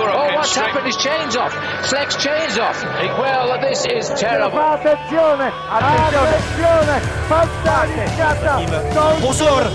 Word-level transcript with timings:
Oh, 0.00 0.30
what's 0.34 0.54
happened? 0.54 0.86
His 0.86 0.96
chain's 0.96 1.36
off. 1.36 1.52
Flex 1.88 2.16
chain's 2.16 2.58
off. 2.58 2.78
Well, 3.18 3.58
this 3.60 3.84
is 3.86 4.08
terrible. 4.20 4.58
Attenzione, 4.58 5.52
attenzione, 5.70 7.00
fantasticata. 7.28 8.60
Pozor! 9.20 9.70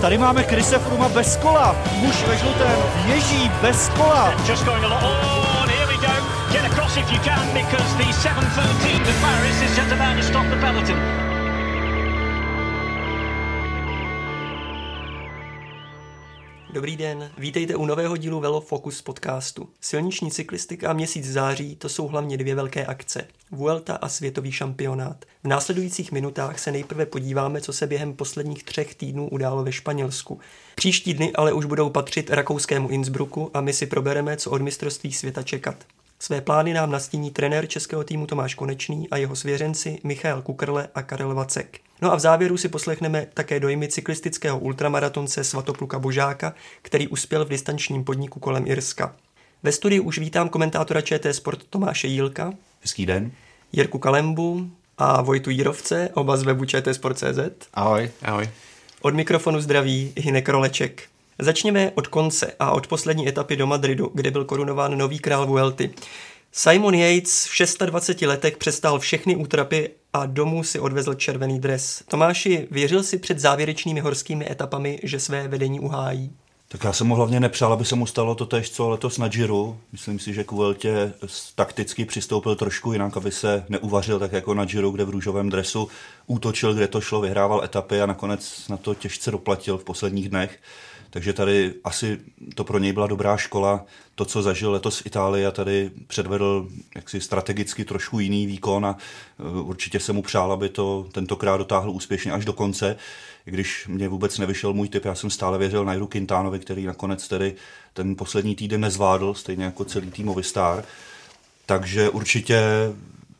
Tady 0.00 0.18
máme 0.18 0.44
Krise 0.44 0.78
Fruma 0.78 1.08
bez 1.08 1.36
kola. 1.36 1.76
Muž 1.92 2.24
ve 2.28 2.36
žlutém 2.36 2.82
ježí 3.06 3.50
bez 3.62 3.88
kola. 3.88 4.34
Just 4.46 4.64
going 4.64 4.84
along. 4.84 5.02
Oh, 5.04 5.62
and 5.62 5.70
here 5.70 5.86
we 5.86 5.96
go. 5.96 6.12
Get 6.52 6.64
across 6.72 6.96
if 6.96 7.12
you 7.12 7.18
can 7.20 7.46
because 7.54 7.96
the 7.96 8.12
713 8.12 9.04
to 9.04 9.12
Paris 9.20 9.62
is 9.62 9.76
just 9.76 9.92
about 9.92 10.16
to 10.16 10.22
stop 10.22 10.46
the 10.50 10.56
peloton. 10.56 11.35
Dobrý 16.76 16.96
den, 16.96 17.30
vítejte 17.38 17.76
u 17.76 17.86
nového 17.86 18.16
dílu 18.16 18.40
Velo 18.40 18.60
Focus 18.60 19.02
podcastu. 19.02 19.68
Silniční 19.80 20.30
cyklistika 20.30 20.90
a 20.90 20.92
měsíc 20.92 21.32
září 21.32 21.76
to 21.76 21.88
jsou 21.88 22.06
hlavně 22.06 22.36
dvě 22.36 22.54
velké 22.54 22.86
akce. 22.86 23.26
Vuelta 23.50 23.94
a 23.94 24.08
světový 24.08 24.52
šampionát. 24.52 25.24
V 25.44 25.48
následujících 25.48 26.12
minutách 26.12 26.58
se 26.58 26.72
nejprve 26.72 27.06
podíváme, 27.06 27.60
co 27.60 27.72
se 27.72 27.86
během 27.86 28.12
posledních 28.12 28.64
třech 28.64 28.94
týdnů 28.94 29.28
událo 29.28 29.64
ve 29.64 29.72
Španělsku. 29.72 30.40
Příští 30.74 31.14
dny 31.14 31.32
ale 31.32 31.52
už 31.52 31.64
budou 31.64 31.90
patřit 31.90 32.30
rakouskému 32.30 32.88
Innsbrucku 32.88 33.50
a 33.54 33.60
my 33.60 33.72
si 33.72 33.86
probereme, 33.86 34.36
co 34.36 34.50
od 34.50 34.62
mistrovství 34.62 35.12
světa 35.12 35.42
čekat. 35.42 35.84
Své 36.18 36.40
plány 36.40 36.74
nám 36.74 36.90
nastíní 36.90 37.30
trenér 37.30 37.66
českého 37.66 38.04
týmu 38.04 38.26
Tomáš 38.26 38.54
Konečný 38.54 39.10
a 39.10 39.16
jeho 39.16 39.36
svěřenci 39.36 39.98
Michal 40.04 40.42
Kukrle 40.42 40.88
a 40.94 41.02
Karel 41.02 41.34
Vacek. 41.34 41.80
No 42.02 42.12
a 42.12 42.16
v 42.16 42.20
závěru 42.20 42.56
si 42.56 42.68
poslechneme 42.68 43.26
také 43.34 43.60
dojmy 43.60 43.88
cyklistického 43.88 44.58
ultramaratonce 44.58 45.44
Svatopluka 45.44 45.98
Božáka, 45.98 46.54
který 46.82 47.08
uspěl 47.08 47.44
v 47.44 47.48
distančním 47.48 48.04
podniku 48.04 48.40
kolem 48.40 48.66
Irska. 48.66 49.16
Ve 49.62 49.72
studiu 49.72 50.02
už 50.02 50.18
vítám 50.18 50.48
komentátora 50.48 51.00
ČT 51.00 51.34
Sport 51.34 51.64
Tomáše 51.70 52.08
Jílka. 52.08 52.52
Hezký 52.80 53.06
den. 53.06 53.32
Jirku 53.72 53.98
Kalembu 53.98 54.70
a 54.98 55.22
Vojtu 55.22 55.50
Jírovce, 55.50 56.10
oba 56.14 56.36
z 56.36 56.42
webu 56.42 56.64
ČT 56.64 56.94
Sport.cz. 56.94 57.68
Ahoj. 57.74 58.10
Ahoj. 58.22 58.48
Od 59.00 59.14
mikrofonu 59.14 59.60
zdraví 59.60 60.12
Hinek 60.16 60.48
Roleček. 60.48 61.02
Začněme 61.38 61.90
od 61.94 62.06
konce 62.06 62.52
a 62.58 62.70
od 62.70 62.86
poslední 62.86 63.28
etapy 63.28 63.56
do 63.56 63.66
Madridu, 63.66 64.10
kde 64.14 64.30
byl 64.30 64.44
korunován 64.44 64.98
nový 64.98 65.18
král 65.18 65.46
Vuelty. 65.46 65.90
Simon 66.52 66.94
Yates 66.94 67.46
v 67.46 67.78
26 67.86 68.28
letech 68.28 68.56
přestál 68.56 68.98
všechny 68.98 69.36
útrapy 69.36 69.90
a 70.12 70.26
domů 70.26 70.64
si 70.64 70.80
odvezl 70.80 71.14
červený 71.14 71.60
dres. 71.60 72.02
Tomáši, 72.08 72.68
věřil 72.70 73.02
si 73.02 73.18
před 73.18 73.38
závěrečnými 73.38 74.00
horskými 74.00 74.50
etapami, 74.50 75.00
že 75.02 75.20
své 75.20 75.48
vedení 75.48 75.80
uhájí? 75.80 76.32
Tak 76.68 76.84
já 76.84 76.92
jsem 76.92 77.06
mu 77.06 77.14
hlavně 77.14 77.40
nepřál, 77.40 77.72
aby 77.72 77.84
se 77.84 77.94
mu 77.94 78.06
stalo 78.06 78.34
to 78.34 78.46
tež, 78.46 78.70
co 78.70 78.88
letos 78.88 79.18
na 79.18 79.28
Giro. 79.28 79.76
Myslím 79.92 80.18
si, 80.18 80.34
že 80.34 80.44
k 80.44 80.52
Vueltě 80.52 81.12
takticky 81.54 82.04
přistoupil 82.04 82.56
trošku 82.56 82.92
jinak, 82.92 83.16
aby 83.16 83.32
se 83.32 83.64
neuvařil 83.68 84.18
tak 84.18 84.32
jako 84.32 84.54
na 84.54 84.64
Giro, 84.64 84.90
kde 84.90 85.04
v 85.04 85.10
růžovém 85.10 85.50
dresu 85.50 85.88
útočil, 86.26 86.74
kde 86.74 86.88
to 86.88 87.00
šlo, 87.00 87.20
vyhrával 87.20 87.64
etapy 87.64 88.00
a 88.00 88.06
nakonec 88.06 88.68
na 88.68 88.76
to 88.76 88.94
těžce 88.94 89.30
doplatil 89.30 89.78
v 89.78 89.84
posledních 89.84 90.28
dnech. 90.28 90.58
Takže 91.16 91.32
tady 91.32 91.74
asi 91.84 92.18
to 92.54 92.64
pro 92.64 92.78
něj 92.78 92.92
byla 92.92 93.06
dobrá 93.06 93.36
škola. 93.36 93.84
To, 94.14 94.24
co 94.24 94.42
zažil 94.42 94.72
letos 94.72 95.02
a 95.46 95.50
tady 95.50 95.90
předvedl 96.06 96.68
jaksi 96.94 97.20
strategicky 97.20 97.84
trošku 97.84 98.20
jiný 98.20 98.46
výkon 98.46 98.86
a 98.86 98.96
e, 99.38 99.60
určitě 99.60 100.00
se 100.00 100.12
mu 100.12 100.22
přál, 100.22 100.52
aby 100.52 100.68
to 100.68 101.08
tentokrát 101.12 101.56
dotáhl 101.56 101.90
úspěšně 101.90 102.32
až 102.32 102.44
do 102.44 102.52
konce. 102.52 102.96
I 103.46 103.50
když 103.50 103.86
mě 103.88 104.08
vůbec 104.08 104.38
nevyšel 104.38 104.72
můj 104.72 104.88
typ, 104.88 105.04
já 105.04 105.14
jsem 105.14 105.30
stále 105.30 105.58
věřil 105.58 105.84
Nairu 105.84 106.06
Quintánovi, 106.06 106.58
který 106.58 106.86
nakonec 106.86 107.28
tedy 107.28 107.54
ten 107.94 108.16
poslední 108.16 108.54
týden 108.54 108.80
nezvládl, 108.80 109.34
stejně 109.34 109.64
jako 109.64 109.84
celý 109.84 110.10
tým 110.10 110.26
Movistar. 110.26 110.84
Takže 111.66 112.10
určitě 112.10 112.62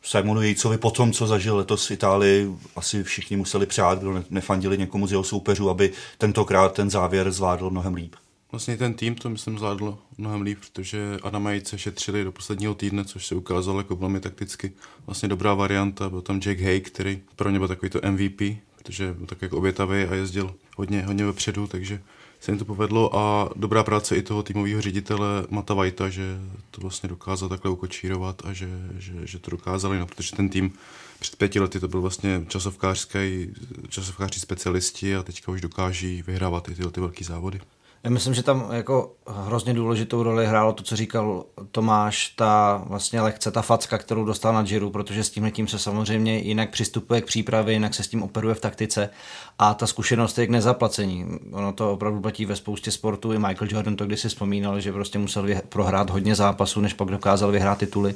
Simonu 0.07 0.43
Jejcovi 0.43 0.79
po 0.79 0.91
tom, 0.91 1.13
co 1.13 1.27
zažil 1.27 1.57
letos 1.57 1.87
v 1.87 1.91
Itálii, 1.91 2.51
asi 2.77 3.05
všichni 3.05 3.37
museli 3.37 3.67
přát, 3.67 3.99
kdo 3.99 4.25
nefandili 4.31 4.79
někomu 4.79 5.07
z 5.07 5.13
jeho 5.13 5.25
soupeřů, 5.25 5.71
aby 5.71 5.93
tentokrát 6.19 6.73
ten 6.73 6.91
závěr 6.91 7.31
zvládl 7.31 7.71
mnohem 7.71 7.95
líp. 7.95 8.15
Vlastně 8.53 8.77
ten 8.77 8.95
tým 8.95 9.15
to 9.15 9.31
myslím 9.31 9.59
zvládl 9.59 9.99
mnohem 10.19 10.43
líp, 10.43 10.59
protože 10.73 11.17
Adama 11.23 11.51
Jejce 11.51 11.79
šetřili 11.79 12.25
do 12.25 12.33
posledního 12.33 12.75
týdne, 12.75 13.05
což 13.05 13.27
se 13.27 13.35
ukázalo 13.35 13.81
jako 13.81 13.97
velmi 13.97 14.21
takticky 14.21 14.73
vlastně 15.07 15.29
dobrá 15.29 15.55
varianta. 15.55 16.11
Byl 16.11 16.23
tam 16.23 16.41
Jake 16.47 16.65
Hay, 16.65 16.81
který 16.81 17.23
pro 17.37 17.51
ně 17.51 17.59
byl 17.59 17.69
takový 17.69 17.91
to 17.91 18.01
MVP, 18.11 18.41
protože 18.77 19.13
byl 19.13 19.27
tak 19.27 19.43
jako 19.43 19.59
obětavý 19.59 20.03
a 20.03 20.15
jezdil 20.15 20.55
hodně, 20.77 21.03
hodně 21.03 21.25
vepředu, 21.25 21.67
takže 21.67 22.01
se 22.41 22.51
jim 22.51 22.59
to 22.59 22.65
povedlo 22.65 23.17
a 23.17 23.51
dobrá 23.57 23.85
práce 23.85 24.17
i 24.17 24.23
toho 24.23 24.43
týmového 24.43 24.81
ředitele 24.81 25.47
Mata 25.51 25.75
Vajta, 25.75 26.09
že 26.09 26.39
to 26.71 26.81
vlastně 26.81 27.09
dokázal 27.09 27.49
takhle 27.49 27.71
ukočírovat 27.71 28.43
a 28.45 28.53
že, 28.53 28.69
že, 28.99 29.13
že 29.25 29.39
to 29.39 29.51
dokázali, 29.51 29.99
no, 29.99 30.07
protože 30.07 30.37
ten 30.37 30.49
tým 30.49 30.73
před 31.19 31.37
pěti 31.37 31.61
lety 31.61 31.81
to 31.81 31.89
byl 31.89 32.01
vlastně 32.01 32.45
časovkářský, 32.49 33.55
časovkáři 33.89 34.41
specialisti 34.41 35.17
a 35.17 35.23
teďka 35.23 35.53
už 35.53 35.61
dokáží 35.61 36.23
vyhrávat 36.23 36.69
i 36.69 36.75
tyhle 36.75 36.93
ty 36.93 37.01
velké 37.01 37.25
závody. 37.25 37.61
Já 38.07 38.11
myslím, 38.11 38.35
že 38.35 38.43
tam 38.43 38.69
jako 38.73 39.13
hrozně 39.27 39.75
důležitou 39.75 40.23
roli 40.23 40.47
hrálo 40.47 40.73
to, 40.73 40.83
co 40.83 40.97
říkal 40.97 41.45
Tomáš, 41.71 42.29
ta 42.29 42.83
vlastně 42.87 43.21
lekce, 43.21 43.51
ta 43.51 43.63
facka, 43.63 43.99
kterou 43.99 44.25
dostal 44.25 44.55
na 44.55 44.63
Giro, 44.63 44.91
protože 44.91 45.25
s 45.25 45.31
tímhle 45.31 45.51
tím 45.51 45.69
se 45.69 45.79
samozřejmě 45.79 46.39
jinak 46.39 46.71
přistupuje 46.71 47.21
k 47.21 47.25
přípravě, 47.25 47.73
jinak 47.73 47.95
se 47.95 48.03
s 48.03 48.09
tím 48.09 48.23
operuje 48.23 48.55
v 48.55 48.61
taktice 48.61 49.11
a 49.59 49.75
ta 49.75 49.87
zkušenost 49.87 50.39
je 50.39 50.47
k 50.47 50.51
nezaplacení. 50.51 51.27
Ono 51.53 51.73
to 51.73 51.93
opravdu 51.93 52.21
platí 52.21 52.47
ve 52.47 52.57
spoustě 52.57 52.91
sportů. 52.91 53.33
I 53.33 53.39
Michael 53.39 53.69
Jordan 53.71 53.97
to 53.97 54.07
kdysi 54.07 54.29
vzpomínal, 54.29 54.81
že 54.81 54.93
prostě 54.93 55.19
musel 55.19 55.47
prohrát 55.69 56.11
hodně 56.11 56.35
zápasů, 56.35 56.81
než 56.81 56.93
pak 56.93 57.09
dokázal 57.09 57.51
vyhrát 57.51 57.79
tituly. 57.79 58.15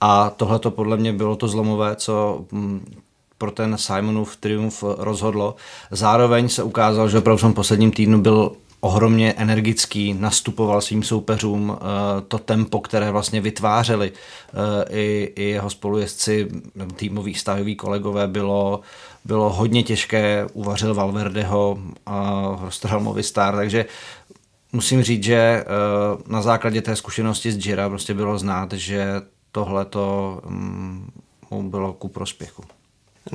A 0.00 0.30
tohle 0.30 0.58
to 0.58 0.70
podle 0.70 0.96
mě 0.96 1.12
bylo 1.12 1.36
to 1.36 1.48
zlomové, 1.48 1.96
co 1.96 2.44
mm, 2.52 3.02
pro 3.38 3.50
ten 3.50 3.78
Simonův 3.78 4.36
triumf 4.36 4.84
rozhodlo. 4.98 5.54
Zároveň 5.90 6.48
se 6.48 6.62
ukázalo, 6.62 7.08
že 7.08 7.18
opravdu 7.18 7.38
v 7.38 7.40
tom 7.40 7.54
posledním 7.54 7.90
týdnu 7.90 8.20
byl 8.20 8.52
ohromně 8.84 9.32
energický, 9.32 10.14
nastupoval 10.14 10.80
svým 10.80 11.02
soupeřům 11.02 11.76
eh, 11.76 12.20
to 12.28 12.38
tempo, 12.38 12.80
které 12.80 13.10
vlastně 13.10 13.40
vytvářeli 13.40 14.12
eh, 14.12 14.98
i, 14.98 15.32
i 15.36 15.44
jeho 15.44 15.70
spolujezdci, 15.70 16.48
týmoví 16.96 17.34
stájoví 17.34 17.76
kolegové, 17.76 18.26
bylo, 18.26 18.80
bylo 19.24 19.52
hodně 19.52 19.82
těžké, 19.82 20.46
uvařil 20.52 20.94
Valverdeho 20.94 21.78
a 22.06 22.42
roztrhal 22.62 23.00
Movistar, 23.00 23.56
takže 23.56 23.84
musím 24.72 25.02
říct, 25.02 25.24
že 25.24 25.36
eh, 25.36 25.64
na 26.26 26.42
základě 26.42 26.82
té 26.82 26.96
zkušenosti 26.96 27.52
z 27.52 27.66
Jira 27.66 27.88
prostě 27.88 28.14
bylo 28.14 28.38
znát, 28.38 28.72
že 28.72 29.06
tohle 29.52 29.84
to 29.84 30.40
mm, 30.46 31.10
mu 31.50 31.70
bylo 31.70 31.92
ku 31.92 32.08
prospěchu. 32.08 32.64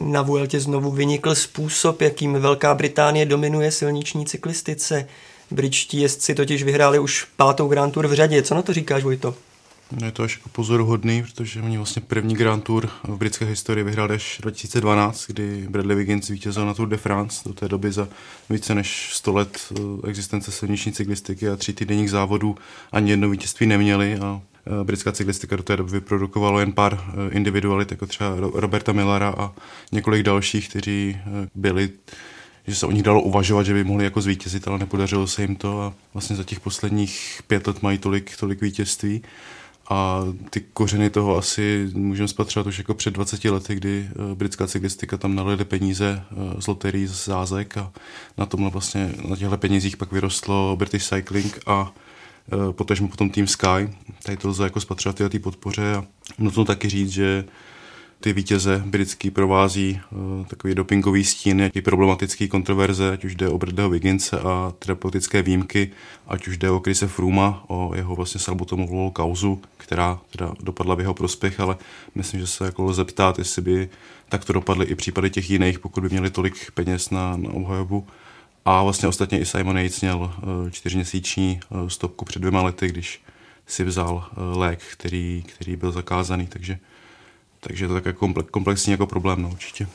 Na 0.01 0.21
Vueltě 0.21 0.59
znovu 0.59 0.91
vynikl 0.91 1.35
způsob, 1.35 2.01
jakým 2.01 2.33
Velká 2.33 2.75
Británie 2.75 3.25
dominuje 3.25 3.71
silniční 3.71 4.25
cyklistice. 4.25 5.07
Britští 5.51 6.01
jezdci 6.01 6.35
totiž 6.35 6.63
vyhráli 6.63 6.99
už 6.99 7.27
pátou 7.37 7.67
Grand 7.67 7.93
Tour 7.93 8.07
v 8.07 8.13
řadě. 8.13 8.41
Co 8.41 8.55
na 8.55 8.61
to 8.61 8.73
říkáš, 8.73 9.03
Vojto? 9.03 9.35
No 9.91 10.05
je 10.05 10.11
to 10.11 10.23
až 10.23 10.37
jako 10.37 10.49
pozoruhodný, 10.49 11.23
protože 11.23 11.61
oni 11.61 11.77
vlastně 11.77 12.01
první 12.01 12.35
Grand 12.35 12.63
Tour 12.63 12.89
v 13.03 13.17
britské 13.17 13.45
historii 13.45 13.83
vyhráli 13.83 14.15
až 14.15 14.39
2012, 14.41 15.27
kdy 15.27 15.67
Bradley 15.69 15.97
Wiggins 15.97 16.27
vítězil 16.27 16.65
na 16.65 16.73
Tour 16.73 16.87
de 16.87 16.97
France. 16.97 17.41
Do 17.45 17.53
té 17.53 17.67
doby 17.67 17.91
za 17.91 18.07
více 18.49 18.75
než 18.75 19.09
100 19.13 19.33
let 19.33 19.59
eh, 19.71 20.09
existence 20.09 20.51
silniční 20.51 20.91
cyklistiky 20.91 21.49
a 21.49 21.55
tří 21.55 21.73
týdenních 21.73 22.09
závodů 22.09 22.55
ani 22.91 23.11
jedno 23.11 23.29
vítězství 23.29 23.67
neměli 23.67 24.17
a 24.17 24.41
eh, 24.65 24.83
britská 24.83 25.11
cyklistika 25.11 25.55
do 25.55 25.63
té 25.63 25.77
doby 25.77 25.91
vyprodukovalo 25.91 26.59
jen 26.59 26.73
pár 26.73 26.99
eh, 27.07 27.35
individualit, 27.35 27.91
jako 27.91 28.05
třeba 28.05 28.35
Roberta 28.53 28.91
Millara 28.91 29.35
a 29.37 29.51
několik 29.91 30.23
dalších, 30.23 30.69
kteří 30.69 31.17
byli 31.55 31.89
že 32.67 32.75
se 32.75 32.85
o 32.85 32.91
nich 32.91 33.03
dalo 33.03 33.21
uvažovat, 33.21 33.63
že 33.63 33.73
by 33.73 33.83
mohli 33.83 34.03
jako 34.03 34.21
zvítězit, 34.21 34.67
ale 34.67 34.79
nepodařilo 34.79 35.27
se 35.27 35.41
jim 35.41 35.55
to 35.55 35.81
a 35.81 35.93
vlastně 36.13 36.35
za 36.35 36.43
těch 36.43 36.59
posledních 36.59 37.41
pět 37.47 37.67
let 37.67 37.81
mají 37.83 37.97
tolik, 37.97 38.37
tolik 38.37 38.61
vítězství. 38.61 39.21
A 39.89 40.21
ty 40.49 40.61
kořeny 40.61 41.09
toho 41.09 41.37
asi 41.37 41.89
můžeme 41.93 42.27
spatřovat 42.27 42.67
už 42.67 42.77
jako 42.77 42.93
před 42.93 43.13
20 43.13 43.45
lety, 43.45 43.75
kdy 43.75 44.09
eh, 44.09 44.35
britská 44.35 44.67
cyklistika 44.67 45.17
tam 45.17 45.35
nalili 45.35 45.65
peníze 45.65 46.23
eh, 46.31 46.61
z 46.61 46.67
loterí 46.67 47.07
z 47.07 47.25
zázek 47.25 47.77
a 47.77 47.91
na 48.37 48.45
tomhle 48.45 48.69
vlastně, 48.69 49.11
na 49.29 49.35
těchto 49.35 49.57
penězích 49.57 49.97
pak 49.97 50.11
vyrostlo 50.11 50.75
British 50.75 51.09
Cycling 51.09 51.59
a 51.65 51.93
eh, 52.53 52.73
potažmo 52.73 53.07
potom 53.07 53.29
Team 53.29 53.47
Sky. 53.47 53.89
Tady 54.23 54.37
to 54.37 54.49
lze 54.49 54.63
jako 54.63 54.79
spatřovat 54.79 55.21
i 55.21 55.29
té 55.29 55.39
podpoře 55.39 55.95
a 55.95 56.05
nutno 56.39 56.65
taky 56.65 56.89
říct, 56.89 57.09
že 57.09 57.45
ty 58.19 58.33
vítěze 58.33 58.83
britský 58.85 59.31
provází 59.31 60.01
uh, 60.11 60.45
takový 60.45 60.75
dopingový 60.75 61.23
stín, 61.23 61.59
jaký 61.59 61.81
problematický 61.81 62.47
kontroverze, 62.47 63.11
ať 63.11 63.25
už 63.25 63.35
jde 63.35 63.49
o 63.49 63.57
Bradleyho 63.57 63.89
Wigginse 63.89 64.39
a 64.39 64.73
terapeutické 64.79 65.41
výjimky, 65.41 65.91
ať 66.27 66.47
už 66.47 66.57
jde 66.57 66.69
o 66.69 66.79
Krise 66.79 67.07
Fruma, 67.07 67.63
o 67.67 67.95
jeho 67.95 68.15
vlastně 68.15 68.39
salbutomovou 68.39 69.11
kauzu, 69.11 69.61
která 69.77 70.19
teda 70.29 70.53
dopadla 70.59 70.95
v 70.95 70.99
jeho 70.99 71.13
prospěch, 71.13 71.59
ale 71.59 71.77
myslím, 72.15 72.39
že 72.39 72.47
se 72.47 72.65
jako 72.65 72.83
lze 72.83 73.05
ptát, 73.05 73.39
jestli 73.39 73.61
by 73.61 73.89
takto 74.29 74.53
dopadly 74.53 74.85
i 74.85 74.95
případy 74.95 75.29
těch 75.29 75.49
jiných, 75.49 75.79
pokud 75.79 76.01
by 76.01 76.09
měli 76.09 76.29
tolik 76.29 76.71
peněz 76.71 77.09
na, 77.09 77.37
na 77.37 77.49
obhajobu. 77.49 78.07
A 78.65 78.83
vlastně 78.83 79.07
ostatně 79.07 79.39
i 79.39 79.45
Simon 79.45 79.77
Yates 79.77 80.01
měl 80.01 80.19
uh, 80.19 80.69
čtyřměsíční 80.69 81.59
uh, 81.69 81.87
stopku 81.87 82.25
před 82.25 82.39
dvěma 82.39 82.61
lety, 82.61 82.87
když 82.87 83.21
si 83.67 83.83
vzal 83.83 84.25
lék, 84.55 84.79
který, 84.91 85.43
který 85.47 85.75
byl 85.75 85.91
zakázaný, 85.91 86.47
takže, 86.47 86.79
takže 87.67 87.87
to 87.87 87.95
je 87.95 88.01
tak 88.01 88.15
komplexní 88.51 88.91
jako 88.91 89.07
problém, 89.07 89.41
no, 89.41 89.49
určitě. 89.49 89.87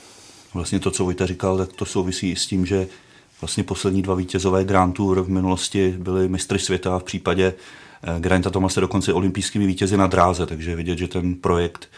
Vlastně 0.54 0.80
to, 0.80 0.90
co 0.90 1.04
Vojta 1.04 1.26
říkal, 1.26 1.58
tak 1.58 1.72
to 1.72 1.84
souvisí 1.84 2.30
i 2.30 2.36
s 2.36 2.46
tím, 2.46 2.66
že 2.66 2.86
vlastně 3.40 3.64
poslední 3.64 4.02
dva 4.02 4.14
vítězové 4.14 4.64
Grand 4.64 4.96
Tour 4.96 5.20
v 5.20 5.28
minulosti 5.28 5.94
byli 5.98 6.28
mistry 6.28 6.58
světa 6.58 6.98
v 6.98 7.04
případě 7.04 7.54
eh, 8.02 8.20
Granta 8.20 8.50
Thomase 8.50 8.80
dokonce 8.80 9.12
olympijskými 9.12 9.66
vítězi 9.66 9.96
na 9.96 10.06
dráze, 10.06 10.46
takže 10.46 10.76
vidět, 10.76 10.98
že 10.98 11.08
ten 11.08 11.34
projekt 11.34 11.88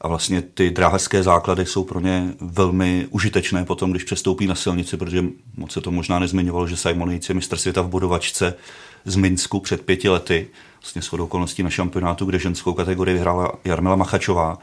a 0.00 0.08
vlastně 0.08 0.42
ty 0.42 0.70
dráhařské 0.70 1.22
základy 1.22 1.66
jsou 1.66 1.84
pro 1.84 2.00
ně 2.00 2.34
velmi 2.40 3.06
užitečné 3.10 3.64
potom, 3.64 3.90
když 3.90 4.04
přestoupí 4.04 4.46
na 4.46 4.54
silnici, 4.54 4.96
protože 4.96 5.24
moc 5.56 5.72
se 5.72 5.80
to 5.80 5.90
možná 5.90 6.18
nezmiňovalo, 6.18 6.68
že 6.68 6.76
Simon 6.76 7.10
Yates 7.10 7.28
je 7.28 7.34
mistr 7.34 7.56
světa 7.56 7.82
v 7.82 7.88
bodovačce 7.88 8.54
z 9.04 9.16
Minsku 9.16 9.60
před 9.60 9.82
pěti 9.82 10.08
lety, 10.08 10.48
vlastně 10.82 11.02
s 11.02 11.12
okolností 11.12 11.62
na 11.62 11.70
šampionátu, 11.70 12.24
kde 12.24 12.38
ženskou 12.38 12.72
kategorii 12.72 13.14
vyhrála 13.14 13.52
Jarmila 13.64 13.96
Machačová. 13.96 14.58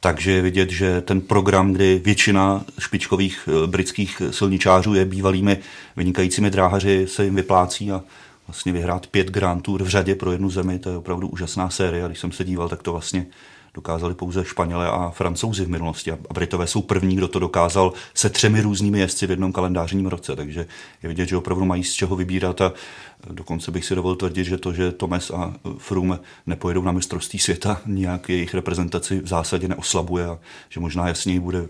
Takže 0.00 0.32
je 0.32 0.42
vidět, 0.42 0.70
že 0.70 1.00
ten 1.00 1.20
program, 1.20 1.72
kdy 1.72 2.00
většina 2.04 2.64
špičkových 2.78 3.48
eh, 3.48 3.66
britských 3.66 4.22
silničářů 4.30 4.94
je 4.94 5.04
bývalými 5.04 5.58
vynikajícími 5.96 6.50
dráhaři, 6.50 7.06
se 7.08 7.24
jim 7.24 7.34
vyplácí 7.34 7.92
a 7.92 8.02
vlastně 8.46 8.72
vyhrát 8.72 9.06
pět 9.06 9.30
Grand 9.30 9.62
Tour 9.62 9.82
v 9.82 9.88
řadě 9.88 10.14
pro 10.14 10.32
jednu 10.32 10.50
zemi, 10.50 10.78
to 10.78 10.90
je 10.90 10.96
opravdu 10.96 11.28
úžasná 11.28 11.70
série. 11.70 12.04
A 12.04 12.06
když 12.06 12.18
jsem 12.18 12.32
se 12.32 12.44
díval, 12.44 12.68
tak 12.68 12.82
to 12.82 12.92
vlastně 12.92 13.26
dokázali 13.74 14.14
pouze 14.14 14.44
Španělé 14.44 14.90
a 14.90 15.10
Francouzi 15.10 15.64
v 15.64 15.68
minulosti. 15.68 16.12
A 16.12 16.18
Britové 16.34 16.66
jsou 16.66 16.82
první, 16.82 17.16
kdo 17.16 17.28
to 17.28 17.38
dokázal 17.38 17.92
se 18.14 18.30
třemi 18.30 18.60
různými 18.60 19.00
jezdci 19.00 19.26
v 19.26 19.30
jednom 19.30 19.52
kalendářním 19.52 20.06
roce. 20.06 20.36
Takže 20.36 20.66
je 21.02 21.08
vidět, 21.08 21.28
že 21.28 21.36
opravdu 21.36 21.64
mají 21.64 21.84
z 21.84 21.92
čeho 21.92 22.16
vybírat 22.16 22.60
a 22.60 22.72
dokonce 23.30 23.70
bych 23.70 23.84
si 23.84 23.94
dovolil 23.94 24.16
tvrdit, 24.16 24.44
že 24.44 24.58
to, 24.58 24.72
že 24.72 24.92
Tomes 24.92 25.30
a 25.30 25.54
Froome 25.78 26.18
nepojedou 26.46 26.82
na 26.82 26.92
mistrovství 26.92 27.38
světa, 27.38 27.80
nějak 27.86 28.28
jejich 28.28 28.54
reprezentaci 28.54 29.20
v 29.20 29.26
zásadě 29.26 29.68
neoslabuje 29.68 30.26
a 30.26 30.38
že 30.68 30.80
možná 30.80 31.08
jasněji 31.08 31.40
bude 31.40 31.66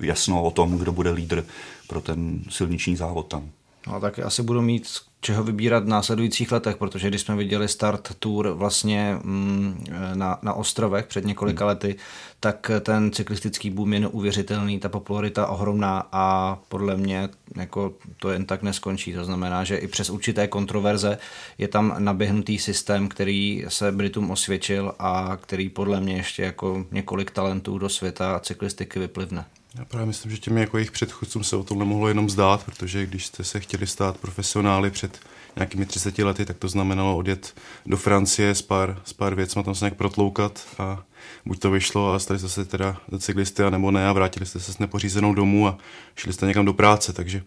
jasno 0.00 0.42
o 0.42 0.50
tom, 0.50 0.78
kdo 0.78 0.92
bude 0.92 1.10
lídr 1.10 1.44
pro 1.88 2.00
ten 2.00 2.40
silniční 2.48 2.96
závod 2.96 3.26
tam. 3.28 3.50
No 3.86 4.00
tak 4.00 4.18
asi 4.18 4.42
budu 4.42 4.62
mít 4.62 4.88
čeho 5.26 5.44
vybírat 5.44 5.84
v 5.84 5.88
následujících 5.88 6.52
letech, 6.52 6.76
protože 6.76 7.08
když 7.08 7.20
jsme 7.20 7.36
viděli 7.36 7.68
start 7.68 8.14
tour 8.18 8.48
vlastně 8.48 9.18
mm, 9.22 9.84
na, 10.14 10.38
na 10.42 10.52
ostrovech 10.52 11.06
před 11.06 11.24
několika 11.24 11.64
hmm. 11.64 11.68
lety, 11.68 11.96
tak 12.40 12.70
ten 12.80 13.10
cyklistický 13.12 13.70
boom 13.70 13.92
je 13.92 14.00
neuvěřitelný, 14.00 14.78
ta 14.78 14.88
popularita 14.88 15.46
ohromná 15.46 16.08
a 16.12 16.56
podle 16.68 16.96
mě 16.96 17.28
jako 17.56 17.94
to 18.16 18.30
jen 18.30 18.46
tak 18.46 18.62
neskončí. 18.62 19.12
To 19.12 19.24
znamená, 19.24 19.64
že 19.64 19.76
i 19.76 19.88
přes 19.88 20.10
určité 20.10 20.46
kontroverze 20.46 21.18
je 21.58 21.68
tam 21.68 21.94
naběhnutý 21.98 22.58
systém, 22.58 23.08
který 23.08 23.64
se 23.68 23.92
Britům 23.92 24.30
osvědčil 24.30 24.94
a 24.98 25.38
který 25.40 25.68
podle 25.68 26.00
mě 26.00 26.16
ještě 26.16 26.42
jako 26.42 26.86
několik 26.90 27.30
talentů 27.30 27.78
do 27.78 27.88
světa 27.88 28.40
cyklistiky 28.40 28.98
vyplivne. 28.98 29.44
Já 29.78 29.84
právě 29.84 30.06
myslím, 30.06 30.30
že 30.32 30.38
těmi 30.38 30.60
jako 30.60 30.78
jejich 30.78 30.90
předchůdcům 30.90 31.44
se 31.44 31.56
o 31.56 31.64
tom 31.64 31.78
nemohlo 31.78 32.08
jenom 32.08 32.30
zdát, 32.30 32.64
protože 32.64 33.06
když 33.06 33.26
jste 33.26 33.44
se 33.44 33.60
chtěli 33.60 33.86
stát 33.86 34.18
profesionály 34.18 34.90
před 34.90 35.20
nějakými 35.56 35.86
30 35.86 36.18
lety, 36.18 36.44
tak 36.44 36.58
to 36.58 36.68
znamenalo 36.68 37.16
odjet 37.16 37.54
do 37.86 37.96
Francie 37.96 38.54
s 38.54 38.62
pár, 38.62 39.00
s 39.04 39.12
pár 39.12 39.34
věcma, 39.34 39.62
tam 39.62 39.74
se 39.74 39.84
nějak 39.84 39.96
protloukat 39.96 40.66
a 40.78 41.04
buď 41.46 41.58
to 41.58 41.70
vyšlo 41.70 42.12
a 42.12 42.18
stali 42.18 42.38
jste 42.38 42.48
se 42.48 42.64
teda 42.64 42.96
cyklisty, 43.18 43.62
a 43.62 43.70
nebo 43.70 43.90
ne 43.90 44.08
a 44.08 44.12
vrátili 44.12 44.46
jste 44.46 44.60
se 44.60 44.72
s 44.72 44.78
nepořízenou 44.78 45.34
domů 45.34 45.68
a 45.68 45.78
šli 46.16 46.32
jste 46.32 46.46
někam 46.46 46.64
do 46.64 46.72
práce, 46.72 47.12
takže 47.12 47.42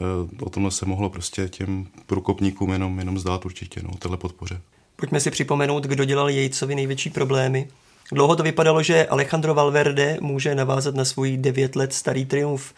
uh, 0.00 0.46
o 0.46 0.50
tomhle 0.50 0.70
se 0.70 0.86
mohlo 0.86 1.10
prostě 1.10 1.48
těm 1.48 1.86
průkopníkům 2.06 2.72
jenom, 2.72 2.98
jenom 2.98 3.18
zdát 3.18 3.44
určitě, 3.44 3.80
no, 3.82 3.90
téhle 3.98 4.16
podpoře. 4.16 4.60
Pojďme 4.96 5.20
si 5.20 5.30
připomenout, 5.30 5.84
kdo 5.84 6.04
dělal 6.04 6.30
Jejcovi 6.30 6.74
největší 6.74 7.10
problémy. 7.10 7.68
Dlouho 8.12 8.36
to 8.36 8.42
vypadalo, 8.42 8.82
že 8.82 9.06
Alejandro 9.06 9.54
Valverde 9.54 10.16
může 10.20 10.54
navázat 10.54 10.94
na 10.94 11.04
svůj 11.04 11.36
devět 11.36 11.76
let 11.76 11.92
starý 11.92 12.24
triumf. 12.24 12.72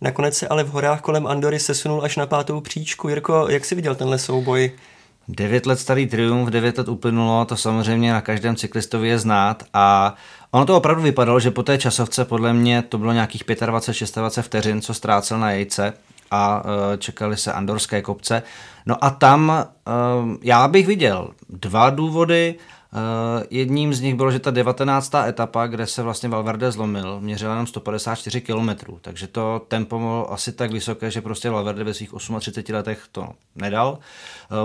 Nakonec 0.00 0.36
se 0.36 0.48
ale 0.48 0.64
v 0.64 0.68
horách 0.68 1.00
kolem 1.00 1.26
Andory 1.26 1.58
sesunul 1.60 2.04
až 2.04 2.16
na 2.16 2.26
pátou 2.26 2.60
příčku. 2.60 3.08
Jirko, 3.08 3.46
jak 3.50 3.64
jsi 3.64 3.74
viděl 3.74 3.94
tenhle 3.94 4.18
souboj? 4.18 4.72
Devět 5.28 5.66
let 5.66 5.80
starý 5.80 6.06
triumf, 6.06 6.50
devět 6.50 6.78
let 6.78 6.88
uplynulo, 6.88 7.44
to 7.44 7.56
samozřejmě 7.56 8.12
na 8.12 8.20
každém 8.20 8.56
cyklistovi 8.56 9.08
je 9.08 9.18
znát 9.18 9.62
a 9.74 10.14
ono 10.50 10.66
to 10.66 10.76
opravdu 10.76 11.02
vypadalo, 11.02 11.40
že 11.40 11.50
po 11.50 11.62
té 11.62 11.78
časovce 11.78 12.24
podle 12.24 12.52
mě 12.52 12.82
to 12.82 12.98
bylo 12.98 13.12
nějakých 13.12 13.44
25-26 13.44 14.42
vteřin, 14.42 14.80
co 14.80 14.94
ztrácel 14.94 15.38
na 15.38 15.50
jejce 15.50 15.92
a 16.30 16.62
e, 16.94 16.96
čekali 16.98 17.36
se 17.36 17.52
andorské 17.52 18.02
kopce. 18.02 18.42
No 18.86 19.04
a 19.04 19.10
tam 19.10 19.50
e, 19.50 19.64
já 20.42 20.68
bych 20.68 20.86
viděl 20.86 21.30
dva 21.48 21.90
důvody, 21.90 22.54
jedním 23.50 23.94
z 23.94 24.00
nich 24.00 24.14
bylo, 24.14 24.30
že 24.30 24.38
ta 24.38 24.50
19. 24.50 25.14
etapa, 25.14 25.66
kde 25.66 25.86
se 25.86 26.02
vlastně 26.02 26.28
Valverde 26.28 26.72
zlomil, 26.72 27.20
měřila 27.20 27.52
jenom 27.52 27.66
154 27.66 28.40
km, 28.40 28.68
takže 29.00 29.26
to 29.26 29.62
tempo 29.68 29.98
bylo 29.98 30.32
asi 30.32 30.52
tak 30.52 30.72
vysoké, 30.72 31.10
že 31.10 31.20
prostě 31.20 31.50
Valverde 31.50 31.84
ve 31.84 31.94
svých 31.94 32.10
38 32.40 32.74
letech 32.74 33.02
to 33.12 33.28
nedal. 33.56 33.98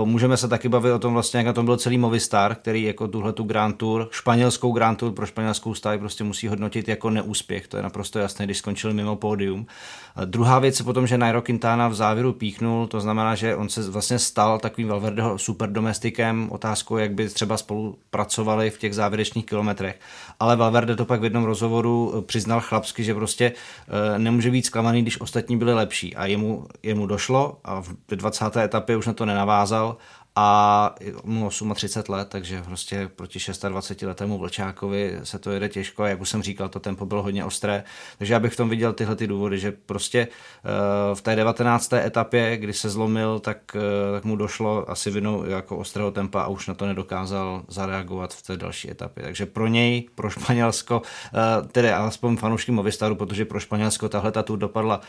Uh, 0.00 0.08
můžeme 0.08 0.36
se 0.36 0.48
taky 0.48 0.68
bavit 0.68 0.92
o 0.92 0.98
tom 0.98 1.12
vlastně, 1.12 1.38
jak 1.38 1.46
na 1.46 1.52
tom 1.52 1.66
byl 1.66 1.76
celý 1.76 1.98
Movistar, 1.98 2.54
který 2.54 2.82
jako 2.82 3.08
tuhle 3.08 3.32
tu 3.32 3.44
Grand 3.44 3.76
Tour, 3.76 4.08
španělskou 4.10 4.72
Grand 4.72 4.98
Tour 4.98 5.12
pro 5.12 5.26
španělskou 5.26 5.74
stáj 5.74 5.98
prostě 5.98 6.24
musí 6.24 6.48
hodnotit 6.48 6.88
jako 6.88 7.10
neúspěch, 7.10 7.68
to 7.68 7.76
je 7.76 7.82
naprosto 7.82 8.18
jasné, 8.18 8.44
když 8.44 8.58
skončil 8.58 8.94
mimo 8.94 9.16
pódium. 9.16 9.60
Uh, 9.60 10.24
druhá 10.24 10.58
věc 10.58 10.78
je 10.78 10.84
potom, 10.84 11.06
že 11.06 11.18
Nairo 11.18 11.42
Quintana 11.42 11.88
v 11.88 11.94
závěru 11.94 12.32
píchnul, 12.32 12.86
to 12.86 13.00
znamená, 13.00 13.34
že 13.34 13.56
on 13.56 13.68
se 13.68 13.90
vlastně 13.90 14.18
stal 14.18 14.58
takovým 14.58 14.88
Valverdeho 14.88 15.38
superdomestikem, 15.38 16.48
otázkou, 16.52 16.96
jak 16.96 17.12
by 17.12 17.28
třeba 17.28 17.56
spolu 17.56 17.98
pracovali 18.14 18.70
v 18.70 18.78
těch 18.78 18.94
závěrečných 18.94 19.46
kilometrech. 19.46 19.98
Ale 20.40 20.56
Valverde 20.56 20.96
to 20.96 21.04
pak 21.04 21.20
v 21.20 21.24
jednom 21.24 21.44
rozhovoru 21.44 22.14
eh, 22.14 22.22
přiznal 22.22 22.60
chlapsky, 22.60 23.04
že 23.04 23.14
prostě 23.14 23.52
eh, 23.52 24.18
nemůže 24.18 24.50
být 24.50 24.66
zklamaný, 24.66 25.02
když 25.02 25.20
ostatní 25.20 25.56
byli 25.58 25.74
lepší. 25.74 26.16
A 26.16 26.26
jemu, 26.26 26.66
jemu 26.82 27.06
došlo 27.06 27.58
a 27.64 27.82
v 27.82 28.14
20. 28.14 28.56
etapě 28.56 28.96
už 28.96 29.06
na 29.06 29.12
to 29.12 29.26
nenavázal 29.26 29.96
a 30.36 30.94
mu 31.24 31.50
38 31.74 32.12
let, 32.12 32.28
takže 32.28 32.62
prostě 32.62 33.10
proti 33.16 33.38
26 33.68 34.02
letému 34.02 34.38
Vlčákovi 34.38 35.18
se 35.22 35.38
to 35.38 35.50
jede 35.50 35.68
těžko 35.68 36.02
a 36.02 36.08
jak 36.08 36.20
už 36.20 36.28
jsem 36.28 36.42
říkal, 36.42 36.68
to 36.68 36.80
tempo 36.80 37.06
bylo 37.06 37.22
hodně 37.22 37.44
ostré, 37.44 37.84
takže 38.18 38.34
já 38.34 38.40
bych 38.40 38.52
v 38.52 38.56
tom 38.56 38.68
viděl 38.68 38.92
tyhle 38.92 39.16
ty 39.16 39.26
důvody, 39.26 39.58
že 39.58 39.72
prostě 39.72 40.18
eh, 40.28 41.14
v 41.14 41.22
té 41.22 41.36
19. 41.36 41.92
etapě, 41.92 42.56
kdy 42.56 42.72
se 42.72 42.90
zlomil, 42.90 43.38
tak, 43.38 43.76
eh, 43.76 44.12
tak 44.12 44.24
mu 44.24 44.36
došlo 44.36 44.90
asi 44.90 45.10
vinou 45.10 45.44
jako 45.44 45.76
ostrého 45.76 46.10
tempa 46.10 46.42
a 46.42 46.48
už 46.48 46.66
na 46.66 46.74
to 46.74 46.86
nedokázal 46.86 47.62
zareagovat 47.68 48.34
v 48.34 48.42
té 48.42 48.56
další 48.56 48.90
etapě. 48.90 49.22
Takže 49.22 49.46
pro 49.46 49.66
něj, 49.66 50.08
pro 50.14 50.30
Španělsko, 50.30 51.02
eh, 51.34 51.68
tedy 51.68 51.92
alespoň 51.92 52.36
fanoušky 52.36 52.72
Movistaru, 52.72 53.14
protože 53.14 53.44
pro 53.44 53.60
Španělsko 53.60 54.08
tahle 54.08 54.32
ta 54.32 54.42
tu 54.42 54.56
dopadla 54.56 55.00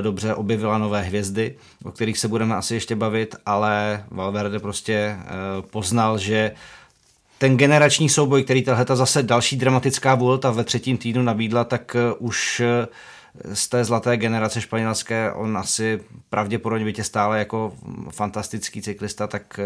dobře, 0.00 0.34
objevila 0.34 0.78
nové 0.78 1.02
hvězdy, 1.02 1.56
o 1.84 1.92
kterých 1.92 2.18
se 2.18 2.28
budeme 2.28 2.56
asi 2.56 2.74
ještě 2.74 2.96
bavit, 2.96 3.36
ale 3.46 4.04
Valverde 4.10 4.58
prostě 4.66 4.94
eh, 4.94 5.26
poznal, 5.70 6.18
že 6.18 6.52
ten 7.38 7.56
generační 7.56 8.08
souboj, 8.08 8.44
který 8.44 8.62
tahle 8.62 8.96
zase 8.96 9.22
další 9.22 9.56
dramatická 9.56 10.14
Vuelta 10.14 10.50
ve 10.50 10.64
třetím 10.64 10.98
týdnu 10.98 11.22
nabídla, 11.22 11.64
tak 11.64 11.96
eh, 11.96 12.14
už 12.18 12.60
eh, 12.60 12.86
z 13.54 13.68
té 13.68 13.84
zlaté 13.84 14.16
generace 14.16 14.60
španělské 14.60 15.32
on 15.32 15.58
asi 15.58 16.00
pravděpodobně 16.30 16.84
bytě 16.84 17.04
stále 17.04 17.38
jako 17.38 17.72
fantastický 18.10 18.82
cyklista, 18.82 19.26
tak 19.26 19.60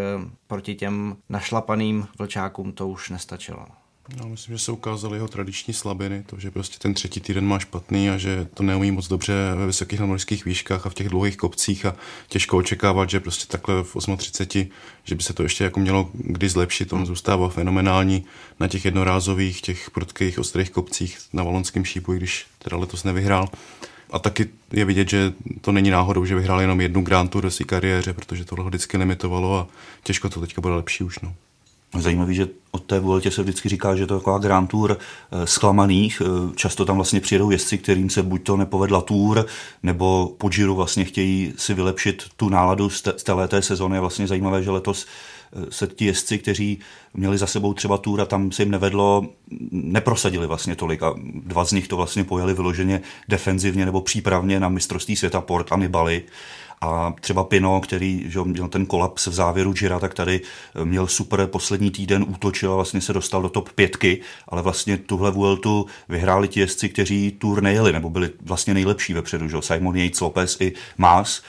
proti 0.47 0.75
těm 0.75 1.15
našlapaným 1.29 2.07
vlčákům 2.19 2.71
to 2.71 2.87
už 2.87 3.09
nestačilo. 3.09 3.80
No, 4.17 4.29
myslím, 4.29 4.57
že 4.57 4.63
se 4.63 4.71
ukázaly 4.71 5.17
jeho 5.17 5.27
tradiční 5.27 5.73
slabiny, 5.73 6.23
to, 6.25 6.39
že 6.39 6.51
prostě 6.51 6.77
ten 6.79 6.93
třetí 6.93 7.19
týden 7.19 7.45
má 7.45 7.59
špatný 7.59 8.09
a 8.09 8.17
že 8.17 8.47
to 8.53 8.63
neumí 8.63 8.91
moc 8.91 9.07
dobře 9.07 9.33
ve 9.55 9.65
vysokých 9.65 9.99
nadmořských 9.99 10.45
výškách 10.45 10.85
a 10.85 10.89
v 10.89 10.93
těch 10.93 11.09
dlouhých 11.09 11.37
kopcích 11.37 11.85
a 11.85 11.95
těžko 12.27 12.57
očekávat, 12.57 13.09
že 13.09 13.19
prostě 13.19 13.47
takhle 13.47 13.83
v 13.83 13.95
38, 14.17 14.71
že 15.03 15.15
by 15.15 15.23
se 15.23 15.33
to 15.33 15.43
ještě 15.43 15.63
jako 15.63 15.79
mělo 15.79 16.09
kdy 16.13 16.49
zlepšit. 16.49 16.93
On 16.93 17.05
zůstává 17.05 17.49
fenomenální 17.49 18.25
na 18.59 18.67
těch 18.67 18.85
jednorázových, 18.85 19.61
těch 19.61 19.91
prudkých, 19.91 20.39
ostrých 20.39 20.69
kopcích 20.69 21.17
na 21.33 21.43
Valonském 21.43 21.85
šípu, 21.85 22.13
když 22.13 22.45
teda 22.59 22.77
letos 22.77 23.03
nevyhrál. 23.03 23.49
A 24.11 24.19
taky 24.19 24.49
je 24.71 24.85
vidět, 24.85 25.09
že 25.09 25.33
to 25.61 25.71
není 25.71 25.89
náhodou, 25.89 26.25
že 26.25 26.35
vyhrál 26.35 26.61
jenom 26.61 26.81
jednu 26.81 27.01
Grand 27.01 27.31
Tour 27.31 27.43
do 27.43 27.51
své 27.51 27.65
kariéře, 27.65 28.13
protože 28.13 28.45
tohle 28.45 28.63
ho 28.63 28.69
vždycky 28.69 28.97
limitovalo 28.97 29.59
a 29.59 29.67
těžko 30.03 30.29
to 30.29 30.41
teďka 30.41 30.61
bude 30.61 30.73
lepší 30.73 31.03
už. 31.03 31.19
No. 31.19 31.35
Zajímavý, 31.99 32.35
že 32.35 32.47
od 32.71 32.83
té 32.83 32.99
Vueltě 32.99 33.31
se 33.31 33.43
vždycky 33.43 33.69
říká, 33.69 33.95
že 33.95 34.07
to 34.07 34.13
je 34.13 34.19
taková 34.19 34.37
Grand 34.37 34.69
Tour 34.69 34.97
eh, 34.97 35.47
zklamaných. 35.47 36.21
Eh, 36.25 36.55
často 36.55 36.85
tam 36.85 36.95
vlastně 36.95 37.19
přijedou 37.19 37.51
jezdci, 37.51 37.77
kterým 37.77 38.09
se 38.09 38.23
buď 38.23 38.43
to 38.43 38.57
nepovedla 38.57 39.01
tour, 39.01 39.45
nebo 39.83 40.35
po 40.37 40.49
Giro 40.49 40.75
vlastně 40.75 41.05
chtějí 41.05 41.53
si 41.57 41.73
vylepšit 41.73 42.23
tu 42.37 42.49
náladu 42.49 42.89
z, 42.89 43.01
té, 43.01 43.13
té 43.47 43.61
sezóny. 43.61 43.95
Je 43.95 44.01
vlastně 44.01 44.27
zajímavé, 44.27 44.63
že 44.63 44.71
letos 44.71 45.05
eh, 45.53 45.65
se 45.69 45.87
ti 45.87 46.05
jezdci, 46.05 46.37
kteří 46.37 46.79
měli 47.13 47.37
za 47.37 47.47
sebou 47.47 47.73
třeba 47.73 47.97
tour 47.97 48.21
a 48.21 48.25
tam 48.25 48.51
se 48.51 48.61
jim 48.61 48.71
nevedlo, 48.71 49.25
neprosadili 49.71 50.47
vlastně 50.47 50.75
tolik 50.75 51.03
a 51.03 51.13
dva 51.33 51.65
z 51.65 51.71
nich 51.71 51.87
to 51.87 51.97
vlastně 51.97 52.23
pojeli 52.23 52.53
vyloženě 52.53 53.01
defenzivně 53.27 53.85
nebo 53.85 54.01
přípravně 54.01 54.59
na 54.59 54.69
mistrovství 54.69 55.15
světa 55.15 55.41
Port 55.41 55.71
a 55.71 55.77
Nibali 55.77 56.23
A 56.81 57.13
třeba 57.21 57.43
Pino, 57.43 57.81
který 57.81 58.23
že 58.27 58.39
měl 58.43 58.67
ten 58.67 58.85
kolaps 58.85 59.27
v 59.27 59.33
závěru 59.33 59.73
Gira, 59.73 59.99
tak 59.99 60.13
tady 60.13 60.41
měl 60.83 61.07
super 61.07 61.47
poslední 61.47 61.91
týden, 61.91 62.25
útočil 62.27 62.71
a 62.71 62.75
vlastně 62.75 63.01
se 63.01 63.13
dostal 63.13 63.41
do 63.41 63.49
top 63.49 63.69
pětky, 63.69 64.21
ale 64.47 64.61
vlastně 64.61 64.97
tuhle 64.97 65.31
Vueltu 65.31 65.85
vyhráli 66.09 66.47
ti 66.47 66.59
jezdci, 66.59 66.89
kteří 66.89 67.31
tour 67.31 67.63
nejeli, 67.63 67.93
nebo 67.93 68.09
byli 68.09 68.29
vlastně 68.41 68.73
nejlepší 68.73 69.13
vepředu, 69.13 69.49
že? 69.49 69.57
Simon 69.59 69.97
Yates, 69.97 70.21
Lopez 70.21 70.57
i 70.61 70.73
Mas. 70.97 71.41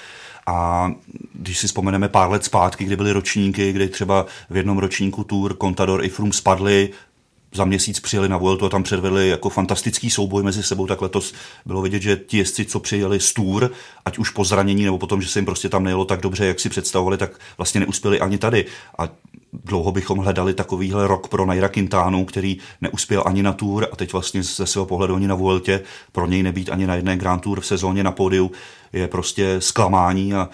A 0.46 0.90
když 1.34 1.58
si 1.58 1.66
vzpomeneme 1.66 2.08
pár 2.08 2.30
let 2.30 2.44
zpátky, 2.44 2.84
kdy 2.84 2.96
byly 2.96 3.12
ročníky, 3.12 3.72
kdy 3.72 3.88
třeba 3.88 4.26
v 4.50 4.56
jednom 4.56 4.78
ročníku 4.78 5.24
Tour 5.24 5.56
Contador 5.60 6.04
i 6.04 6.08
Froome 6.08 6.32
spadli, 6.32 6.90
za 7.54 7.64
měsíc 7.64 8.00
přijeli 8.00 8.28
na 8.28 8.36
Vueltu 8.36 8.66
a 8.66 8.68
tam 8.68 8.82
předvedli 8.82 9.28
jako 9.28 9.48
fantastický 9.48 10.10
souboj 10.10 10.42
mezi 10.42 10.62
sebou, 10.62 10.86
tak 10.86 11.02
letos 11.02 11.34
bylo 11.66 11.82
vidět, 11.82 12.02
že 12.02 12.16
ti 12.16 12.38
jezdci, 12.38 12.64
co 12.64 12.80
přijeli 12.80 13.20
z 13.20 13.32
Tour, 13.32 13.70
ať 14.04 14.18
už 14.18 14.30
po 14.30 14.44
zranění 14.44 14.84
nebo 14.84 14.98
potom, 14.98 15.22
že 15.22 15.28
se 15.28 15.38
jim 15.38 15.46
prostě 15.46 15.68
tam 15.68 15.84
nejelo 15.84 16.04
tak 16.04 16.20
dobře, 16.20 16.46
jak 16.46 16.60
si 16.60 16.68
představovali, 16.68 17.18
tak 17.18 17.30
vlastně 17.58 17.80
neuspěli 17.80 18.20
ani 18.20 18.38
tady. 18.38 18.64
A 18.98 19.08
dlouho 19.52 19.92
bychom 19.92 20.18
hledali 20.18 20.54
takovýhle 20.54 21.06
rok 21.06 21.28
pro 21.28 21.46
Naira 21.46 21.68
Quintánu, 21.68 22.24
který 22.24 22.58
neuspěl 22.80 23.22
ani 23.26 23.42
na 23.42 23.52
Tour 23.52 23.88
a 23.92 23.96
teď 23.96 24.12
vlastně 24.12 24.42
ze 24.42 24.66
svého 24.66 24.86
pohledu 24.86 25.16
ani 25.16 25.28
na 25.28 25.34
Vueltě, 25.34 25.80
pro 26.12 26.26
něj 26.26 26.42
nebýt 26.42 26.70
ani 26.70 26.86
na 26.86 26.94
jedné 26.94 27.16
Grand 27.16 27.42
Tour 27.42 27.60
v 27.60 27.66
sezóně 27.66 28.04
na 28.04 28.12
pódiu 28.12 28.50
je 28.92 29.08
prostě 29.08 29.56
zklamání 29.58 30.34
a 30.34 30.48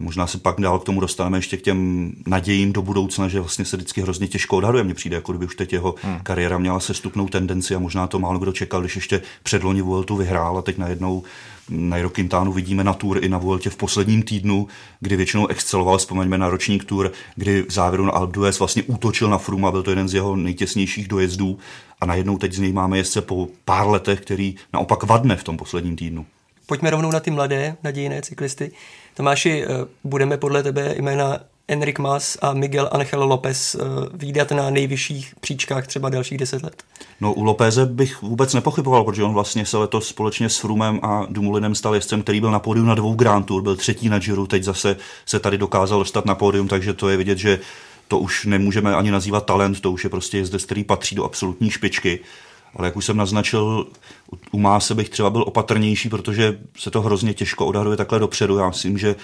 možná 0.00 0.26
se 0.26 0.38
pak 0.38 0.60
dál 0.60 0.78
k 0.78 0.84
tomu 0.84 1.00
dostaneme 1.00 1.38
ještě 1.38 1.56
k 1.56 1.62
těm 1.62 2.12
nadějím 2.26 2.72
do 2.72 2.82
budoucna, 2.82 3.28
že 3.28 3.40
vlastně 3.40 3.64
se 3.64 3.76
vždycky 3.76 4.02
hrozně 4.02 4.28
těžko 4.28 4.56
odhaduje. 4.56 4.84
Mně 4.84 4.94
přijde, 4.94 5.16
jako 5.16 5.32
kdyby 5.32 5.46
už 5.46 5.56
teď 5.56 5.72
jeho 5.72 5.94
hmm. 6.02 6.20
kariéra 6.22 6.58
měla 6.58 6.80
sestupnou 6.80 7.28
tendenci 7.28 7.74
a 7.74 7.78
možná 7.78 8.06
to 8.06 8.18
málo 8.18 8.38
kdo 8.38 8.52
čekal, 8.52 8.80
když 8.80 8.96
ještě 8.96 9.22
předloni 9.42 9.82
Vueltu 9.82 10.16
vyhrál 10.16 10.58
a 10.58 10.62
teď 10.62 10.78
najednou 10.78 11.22
Nairo 11.70 12.10
Quintanu 12.10 12.52
vidíme 12.52 12.84
na 12.84 12.92
Tour 12.92 13.24
i 13.24 13.28
na 13.28 13.38
Vueltě 13.38 13.70
v 13.70 13.76
posledním 13.76 14.22
týdnu, 14.22 14.68
kdy 15.00 15.16
většinou 15.16 15.46
exceloval, 15.46 15.98
vzpomeňme 15.98 16.38
na 16.38 16.48
ročník 16.48 16.84
Tour, 16.84 17.12
kdy 17.36 17.62
v 17.62 17.72
závěru 17.72 18.04
na 18.04 18.12
Alpe 18.12 18.32
d'Huez 18.32 18.58
vlastně 18.58 18.82
útočil 18.82 19.30
na 19.30 19.38
Froome 19.38 19.68
a 19.68 19.70
byl 19.70 19.82
to 19.82 19.90
jeden 19.90 20.08
z 20.08 20.14
jeho 20.14 20.36
nejtěsnějších 20.36 21.08
dojezdů 21.08 21.58
a 22.00 22.06
najednou 22.06 22.38
teď 22.38 22.52
z 22.52 22.58
něj 22.58 22.72
máme 22.72 22.98
jezdce 22.98 23.20
po 23.20 23.48
pár 23.64 23.88
letech, 23.88 24.20
který 24.20 24.54
naopak 24.72 25.02
vadne 25.02 25.36
v 25.36 25.44
tom 25.44 25.56
posledním 25.56 25.96
týdnu. 25.96 26.26
Pojďme 26.66 26.90
rovnou 26.90 27.10
na 27.10 27.20
ty 27.20 27.30
mladé 27.30 27.76
nadějné 27.84 28.22
cyklisty. 28.22 28.72
Tomáši, 29.14 29.64
eh, 29.64 29.68
budeme 30.04 30.36
podle 30.36 30.62
tebe 30.62 30.94
jména 30.98 31.38
Enric 31.68 31.98
Mas 31.98 32.38
a 32.42 32.52
Miguel 32.52 32.88
Angel 32.92 33.24
López 33.24 33.74
eh, 33.74 33.78
výdat 34.14 34.50
na 34.50 34.70
nejvyšších 34.70 35.34
příčkách 35.40 35.86
třeba 35.86 36.08
dalších 36.08 36.38
deset 36.38 36.62
let? 36.62 36.82
No 37.20 37.34
u 37.34 37.44
Lopéze 37.44 37.86
bych 37.86 38.22
vůbec 38.22 38.54
nepochyboval, 38.54 39.04
protože 39.04 39.22
on 39.22 39.34
vlastně 39.34 39.66
se 39.66 39.78
letos 39.78 40.08
společně 40.08 40.48
s 40.48 40.58
Frumem 40.58 41.00
a 41.02 41.26
Dumulinem 41.30 41.74
stal 41.74 41.94
jezdcem, 41.94 42.22
který 42.22 42.40
byl 42.40 42.50
na 42.50 42.58
pódiu 42.58 42.84
na 42.84 42.94
dvou 42.94 43.14
Grand 43.14 43.46
Tour, 43.46 43.62
byl 43.62 43.76
třetí 43.76 44.08
na 44.08 44.18
Giro, 44.18 44.46
teď 44.46 44.62
zase 44.62 44.96
se 45.26 45.40
tady 45.40 45.58
dokázal 45.58 45.98
dostat 45.98 46.24
na 46.24 46.34
pódium, 46.34 46.68
takže 46.68 46.94
to 46.94 47.08
je 47.08 47.16
vidět, 47.16 47.38
že 47.38 47.58
to 48.08 48.18
už 48.18 48.44
nemůžeme 48.44 48.94
ani 48.94 49.10
nazývat 49.10 49.46
talent, 49.46 49.80
to 49.80 49.92
už 49.92 50.04
je 50.04 50.10
prostě 50.10 50.38
jezdec, 50.38 50.64
který 50.64 50.84
patří 50.84 51.14
do 51.14 51.24
absolutní 51.24 51.70
špičky. 51.70 52.20
Ale 52.76 52.88
jak 52.88 52.96
už 52.96 53.04
jsem 53.04 53.16
naznačil, 53.16 53.86
u 54.52 54.58
Máse 54.58 54.94
bych 54.94 55.08
třeba 55.08 55.30
byl 55.30 55.42
opatrnější, 55.42 56.08
protože 56.08 56.58
se 56.78 56.90
to 56.90 57.02
hrozně 57.02 57.34
těžko 57.34 57.66
odhaduje 57.66 57.96
takhle 57.96 58.18
dopředu. 58.18 58.58
Já 58.58 58.68
myslím, 58.68 58.98
že 58.98 59.16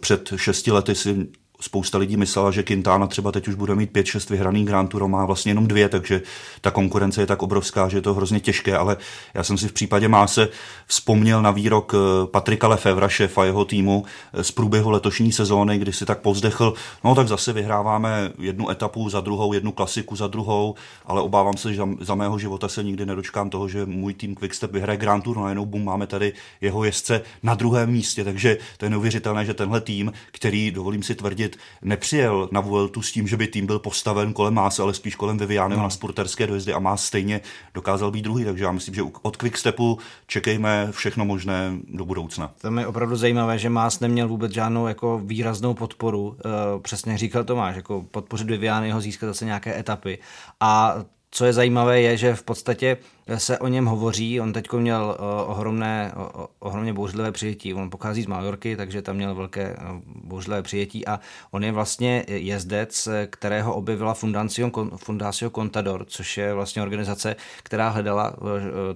před 0.00 0.32
šesti 0.36 0.72
lety 0.72 0.94
si 0.94 1.26
spousta 1.60 1.98
lidí 1.98 2.16
myslela, 2.16 2.50
že 2.50 2.62
Quintana 2.62 3.06
třeba 3.06 3.32
teď 3.32 3.48
už 3.48 3.54
bude 3.54 3.74
mít 3.74 3.92
5-6 3.92 4.30
vyhraných 4.30 4.66
Grand 4.66 4.90
Tour, 4.90 5.08
má 5.08 5.24
vlastně 5.24 5.50
jenom 5.50 5.66
dvě, 5.66 5.88
takže 5.88 6.22
ta 6.60 6.70
konkurence 6.70 7.22
je 7.22 7.26
tak 7.26 7.42
obrovská, 7.42 7.88
že 7.88 7.96
je 7.96 8.02
to 8.02 8.14
hrozně 8.14 8.40
těžké, 8.40 8.76
ale 8.76 8.96
já 9.34 9.42
jsem 9.44 9.58
si 9.58 9.68
v 9.68 9.72
případě 9.72 10.08
Máse 10.08 10.48
vzpomněl 10.86 11.42
na 11.42 11.50
výrok 11.50 11.94
eh, 11.94 12.26
Patrika 12.26 12.68
Lefevra, 12.68 13.08
šéfa 13.08 13.44
jeho 13.44 13.64
týmu 13.64 14.04
eh, 14.32 14.44
z 14.44 14.50
průběhu 14.50 14.90
letošní 14.90 15.32
sezóny, 15.32 15.78
kdy 15.78 15.92
si 15.92 16.06
tak 16.06 16.20
povzdechl, 16.20 16.74
no 17.04 17.14
tak 17.14 17.28
zase 17.28 17.52
vyhráváme 17.52 18.30
jednu 18.38 18.70
etapu 18.70 19.08
za 19.08 19.20
druhou, 19.20 19.52
jednu 19.52 19.72
klasiku 19.72 20.16
za 20.16 20.26
druhou, 20.26 20.74
ale 21.06 21.20
obávám 21.20 21.56
se, 21.56 21.74
že 21.74 21.82
za 22.00 22.14
mého 22.14 22.38
života 22.38 22.68
se 22.68 22.82
nikdy 22.82 23.06
nedočkám 23.06 23.50
toho, 23.50 23.68
že 23.68 23.86
můj 23.86 24.14
tým 24.14 24.34
Quickstep 24.34 24.72
vyhraje 24.72 24.96
Grand 24.96 25.24
Tour, 25.24 25.36
no 25.36 25.48
jenom 25.48 25.68
bum, 25.68 25.84
máme 25.84 26.06
tady 26.06 26.32
jeho 26.60 26.84
jezdce 26.84 27.22
na 27.42 27.54
druhém 27.54 27.90
místě, 27.90 28.24
takže 28.24 28.58
to 28.76 28.86
je 28.86 28.90
neuvěřitelné, 28.90 29.44
že 29.44 29.54
tenhle 29.54 29.80
tým, 29.80 30.12
který, 30.32 30.70
dovolím 30.70 31.02
si 31.02 31.14
tvrdit, 31.14 31.43
nepřijel 31.82 32.48
na 32.52 32.60
Vueltu 32.60 33.02
s 33.02 33.12
tím, 33.12 33.28
že 33.28 33.36
by 33.36 33.46
tým 33.46 33.66
byl 33.66 33.78
postaven 33.78 34.32
kolem 34.32 34.54
Máse, 34.54 34.82
ale 34.82 34.94
spíš 34.94 35.14
kolem 35.14 35.38
Viviany 35.38 35.76
no. 35.76 35.82
na 35.82 35.90
spurterské 35.90 36.46
dojezdy 36.46 36.72
a 36.72 36.78
Más 36.78 37.04
stejně 37.04 37.40
dokázal 37.74 38.10
být 38.10 38.22
druhý, 38.22 38.44
takže 38.44 38.64
já 38.64 38.72
myslím, 38.72 38.94
že 38.94 39.02
od 39.22 39.36
Quickstepu 39.36 39.98
čekejme 40.26 40.88
všechno 40.90 41.24
možné 41.24 41.72
do 41.88 42.04
budoucna. 42.04 42.50
To 42.60 42.78
je 42.78 42.86
opravdu 42.86 43.16
zajímavé, 43.16 43.58
že 43.58 43.70
Más 43.70 44.00
neměl 44.00 44.28
vůbec 44.28 44.52
žádnou 44.52 44.86
jako 44.86 45.20
výraznou 45.24 45.74
podporu, 45.74 46.36
e, 46.38 46.80
přesně 46.80 47.18
říkal 47.18 47.44
Tomáš, 47.44 47.76
jako 47.76 48.04
podpořit 48.10 48.46
Viviany, 48.46 48.92
získat 48.98 49.26
zase 49.26 49.44
nějaké 49.44 49.78
etapy 49.78 50.18
a 50.60 50.96
co 51.30 51.44
je 51.44 51.52
zajímavé, 51.52 52.00
je, 52.00 52.16
že 52.16 52.34
v 52.34 52.42
podstatě 52.42 52.96
se 53.36 53.58
o 53.58 53.68
něm 53.68 53.86
hovoří. 53.86 54.40
On 54.40 54.52
teď 54.52 54.72
měl 54.72 55.16
ohromné, 55.46 56.12
ohromně 56.58 56.92
bouřlivé 56.92 57.32
přijetí. 57.32 57.74
On 57.74 57.90
pochází 57.90 58.22
z 58.22 58.26
Majorky, 58.26 58.76
takže 58.76 59.02
tam 59.02 59.16
měl 59.16 59.34
velké 59.34 59.76
bouřlivé 60.24 60.62
přijetí 60.62 61.06
a 61.06 61.20
on 61.50 61.64
je 61.64 61.72
vlastně 61.72 62.24
jezdec, 62.28 63.08
kterého 63.30 63.74
objevila 63.74 64.14
Fundacio, 64.14 64.70
Fundacio 64.96 65.50
Contador, 65.50 66.04
což 66.04 66.38
je 66.38 66.54
vlastně 66.54 66.82
organizace, 66.82 67.36
která 67.62 67.88
hledala 67.88 68.32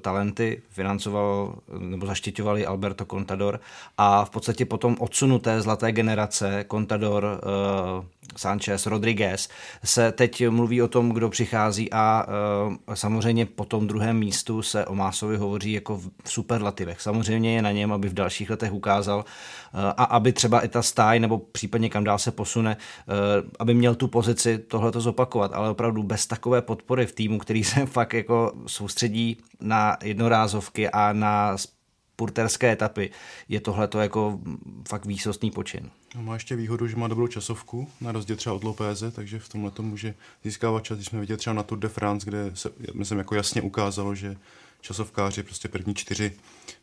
talenty, 0.00 0.62
financoval 0.68 1.54
nebo 1.78 2.06
zaštiťovali 2.06 2.66
Alberto 2.66 3.04
Contador 3.04 3.60
a 3.98 4.24
v 4.24 4.30
podstatě 4.30 4.64
potom 4.64 4.96
odsunuté 4.98 5.60
zlaté 5.60 5.92
generace 5.92 6.64
Contador, 6.70 7.40
Sanchez, 8.36 8.86
Rodriguez 8.86 9.48
se 9.84 10.12
teď 10.12 10.48
mluví 10.48 10.82
o 10.82 10.88
tom, 10.88 11.10
kdo 11.10 11.28
přichází 11.28 11.92
a 11.92 12.26
samozřejmě 12.94 13.46
po 13.46 13.64
tom 13.64 13.86
druhém 13.86 14.17
místu 14.18 14.62
se 14.62 14.86
o 14.86 14.94
Másovi 14.94 15.36
hovoří 15.36 15.72
jako 15.72 15.96
v 15.96 16.10
superlativech. 16.24 17.00
Samozřejmě 17.00 17.54
je 17.54 17.62
na 17.62 17.72
něm, 17.72 17.92
aby 17.92 18.08
v 18.08 18.14
dalších 18.14 18.50
letech 18.50 18.72
ukázal 18.72 19.24
eh, 19.24 19.78
a 19.96 20.04
aby 20.04 20.32
třeba 20.32 20.60
i 20.60 20.68
ta 20.68 20.82
stáj 20.82 21.20
nebo 21.20 21.38
případně 21.38 21.90
kam 21.90 22.04
dál 22.04 22.18
se 22.18 22.30
posune, 22.30 22.76
eh, 22.76 23.12
aby 23.58 23.74
měl 23.74 23.94
tu 23.94 24.08
pozici 24.08 24.58
tohleto 24.58 25.00
zopakovat, 25.00 25.52
ale 25.54 25.70
opravdu 25.70 26.02
bez 26.02 26.26
takové 26.26 26.62
podpory 26.62 27.06
v 27.06 27.12
týmu, 27.12 27.38
který 27.38 27.64
se 27.64 27.86
fakt 27.86 28.14
jako 28.14 28.52
soustředí 28.66 29.36
na 29.60 29.96
jednorázovky 30.02 30.88
a 30.88 31.12
na 31.12 31.56
purterské 32.18 32.72
etapy, 32.72 33.10
je 33.48 33.60
tohle 33.60 33.88
to 33.88 34.00
jako 34.00 34.40
fakt 34.88 35.06
výsostný 35.06 35.50
počin. 35.50 35.90
No, 36.14 36.22
má 36.22 36.34
ještě 36.34 36.56
výhodu, 36.56 36.86
že 36.86 36.96
má 36.96 37.08
dobrou 37.08 37.26
časovku, 37.26 37.88
na 38.00 38.12
rozdíl 38.12 38.36
třeba 38.36 38.54
od 38.54 38.64
Lopéze, 38.64 39.10
takže 39.10 39.38
v 39.38 39.48
tomhle 39.48 39.70
to 39.70 39.82
může 39.82 40.14
získávat 40.44 40.84
čas. 40.84 40.98
Když 40.98 41.08
jsme 41.08 41.20
viděli 41.20 41.38
třeba 41.38 41.54
na 41.54 41.62
Tour 41.62 41.78
de 41.78 41.88
France, 41.88 42.26
kde 42.26 42.50
se, 42.54 42.70
myslím, 42.94 43.18
jako 43.18 43.34
jasně 43.34 43.62
ukázalo, 43.62 44.14
že 44.14 44.36
časovkáři, 44.80 45.42
prostě 45.42 45.68
první 45.68 45.94
čtyři 45.94 46.32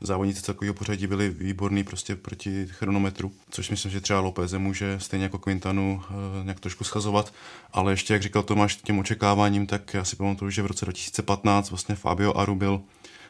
závodníci 0.01 0.41
takového 0.41 0.73
pořadí 0.73 1.07
byli 1.07 1.29
výborní 1.29 1.83
prostě 1.83 2.15
proti 2.15 2.67
chronometru, 2.71 3.31
což 3.49 3.69
myslím, 3.69 3.91
že 3.91 4.01
třeba 4.01 4.19
Lopéze 4.19 4.57
může 4.57 4.99
stejně 4.99 5.23
jako 5.23 5.39
Quintanu 5.39 6.01
eh, 6.09 6.43
nějak 6.43 6.59
trošku 6.59 6.83
schazovat, 6.83 7.33
ale 7.73 7.93
ještě, 7.93 8.13
jak 8.13 8.23
říkal 8.23 8.43
Tomáš, 8.43 8.75
těm 8.75 8.99
očekáváním, 8.99 9.67
tak 9.67 9.93
já 9.93 10.03
si 10.03 10.15
pamatuju, 10.15 10.51
že 10.51 10.61
v 10.61 10.65
roce 10.65 10.85
2015 10.85 11.69
vlastně 11.69 11.95
Fabio 11.95 12.37
Aru 12.37 12.55
byl 12.55 12.81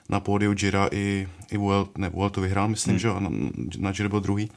na 0.09 0.19
pódiu 0.19 0.53
Gira 0.53 0.89
i, 0.91 1.27
i 1.51 1.57
Vuelt, 1.57 1.97
ne, 1.97 2.09
Vueltu 2.09 2.41
vyhrál, 2.41 2.67
myslím, 2.67 2.91
hmm. 2.91 2.99
že 2.99 3.07
na, 3.07 3.29
na 3.77 3.91
Giro 3.91 4.09
byl 4.09 4.19
druhý. 4.19 4.51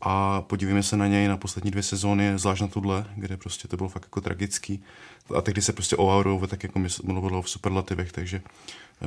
A 0.00 0.42
podívejme 0.42 0.82
se 0.82 0.96
na 0.96 1.06
něj 1.06 1.28
na 1.28 1.36
poslední 1.36 1.70
dvě 1.70 1.82
sezóny, 1.82 2.38
zvlášť 2.38 2.62
na 2.62 2.68
tuhle, 2.68 3.06
kde 3.16 3.36
prostě 3.36 3.68
to 3.68 3.76
bylo 3.76 3.88
fakt 3.88 4.02
jako 4.02 4.20
tragický. 4.20 4.82
A 5.36 5.40
tehdy 5.40 5.62
se 5.62 5.72
prostě 5.72 5.96
o 5.96 6.16
Auru 6.16 6.46
tak 6.46 6.62
jako 6.62 6.80
mluvilo 7.04 7.42
v 7.42 7.50
superlativech, 7.50 8.12
takže 8.12 8.42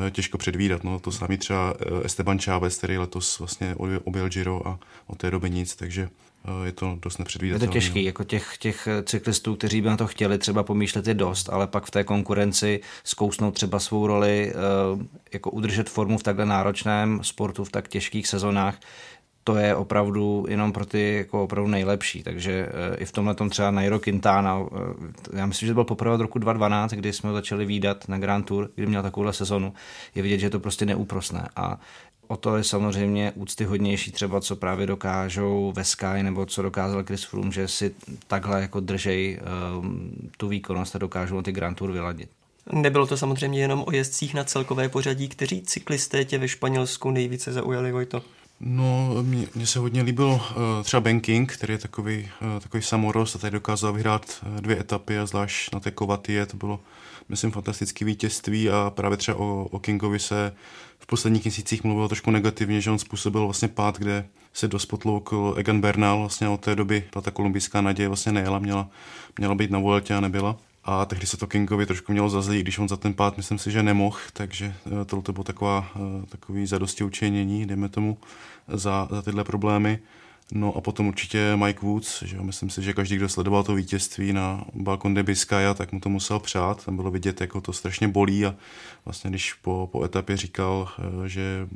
eh, 0.08 0.12
těžko 0.12 0.38
předvídat. 0.38 0.84
No, 0.84 1.00
to 1.00 1.12
samý 1.12 1.38
třeba 1.38 1.74
eh, 1.80 2.06
Esteban 2.06 2.40
Chávez, 2.40 2.78
který 2.78 2.98
letos 2.98 3.40
vlastně 3.40 3.76
objel 4.04 4.30
Giro 4.30 4.68
a 4.68 4.80
od 5.08 5.18
té 5.18 5.32
doby 5.32 5.50
nic, 5.50 5.76
takže 5.76 6.10
je 6.64 6.72
to 6.72 6.98
dost 7.02 7.18
nepředvídatelné. 7.18 7.66
Je 7.66 7.68
to 7.68 7.74
těžký, 7.74 8.04
jako 8.04 8.24
těch, 8.24 8.58
těch 8.60 8.88
cyklistů, 9.04 9.56
kteří 9.56 9.82
by 9.82 9.90
na 9.90 9.98
to 9.98 10.08
chtěli 10.08 10.38
třeba 10.38 10.64
pomýšlet 10.64 11.08
je 11.08 11.14
dost, 11.14 11.50
ale 11.50 11.68
pak 11.68 11.86
v 11.86 11.92
té 11.92 12.04
konkurenci 12.04 12.80
zkousnout 13.04 13.54
třeba 13.54 13.80
svou 13.80 14.08
roli, 14.08 14.54
jako 15.34 15.52
udržet 15.52 15.90
formu 15.90 16.18
v 16.18 16.24
takhle 16.24 16.46
náročném 16.46 17.20
sportu, 17.24 17.64
v 17.64 17.70
tak 17.70 17.88
těžkých 17.88 18.28
sezónách, 18.28 18.80
to 19.48 19.56
je 19.56 19.76
opravdu 19.76 20.46
jenom 20.50 20.72
pro 20.74 20.86
ty 20.86 21.16
jako 21.16 21.44
opravdu 21.44 21.72
nejlepší. 21.72 22.24
Takže 22.24 22.70
eh, 22.70 22.96
i 22.96 23.06
v 23.06 23.12
tomhle 23.12 23.36
tom 23.36 23.50
třeba 23.50 23.72
Nairo 23.72 24.00
Quintana, 24.00 24.60
eh, 24.60 25.38
já 25.38 25.46
myslím, 25.46 25.68
že 25.68 25.72
to 25.72 25.76
byl 25.76 25.84
poprvé 25.84 26.16
od 26.16 26.22
roku 26.22 26.40
2012, 26.40 26.92
kdy 26.92 27.14
jsme 27.14 27.30
ho 27.30 27.36
začali 27.36 27.66
výdat 27.66 28.10
na 28.10 28.18
Grand 28.18 28.46
Tour, 28.46 28.70
kdy 28.76 28.88
měl 28.88 29.04
takovouhle 29.04 29.34
sezonu. 29.34 29.74
Je 30.16 30.24
vidět, 30.24 30.38
že 30.38 30.46
je 30.46 30.50
to 30.50 30.60
prostě 30.60 30.86
neúprosné. 30.86 31.50
A 31.56 31.80
o 32.28 32.38
to 32.38 32.58
je 32.58 32.64
samozřejmě 32.64 33.32
úctyhodnější 33.36 34.12
třeba, 34.12 34.42
co 34.42 34.56
právě 34.56 34.88
dokážou 34.88 35.74
ve 35.76 35.84
Sky, 35.84 36.24
nebo 36.24 36.46
co 36.46 36.62
dokázal 36.62 37.04
Chris 37.04 37.24
Froome, 37.24 37.52
že 37.52 37.68
si 37.68 37.96
takhle 38.28 38.62
jako 38.62 38.80
držej 38.80 39.40
um, 39.80 40.12
tu 40.38 40.48
výkonnost 40.48 40.96
a 40.96 41.00
dokážou 41.00 41.42
ty 41.42 41.52
Grand 41.52 41.78
Tour 41.78 41.92
vyladit. 41.92 42.30
Nebylo 42.72 43.08
to 43.08 43.18
samozřejmě 43.18 43.60
jenom 43.60 43.84
o 43.88 43.92
jezdcích 43.92 44.34
na 44.34 44.44
celkové 44.44 44.90
pořadí, 44.90 45.28
kteří 45.28 45.62
cyklisté 45.62 46.26
tě 46.26 46.38
ve 46.38 46.48
Španělsku 46.48 47.12
nejvíce 47.12 47.54
zaujali, 47.54 47.92
Vojto? 47.92 48.22
No, 48.60 49.16
mně 49.56 49.68
se 49.68 49.80
hodně 49.80 50.02
líbil 50.02 50.28
uh, 50.28 50.40
třeba 50.84 51.02
Banking, 51.02 51.54
který 51.54 51.74
je 51.74 51.78
takový, 51.78 52.30
uh, 52.42 52.60
takový 52.60 52.84
samorost 52.84 53.36
a 53.36 53.40
tady 53.40 53.52
dokázal 53.52 53.94
vyhrát 53.94 54.42
uh, 54.46 54.62
dvě 54.62 54.80
etapy 54.80 55.20
a 55.20 55.26
zvlášť 55.26 55.74
na 55.74 55.80
té 55.80 55.92
Kovatie 55.92 56.46
to 56.46 56.58
bylo, 56.58 56.80
myslím, 57.30 57.52
fantastické 57.52 58.06
vítězství 58.06 58.70
a 58.70 58.92
právě 58.96 59.18
třeba 59.18 59.38
o, 59.38 59.68
o 59.72 59.80
Kingovi 59.80 60.20
se 60.20 60.54
v 61.00 61.06
posledních 61.06 61.44
měsících 61.44 61.84
mluvilo 61.84 62.08
trošku 62.08 62.32
negativně, 62.32 62.82
že 62.82 62.92
on 62.92 63.00
způsobil 63.00 63.44
vlastně 63.44 63.68
pád, 63.68 63.98
kde 63.98 64.26
se 64.54 64.68
dost 64.68 64.86
potloukl 64.86 65.54
Egan 65.58 65.82
Bernal, 65.82 66.20
vlastně 66.20 66.50
od 66.50 66.62
té 66.62 66.76
doby 66.76 67.04
ta, 67.10 67.22
ta 67.22 67.32
kolumbijská 67.32 67.82
naděje 67.82 68.08
vlastně 68.08 68.32
nejela, 68.32 68.60
měla, 68.60 68.90
měla 69.38 69.56
být 69.56 69.72
na 69.72 69.80
Vueltě 69.80 70.14
a 70.14 70.20
nebyla. 70.20 70.58
A 70.84 71.06
tehdy 71.06 71.28
se 71.28 71.38
to 71.38 71.48
Kingovi 71.48 71.86
trošku 71.86 72.12
mělo 72.12 72.30
zazlít, 72.30 72.62
když 72.62 72.80
on 72.80 72.88
za 72.88 72.98
ten 72.98 73.14
pád 73.14 73.38
myslím 73.38 73.58
si, 73.58 73.72
že 73.72 73.84
nemohl, 73.84 74.18
takže 74.34 74.74
tohle 75.06 75.24
to 75.24 75.34
bylo 75.34 75.44
taková, 75.44 75.88
takový 76.30 76.66
zadosti 76.66 77.04
učinění, 77.04 77.66
dejme 77.66 77.90
tomu, 77.90 78.18
za, 78.68 79.08
za 79.12 79.22
tyhle 79.22 79.44
problémy. 79.44 80.00
No 80.52 80.78
a 80.78 80.82
potom 80.82 81.08
určitě 81.08 81.56
Mike 81.56 81.86
Woods, 81.86 82.24
že 82.24 82.36
jo, 82.36 82.44
myslím 82.44 82.70
si, 82.70 82.84
že 82.84 82.94
každý, 82.94 83.16
kdo 83.16 83.30
sledoval 83.30 83.64
to 83.64 83.76
vítězství 83.76 84.34
na 84.34 84.66
Balkon 84.74 85.14
de 85.14 85.24
Biscaya, 85.24 85.74
tak 85.74 85.92
mu 85.92 86.00
to 86.00 86.10
musel 86.10 86.40
přát. 86.40 86.86
Tam 86.86 86.96
bylo 86.96 87.12
vidět, 87.12 87.42
jako 87.42 87.62
to 87.62 87.74
strašně 87.74 88.08
bolí 88.08 88.46
a 88.46 88.56
vlastně 89.06 89.30
když 89.30 89.54
po, 89.54 89.90
po 89.92 90.04
etapě 90.04 90.38
říkal, 90.38 90.90
eh, 91.00 91.30
že 91.30 91.68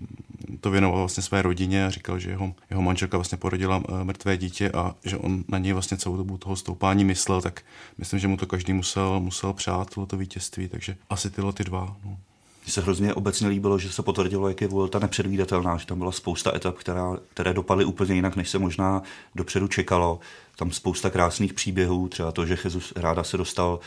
to 0.59 0.71
věnoval 0.71 0.99
vlastně 0.99 1.23
své 1.23 1.41
rodině 1.41 1.85
a 1.85 1.89
říkal, 1.89 2.19
že 2.19 2.29
jeho, 2.29 2.53
jeho 2.69 2.81
manželka 2.81 3.17
vlastně 3.17 3.37
porodila 3.37 3.83
eh, 3.89 4.03
mrtvé 4.03 4.37
dítě 4.37 4.71
a 4.71 4.95
že 5.05 5.17
on 5.17 5.43
na 5.47 5.57
něj 5.57 5.73
vlastně 5.73 5.97
celou 5.97 6.17
dobu 6.17 6.37
toho 6.37 6.55
stoupání 6.55 7.05
myslel, 7.05 7.41
tak 7.41 7.61
myslím, 7.97 8.19
že 8.19 8.27
mu 8.27 8.37
to 8.37 8.47
každý 8.47 8.73
musel, 8.73 9.19
musel 9.19 9.53
přát, 9.53 9.95
to 10.07 10.17
vítězství, 10.17 10.67
takže 10.67 10.97
asi 11.09 11.29
tyhle 11.29 11.53
ty 11.53 11.63
dva. 11.63 11.97
No. 12.05 12.17
Mně 12.63 12.73
se 12.73 12.81
hrozně 12.81 13.13
obecně 13.13 13.47
líbilo, 13.47 13.79
že 13.79 13.91
se 13.91 14.03
potvrdilo, 14.03 14.47
jak 14.47 14.61
je 14.61 14.67
Vuelta 14.67 14.99
nepředvídatelná, 14.99 15.77
že 15.77 15.85
tam 15.85 15.99
byla 15.99 16.11
spousta 16.11 16.55
etap, 16.55 16.77
která, 16.77 17.17
které 17.33 17.53
dopadly 17.53 17.85
úplně 17.85 18.15
jinak, 18.15 18.35
než 18.35 18.49
se 18.49 18.59
možná 18.59 19.01
dopředu 19.35 19.67
čekalo. 19.67 20.19
Tam 20.55 20.71
spousta 20.71 21.09
krásných 21.09 21.53
příběhů, 21.53 22.07
třeba 22.07 22.31
to, 22.31 22.45
že 22.45 22.57
Jesus 22.63 22.93
ráda 22.95 23.23
se 23.23 23.37
dostal 23.37 23.79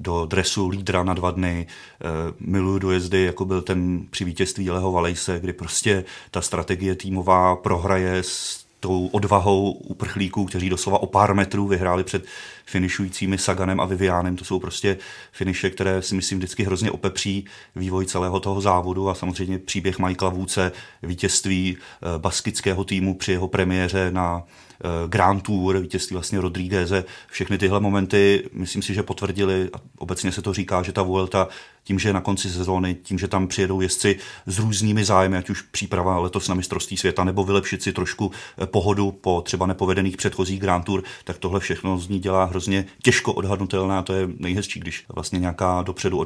do 0.00 0.26
dresu 0.26 0.68
lídra 0.68 1.02
na 1.02 1.14
dva 1.14 1.30
dny. 1.30 1.66
E, 1.66 2.06
miluju 2.40 2.78
dojezdy, 2.78 3.22
jako 3.22 3.44
byl 3.44 3.62
ten 3.62 4.06
při 4.10 4.24
vítězství 4.24 4.70
Leho 4.70 4.92
Valejse, 4.92 5.40
kdy 5.40 5.52
prostě 5.52 6.04
ta 6.30 6.40
strategie 6.40 6.94
týmová 6.94 7.56
prohraje 7.56 8.22
s 8.22 8.64
tou 8.80 9.06
odvahou 9.06 9.72
uprchlíků, 9.72 10.44
kteří 10.44 10.68
doslova 10.68 10.98
o 10.98 11.06
pár 11.06 11.34
metrů 11.34 11.66
vyhráli 11.66 12.04
před 12.04 12.24
finišujícími 12.66 13.38
Saganem 13.38 13.80
a 13.80 13.84
Vivianem. 13.84 14.36
To 14.36 14.44
jsou 14.44 14.60
prostě 14.60 14.96
finiše, 15.32 15.70
které 15.70 16.02
si 16.02 16.14
myslím 16.14 16.38
vždycky 16.38 16.62
hrozně 16.62 16.90
opepří 16.90 17.44
vývoj 17.76 18.06
celého 18.06 18.40
toho 18.40 18.60
závodu 18.60 19.08
a 19.08 19.14
samozřejmě 19.14 19.58
příběh 19.58 19.98
Michaela 19.98 20.34
Vůce, 20.34 20.72
vítězství 21.02 21.76
eh, 21.76 22.18
baskického 22.18 22.84
týmu 22.84 23.14
při 23.14 23.32
jeho 23.32 23.48
premiéře 23.48 24.10
na 24.10 24.42
Grand 25.08 25.42
Tour, 25.42 25.78
vítězství 25.78 26.14
vlastně 26.14 26.40
Rodrígueze, 26.40 27.04
všechny 27.26 27.58
tyhle 27.58 27.80
momenty, 27.80 28.48
myslím 28.52 28.82
si, 28.82 28.94
že 28.94 29.02
potvrdili, 29.02 29.68
a 29.72 29.80
obecně 29.98 30.32
se 30.32 30.42
to 30.42 30.52
říká, 30.52 30.82
že 30.82 30.92
ta 30.92 31.02
Vuelta 31.02 31.48
tím, 31.84 31.98
že 31.98 32.12
na 32.12 32.20
konci 32.20 32.50
sezóny, 32.50 32.96
tím, 33.02 33.18
že 33.18 33.28
tam 33.28 33.48
přijedou 33.48 33.80
jezdci 33.80 34.18
s 34.46 34.58
různými 34.58 35.04
zájmy, 35.04 35.36
ať 35.36 35.50
už 35.50 35.62
příprava 35.62 36.18
letos 36.18 36.48
na 36.48 36.54
mistrovství 36.54 36.96
světa, 36.96 37.24
nebo 37.24 37.44
vylepšit 37.44 37.82
si 37.82 37.92
trošku 37.92 38.32
eh, 38.58 38.66
pohodu 38.66 39.12
po 39.12 39.42
třeba 39.42 39.66
nepovedených 39.66 40.16
předchozích 40.16 40.60
Grand 40.60 40.84
Tour, 40.84 41.02
tak 41.24 41.38
tohle 41.38 41.60
všechno 41.60 41.98
z 41.98 42.08
ní 42.08 42.18
dělá 42.18 42.44
hrozně 42.44 42.86
těžko 43.02 43.32
odhadnutelné 43.32 43.98
a 43.98 44.02
to 44.02 44.12
je 44.12 44.28
nejhezčí, 44.38 44.80
když 44.80 45.04
vlastně 45.08 45.38
nějaká 45.38 45.82
dopředu 45.82 46.24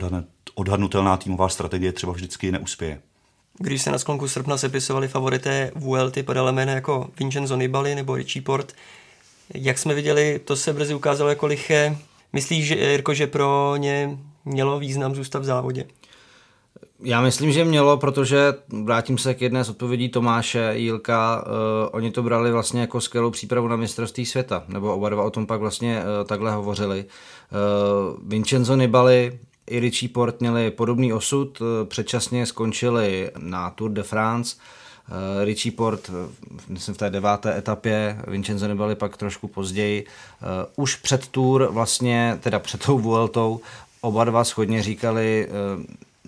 odhadnutelná 0.54 1.16
týmová 1.16 1.49
strategie 1.49 1.92
třeba 1.92 2.12
vždycky 2.12 2.52
neuspěje. 2.52 3.00
Když 3.58 3.82
se 3.82 3.90
na 3.90 3.99
sklonku 3.99 4.28
srpna 4.28 4.56
sepisovali 4.56 5.08
favorité 5.08 5.70
Vuelty 5.75 6.23
podle 6.23 6.52
jména 6.52 6.73
jako 6.73 7.11
Vincenzo 7.18 7.56
Nibali 7.56 7.94
nebo 7.94 8.16
Richie 8.16 8.42
Port, 8.42 8.73
jak 9.54 9.78
jsme 9.78 9.94
viděli, 9.94 10.40
to 10.44 10.56
se 10.56 10.73
brzy 10.73 10.94
ukázalo 10.94 11.30
jako 11.30 11.46
liché. 11.46 11.96
Myslíš, 12.32 12.66
že, 12.66 12.75
Jirko, 12.75 13.14
že 13.14 13.26
pro 13.26 13.76
ně 13.76 14.18
mělo 14.44 14.78
význam 14.78 15.14
zůstat 15.14 15.38
v 15.38 15.44
závodě? 15.44 15.84
Já 17.00 17.20
myslím, 17.20 17.52
že 17.52 17.64
mělo, 17.64 17.96
protože 17.96 18.55
vrátím 18.85 19.18
se 19.18 19.35
k 19.35 19.42
jedné 19.42 19.64
z 19.64 19.70
odpovědí 19.70 20.09
Tomáše 20.09 20.72
Jílka, 20.74 21.44
uh, 21.46 21.52
oni 21.92 22.11
to 22.11 22.22
brali 22.22 22.52
vlastně 22.52 22.81
jako 22.81 23.00
skvělou 23.00 23.31
přípravu 23.31 23.68
na 23.68 23.76
mistrovství 23.76 24.26
světa, 24.26 24.64
nebo 24.68 24.94
oba 24.94 25.09
dva 25.09 25.24
o 25.24 25.31
tom 25.31 25.46
pak 25.46 25.61
vlastně 25.61 25.98
uh, 25.98 26.26
takhle 26.26 26.52
hovořili. 26.52 27.05
Uh, 27.05 28.28
Vincenzo 28.28 28.76
Nibali 28.76 29.38
i 29.66 29.81
Richie 29.81 30.09
Port 30.09 30.40
měli 30.40 30.70
podobný 30.70 31.12
osud, 31.12 31.61
uh, 31.61 31.66
předčasně 31.85 32.46
skončili 32.46 33.31
na 33.38 33.70
Tour 33.70 33.90
de 33.90 34.03
France, 34.03 34.57
Uh, 35.09 35.44
Richie 35.44 35.72
Port, 35.72 36.11
myslím 36.68 36.94
v 36.94 36.98
té 36.98 37.11
deváté 37.11 37.59
etapě, 37.59 38.18
Vincenzo 38.27 38.66
Nibali 38.66 38.94
pak 38.94 39.16
trošku 39.16 39.48
později. 39.48 40.07
Už 40.77 40.96
před 40.96 41.29
Tour, 41.29 41.68
vlastně, 41.70 42.38
teda 42.40 42.59
před 42.59 42.87
tou 42.87 42.98
Vueltou, 42.98 43.61
oba 44.00 44.24
dva 44.24 44.44
schodně 44.44 44.83
říkali, 44.83 45.48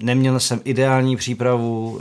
Neměl 0.02 0.40
jsem 0.40 0.60
ideální 0.64 1.16
přípravu, 1.16 2.00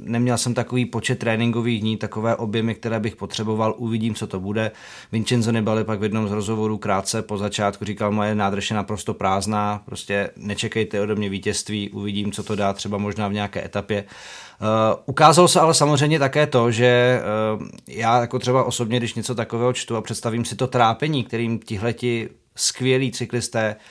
neměl 0.00 0.38
jsem 0.38 0.54
takový 0.54 0.86
počet 0.86 1.18
tréninkových 1.18 1.80
dní, 1.80 1.96
takové 1.96 2.36
objemy, 2.36 2.74
které 2.74 3.00
bych 3.00 3.16
potřeboval, 3.16 3.74
uvidím, 3.76 4.14
co 4.14 4.26
to 4.26 4.40
bude. 4.40 4.70
Vincenzo 5.12 5.52
Nibali 5.52 5.84
pak 5.84 6.00
v 6.00 6.02
jednom 6.02 6.28
z 6.28 6.32
rozhovorů 6.32 6.78
krátce 6.78 7.22
po 7.22 7.38
začátku 7.38 7.84
říkal, 7.84 8.12
moje 8.12 8.34
nádrž 8.34 8.70
je 8.70 8.76
naprosto 8.76 9.14
prázdná, 9.14 9.82
prostě 9.84 10.30
nečekejte 10.36 11.00
ode 11.00 11.14
mě 11.14 11.28
vítězství, 11.28 11.90
uvidím, 11.90 12.32
co 12.32 12.42
to 12.42 12.56
dá 12.56 12.72
třeba 12.72 12.98
možná 12.98 13.28
v 13.28 13.32
nějaké 13.32 13.64
etapě. 13.64 14.04
Uh, 14.04 14.68
ukázalo 15.06 15.48
se 15.48 15.60
ale 15.60 15.74
samozřejmě 15.74 16.18
také 16.18 16.46
to, 16.46 16.70
že 16.70 17.20
uh, 17.56 17.66
já 17.88 18.20
jako 18.20 18.38
třeba 18.38 18.64
osobně, 18.64 18.98
když 18.98 19.14
něco 19.14 19.34
takového 19.34 19.72
čtu 19.72 19.96
a 19.96 20.00
představím 20.00 20.44
si 20.44 20.56
to 20.56 20.66
trápení, 20.66 21.24
kterým 21.24 21.58
tihleti 21.58 22.28
skvělí 22.56 23.12
cyklisté 23.12 23.76
uh, 23.76 23.82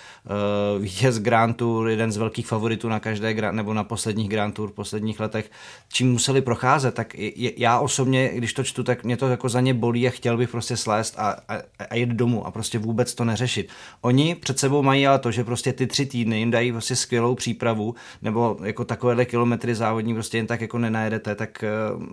vítěz 0.79 1.19
Grand 1.19 1.57
Tour, 1.57 1.89
jeden 1.89 2.11
z 2.11 2.17
velkých 2.17 2.47
favoritů 2.47 2.89
na 2.89 2.99
každé 2.99 3.51
nebo 3.51 3.73
na 3.73 3.83
posledních 3.83 4.29
Grand 4.29 4.55
Tour 4.55 4.69
v 4.69 4.73
posledních 4.73 5.19
letech, 5.19 5.51
čím 5.93 6.11
museli 6.11 6.41
procházet, 6.41 6.95
tak 6.95 7.13
já 7.57 7.79
osobně, 7.79 8.31
když 8.33 8.53
to 8.53 8.63
čtu, 8.63 8.83
tak 8.83 9.03
mě 9.03 9.17
to 9.17 9.27
jako 9.27 9.49
za 9.49 9.61
ně 9.61 9.73
bolí 9.73 10.07
a 10.07 10.11
chtěl 10.11 10.37
bych 10.37 10.49
prostě 10.49 10.77
slést 10.77 11.19
a, 11.19 11.35
a, 11.47 11.57
a 11.89 11.95
jít 11.95 12.09
domů 12.09 12.47
a 12.47 12.51
prostě 12.51 12.79
vůbec 12.79 13.15
to 13.15 13.25
neřešit. 13.25 13.69
Oni 14.01 14.35
před 14.35 14.59
sebou 14.59 14.83
mají 14.83 15.07
ale 15.07 15.19
to, 15.19 15.31
že 15.31 15.43
prostě 15.43 15.73
ty 15.73 15.87
tři 15.87 16.05
týdny 16.05 16.39
jim 16.39 16.51
dají 16.51 16.71
prostě 16.71 16.95
skvělou 16.95 17.35
přípravu, 17.35 17.95
nebo 18.21 18.57
jako 18.63 18.85
takovéhle 18.85 19.25
kilometry 19.25 19.75
závodní 19.75 20.13
prostě 20.13 20.37
jen 20.37 20.47
tak 20.47 20.61
jako 20.61 20.77
nenajedete, 20.77 21.35
tak 21.35 21.63
uh, 21.95 22.03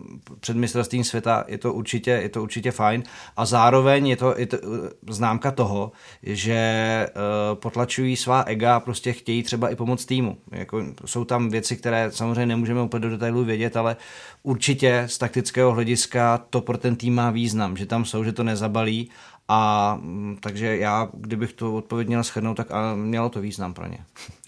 před 0.41 0.57
mistrovstvím 0.57 1.05
světa 1.05 1.45
je 1.49 1.59
to 1.59 1.73
určitě, 1.73 2.11
je 2.11 2.29
to 2.29 2.43
určitě 2.43 2.71
fajn 2.71 3.03
a 3.37 3.45
zároveň 3.45 4.09
je 4.09 4.17
to, 4.17 4.35
je 4.39 4.47
to 4.47 4.59
uh, 4.59 4.77
známka 5.09 5.51
toho, 5.51 5.93
že 6.23 6.59
potlačují 7.55 7.98
zvyšují 7.99 8.17
svá 8.17 8.43
ega 8.43 8.77
a 8.77 8.81
prostě 8.81 9.13
chtějí 9.13 9.43
třeba 9.43 9.69
i 9.69 9.77
pomoct 9.77 10.05
týmu. 10.05 10.37
Jako, 10.53 10.83
jsou 11.05 11.25
tam 11.25 11.51
věci, 11.51 11.77
které 11.77 12.11
samozřejmě 12.13 12.47
nemůžeme 12.47 12.83
úplně 12.83 13.01
do 13.01 13.11
detailu 13.11 13.45
vědět, 13.45 13.77
ale 13.77 13.97
určitě 14.43 15.05
z 15.07 15.19
taktického 15.19 15.73
hlediska 15.73 16.39
to 16.51 16.61
pro 16.61 16.79
ten 16.79 16.97
tým 16.97 17.15
má 17.15 17.31
význam, 17.31 17.77
že 17.77 17.87
tam 17.87 18.05
jsou, 18.05 18.25
že 18.25 18.33
to 18.33 18.45
nezabalí 18.45 19.11
a 19.49 19.95
mm, 20.01 20.37
takže 20.41 20.77
já, 20.77 21.09
kdybych 21.13 21.53
to 21.53 21.75
odpověď 21.75 22.09
měl 22.09 22.25
schrnout, 22.25 22.57
tak 22.57 22.71
a 22.71 22.95
mělo 22.95 23.29
to 23.29 23.41
význam 23.41 23.75
pro 23.75 23.87
ně. 23.87 23.99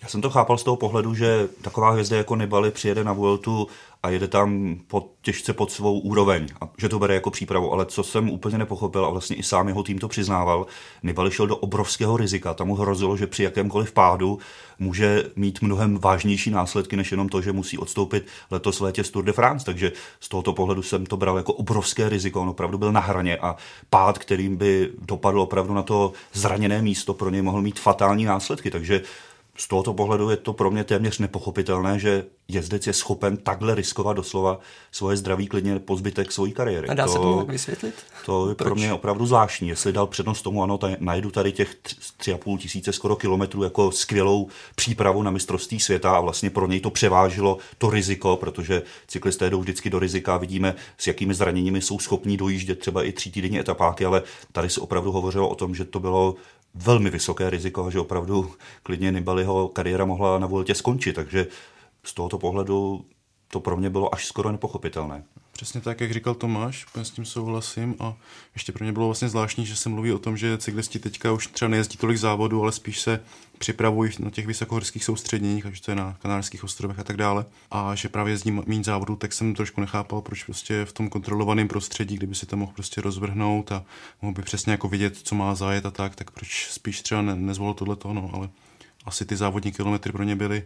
Já 0.03 0.09
jsem 0.09 0.21
to 0.21 0.31
chápal 0.31 0.59
z 0.59 0.65
toho 0.65 0.77
pohledu, 0.77 1.15
že 1.15 1.49
taková 1.63 1.91
hvězda 1.91 2.17
jako 2.17 2.37
Nibali 2.37 2.71
přijede 2.71 3.05
na 3.05 3.13
Vueltu 3.13 3.69
a 4.03 4.11
jede 4.11 4.29
tam 4.29 4.77
pod, 4.87 5.11
těžce 5.23 5.53
pod 5.53 5.73
svou 5.73 6.01
úroveň. 6.01 6.47
A 6.61 6.69
že 6.79 6.89
to 6.89 6.99
bere 6.99 7.15
jako 7.15 7.31
přípravu, 7.31 7.73
ale 7.73 7.87
co 7.87 8.03
jsem 8.03 8.31
úplně 8.31 8.59
nepochopil 8.59 9.05
a 9.05 9.11
vlastně 9.11 9.37
i 9.37 9.43
sám 9.43 9.69
jeho 9.69 9.83
tým 9.83 9.99
to 9.99 10.09
přiznával, 10.09 10.67
Nibali 11.03 11.31
šel 11.31 11.47
do 11.47 11.57
obrovského 11.57 12.17
rizika, 12.17 12.55
tam 12.55 12.67
mu 12.67 12.75
hrozilo, 12.75 13.17
že 13.17 13.27
při 13.27 13.43
jakémkoliv 13.43 13.93
pádu 13.93 14.39
může 14.79 15.25
mít 15.37 15.63
mnohem 15.63 15.99
vážnější 15.99 16.51
následky, 16.51 16.97
než 16.97 17.11
jenom 17.11 17.29
to, 17.29 17.43
že 17.43 17.53
musí 17.53 17.79
odstoupit 17.79 18.27
letos 18.51 18.81
v 18.81 18.83
létě 18.83 19.05
z 19.05 19.11
Tour 19.11 19.25
de 19.25 19.33
France, 19.33 19.67
takže 19.67 19.93
z 20.21 20.29
tohoto 20.29 20.53
pohledu 20.53 20.83
jsem 20.83 21.07
to 21.07 21.17
bral 21.17 21.37
jako 21.37 21.53
obrovské 21.53 22.09
riziko, 22.09 22.43
on 22.43 22.49
opravdu 22.49 22.79
byl 22.79 22.93
na 22.93 23.01
hraně 23.01 23.37
a 23.37 23.57
pád, 23.91 24.19
kterým 24.19 24.57
by 24.57 24.91
dopadl 25.03 25.41
opravdu 25.41 25.75
na 25.75 25.83
to 25.83 26.13
zraněné 26.33 26.83
místo, 26.83 27.15
pro 27.15 27.31
něj 27.31 27.43
mohl 27.43 27.63
mít 27.63 27.81
fatální 27.81 28.25
následky, 28.25 28.71
takže 28.71 29.03
z 29.61 29.69
tohoto 29.69 29.95
pohledu 29.95 30.31
je 30.31 30.37
to 30.37 30.53
pro 30.53 30.71
mě 30.71 30.85
téměř 30.85 31.19
nepochopitelné, 31.19 31.99
že 31.99 32.25
jezdec 32.49 32.87
je 32.87 32.93
schopen 32.93 33.37
takhle 33.37 33.75
riskovat 33.75 34.17
doslova 34.17 34.59
svoje 34.93 35.17
zdraví 35.17 35.47
klidně 35.47 35.79
po 35.79 35.97
zbytek 35.97 36.33
své 36.33 36.51
kariéry. 36.51 36.89
A 36.89 36.95
dá 36.95 37.07
to, 37.07 37.13
se 37.13 37.19
to 37.19 37.45
vysvětlit? 37.49 37.95
To 38.27 38.49
je 38.49 38.55
Proč? 38.55 38.67
pro 38.67 38.75
mě 38.75 38.93
opravdu 38.93 39.27
zvláštní. 39.27 39.69
Jestli 39.69 39.93
dal 39.93 40.07
přednost 40.07 40.43
tomu, 40.43 40.63
ano, 40.63 40.79
tady, 40.79 40.97
najdu 41.01 41.31
tady 41.31 41.53
těch 41.53 41.75
tři 42.17 42.33
a 42.33 42.39
půl 42.39 42.59
tisíce 42.59 42.93
skoro 42.93 43.17
kilometrů 43.17 43.63
jako 43.63 43.93
skvělou 43.93 44.49
přípravu 44.75 45.23
na 45.23 45.31
mistrovství 45.31 45.81
světa 45.81 46.17
a 46.17 46.21
vlastně 46.21 46.51
pro 46.51 46.67
něj 46.67 46.81
to 46.81 46.91
převážilo 46.91 47.59
to 47.79 47.91
riziko, 47.91 48.37
protože 48.37 48.83
cyklisté 49.07 49.51
jdou 49.51 49.61
vždycky 49.61 49.91
do 49.91 49.99
rizika, 49.99 50.37
vidíme, 50.37 50.75
s 50.99 51.07
jakými 51.07 51.35
zraněními 51.35 51.81
jsou 51.81 51.99
schopní 51.99 52.37
dojíždět 52.37 52.79
třeba 52.79 53.03
i 53.03 53.13
tří 53.13 53.31
týdenní 53.31 53.59
etapáky, 53.59 54.05
ale 54.05 54.23
tady 54.53 54.71
se 54.71 54.81
opravdu 54.81 55.13
hovořilo 55.13 55.49
o 55.49 55.55
tom, 55.55 55.75
že 55.75 55.85
to 55.85 56.01
bylo 56.01 56.35
velmi 56.75 57.11
vysoké 57.11 57.51
riziko, 57.51 57.91
že 57.91 58.01
opravdu 58.01 58.53
klidně 58.83 59.13
Nibaliho 59.13 59.69
kariéra 59.69 60.05
mohla 60.05 60.39
na 60.39 60.47
Vueltě 60.47 60.75
skončit, 60.75 61.13
takže 61.13 61.47
z 62.05 62.15
tohoto 62.15 62.39
pohledu 62.39 63.05
to 63.49 63.61
pro 63.61 63.77
mě 63.77 63.91
bylo 63.91 64.15
až 64.15 64.27
skoro 64.27 64.53
nepochopitelné. 64.53 65.25
Přesně 65.61 65.81
tak, 65.81 66.01
jak 66.01 66.13
říkal 66.13 66.35
Tomáš, 66.35 66.87
s 67.03 67.11
tím 67.11 67.25
souhlasím 67.25 67.95
a 67.99 68.15
ještě 68.55 68.73
pro 68.73 68.85
mě 68.85 68.93
bylo 68.93 69.07
vlastně 69.07 69.29
zvláštní, 69.29 69.67
že 69.67 69.77
se 69.77 69.89
mluví 69.89 70.13
o 70.13 70.19
tom, 70.19 70.37
že 70.37 70.59
cyklisti 70.59 70.99
teďka 70.99 71.33
už 71.33 71.47
třeba 71.47 71.69
nejezdí 71.69 71.97
tolik 71.97 72.19
závodů, 72.19 72.63
ale 72.63 72.73
spíš 72.73 73.01
se 73.01 73.21
připravují 73.59 74.13
na 74.19 74.31
těch 74.31 74.47
vysokohorských 74.47 75.05
soustředních, 75.05 75.67
ať 75.67 75.81
to 75.81 75.91
je 75.91 75.95
na 75.95 76.17
Kanárských 76.23 76.65
ostrovech 76.65 76.99
a 76.99 77.05
tak 77.05 77.17
dále. 77.17 77.45
A 77.71 77.95
že 77.95 78.09
právě 78.09 78.33
jezdí 78.33 78.51
méně 78.51 78.85
závodů, 78.85 79.17
tak 79.17 79.33
jsem 79.33 79.55
trošku 79.55 79.81
nechápal, 79.81 80.21
proč 80.21 80.45
prostě 80.45 80.85
v 80.85 80.93
tom 80.93 81.09
kontrolovaném 81.09 81.69
prostředí, 81.69 82.17
kdyby 82.17 82.35
si 82.35 82.47
to 82.47 82.57
mohl 82.57 82.73
prostě 82.73 83.01
rozvrhnout 83.01 83.73
a 83.73 83.85
mohl 84.23 84.35
by 84.35 84.43
přesně 84.43 84.73
jako 84.73 84.89
vidět, 84.89 85.17
co 85.17 85.35
má 85.35 85.55
zajet 85.55 85.87
a 85.87 85.91
tak, 85.91 86.17
tak 86.17 86.31
proč 86.31 86.69
spíš 86.71 87.03
třeba 87.03 87.23
ne, 87.23 87.35
nezvolil 87.37 87.75
tohle 87.75 87.97
no, 88.13 88.31
ale 88.33 88.49
asi 89.05 89.25
ty 89.25 89.37
závodní 89.37 89.73
kilometry 89.73 90.13
pro 90.13 90.23
ně 90.23 90.37
byly 90.37 90.65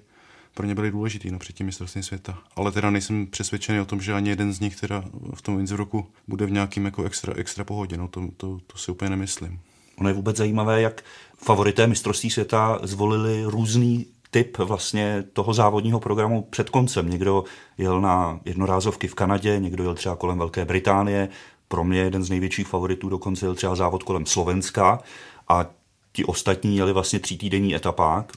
pro 0.54 0.66
ně 0.66 0.74
byly 0.74 0.90
důležitý 0.90 1.30
no, 1.30 1.38
před 1.38 1.56
tím 1.56 1.66
mistrovstvím 1.66 2.02
světa. 2.02 2.38
Ale 2.56 2.72
teda 2.72 2.90
nejsem 2.90 3.26
přesvědčený 3.26 3.80
o 3.80 3.84
tom, 3.84 4.00
že 4.00 4.12
ani 4.12 4.28
jeden 4.28 4.52
z 4.52 4.60
nich 4.60 4.80
teda 4.80 5.04
v 5.34 5.42
tom 5.42 5.58
Innsbrucku 5.58 6.06
bude 6.28 6.46
v 6.46 6.50
nějakým 6.50 6.84
jako 6.84 7.04
extra, 7.04 7.34
extra 7.36 7.64
pohodě. 7.64 7.96
No, 7.96 8.08
to, 8.08 8.28
to, 8.36 8.58
to 8.66 8.78
si 8.78 8.90
úplně 8.90 9.10
nemyslím. 9.10 9.60
Ono 9.98 10.08
je 10.08 10.14
vůbec 10.14 10.36
zajímavé, 10.36 10.80
jak 10.80 11.04
favorité 11.36 11.86
mistrovství 11.86 12.30
světa 12.30 12.78
zvolili 12.82 13.44
různý 13.44 14.06
typ 14.30 14.58
vlastně 14.58 15.24
toho 15.32 15.54
závodního 15.54 16.00
programu 16.00 16.42
před 16.50 16.70
koncem. 16.70 17.10
Někdo 17.10 17.44
jel 17.78 18.00
na 18.00 18.40
jednorázovky 18.44 19.08
v 19.08 19.14
Kanadě, 19.14 19.58
někdo 19.58 19.84
jel 19.84 19.94
třeba 19.94 20.16
kolem 20.16 20.38
Velké 20.38 20.64
Británie, 20.64 21.28
pro 21.68 21.84
mě 21.84 22.00
jeden 22.00 22.24
z 22.24 22.30
největších 22.30 22.66
favoritů 22.66 23.08
dokonce 23.08 23.46
jel 23.46 23.54
třeba 23.54 23.76
závod 23.76 24.02
kolem 24.02 24.26
Slovenska 24.26 25.00
a 25.48 25.66
ti 26.12 26.24
ostatní 26.24 26.76
jeli 26.76 26.92
vlastně 26.92 27.18
třítýdenní 27.18 27.74
etapák 27.74 28.32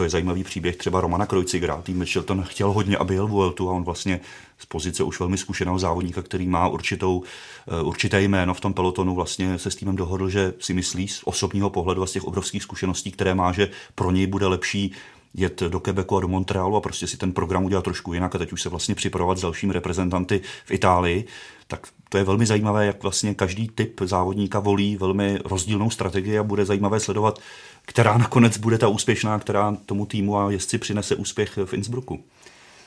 to 0.00 0.04
je 0.04 0.10
zajímavý 0.10 0.44
příběh 0.44 0.76
třeba 0.76 1.00
Romana 1.00 1.26
Krojcigra. 1.26 1.82
Tým 1.82 1.98
Mitchelton 1.98 2.42
chtěl 2.42 2.72
hodně, 2.72 2.96
aby 2.96 3.14
jel 3.14 3.26
Vueltu 3.26 3.70
a 3.70 3.72
on 3.72 3.84
vlastně 3.84 4.20
z 4.58 4.66
pozice 4.66 5.02
už 5.02 5.20
velmi 5.20 5.38
zkušeného 5.38 5.78
závodníka, 5.78 6.22
který 6.22 6.48
má 6.48 6.68
určitou, 6.68 7.22
eh, 7.68 7.82
určité 7.82 8.22
jméno 8.22 8.54
v 8.54 8.60
tom 8.60 8.74
pelotonu, 8.74 9.14
vlastně 9.14 9.58
se 9.58 9.70
s 9.70 9.76
týmem 9.76 9.96
dohodl, 9.96 10.28
že 10.28 10.54
si 10.58 10.74
myslí 10.74 11.08
z 11.08 11.20
osobního 11.24 11.70
pohledu 11.70 12.02
a 12.02 12.06
z 12.06 12.12
těch 12.12 12.24
obrovských 12.24 12.62
zkušeností, 12.62 13.10
které 13.10 13.34
má, 13.34 13.52
že 13.52 13.70
pro 13.94 14.10
něj 14.10 14.26
bude 14.26 14.46
lepší 14.46 14.92
jet 15.34 15.60
do 15.60 15.80
Quebecu 15.80 16.16
a 16.16 16.20
do 16.20 16.28
Montrealu 16.28 16.76
a 16.76 16.80
prostě 16.80 17.06
si 17.06 17.16
ten 17.16 17.32
program 17.32 17.64
udělat 17.64 17.84
trošku 17.84 18.14
jinak 18.14 18.34
a 18.34 18.38
teď 18.38 18.52
už 18.52 18.62
se 18.62 18.68
vlastně 18.68 18.94
připravovat 18.94 19.38
s 19.38 19.42
dalšími 19.42 19.72
reprezentanty 19.72 20.40
v 20.64 20.70
Itálii, 20.70 21.24
tak 21.66 21.86
to 22.10 22.18
je 22.18 22.24
velmi 22.24 22.46
zajímavé, 22.46 22.86
jak 22.86 23.02
vlastně 23.02 23.34
každý 23.34 23.68
typ 23.68 24.00
závodníka 24.04 24.60
volí 24.60 24.96
velmi 24.96 25.38
rozdílnou 25.44 25.90
strategii 25.90 26.38
a 26.38 26.42
bude 26.42 26.64
zajímavé 26.64 27.00
sledovat, 27.00 27.38
která 27.82 28.18
nakonec 28.18 28.58
bude 28.58 28.78
ta 28.78 28.88
úspěšná, 28.88 29.38
která 29.38 29.76
tomu 29.86 30.06
týmu 30.06 30.38
a 30.38 30.50
jezdci 30.50 30.78
přinese 30.78 31.14
úspěch 31.14 31.58
v 31.64 31.74
Innsbrucku. 31.74 32.24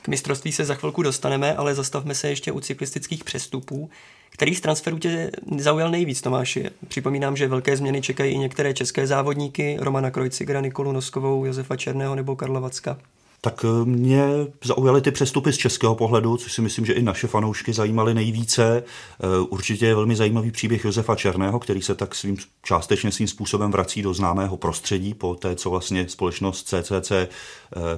K 0.02 0.08
mistrovství 0.08 0.52
se 0.52 0.64
za 0.64 0.74
chvilku 0.74 1.02
dostaneme, 1.02 1.54
ale 1.56 1.74
zastavme 1.74 2.14
se 2.14 2.28
ještě 2.28 2.52
u 2.52 2.60
cyklistických 2.60 3.24
přestupů. 3.24 3.90
Který 4.30 4.54
z 4.54 4.60
transferů 4.60 4.98
tě 4.98 5.30
zaujal 5.58 5.90
nejvíc, 5.90 6.20
Tomáši? 6.20 6.70
Připomínám, 6.88 7.36
že 7.36 7.48
velké 7.48 7.76
změny 7.76 8.02
čekají 8.02 8.34
i 8.34 8.38
některé 8.38 8.74
české 8.74 9.06
závodníky, 9.06 9.76
Romana 9.80 10.10
Krojcigra, 10.10 10.60
Nikolu 10.60 10.92
Noskovou, 10.92 11.44
Josefa 11.44 11.76
Černého 11.76 12.14
nebo 12.14 12.36
Karla 12.36 12.60
Vacka 12.60 12.98
tak 13.44 13.64
eh, 13.64 13.84
mě 13.84 14.24
zaujaly 14.64 15.00
ty 15.00 15.10
přestupy 15.10 15.52
z 15.52 15.56
českého 15.56 15.94
pohledu, 15.94 16.36
což 16.36 16.52
si 16.52 16.62
myslím, 16.62 16.86
že 16.86 16.92
i 16.92 17.02
naše 17.02 17.26
fanoušky 17.26 17.72
zajímaly 17.72 18.14
nejvíce. 18.14 18.82
Eh, 18.84 19.26
určitě 19.48 19.86
je 19.86 19.94
velmi 19.94 20.16
zajímavý 20.16 20.50
příběh 20.50 20.84
Josefa 20.84 21.16
Černého, 21.16 21.58
který 21.58 21.82
se 21.82 21.94
tak 21.94 22.14
svým 22.14 22.36
částečně 22.62 23.12
svým 23.12 23.28
způsobem 23.28 23.70
vrací 23.70 24.02
do 24.02 24.14
známého 24.14 24.56
prostředí 24.56 25.14
po 25.14 25.34
té, 25.34 25.56
co 25.56 25.70
vlastně 25.70 26.08
společnost 26.08 26.68
CCC 26.68 27.10
eh, 27.12 27.28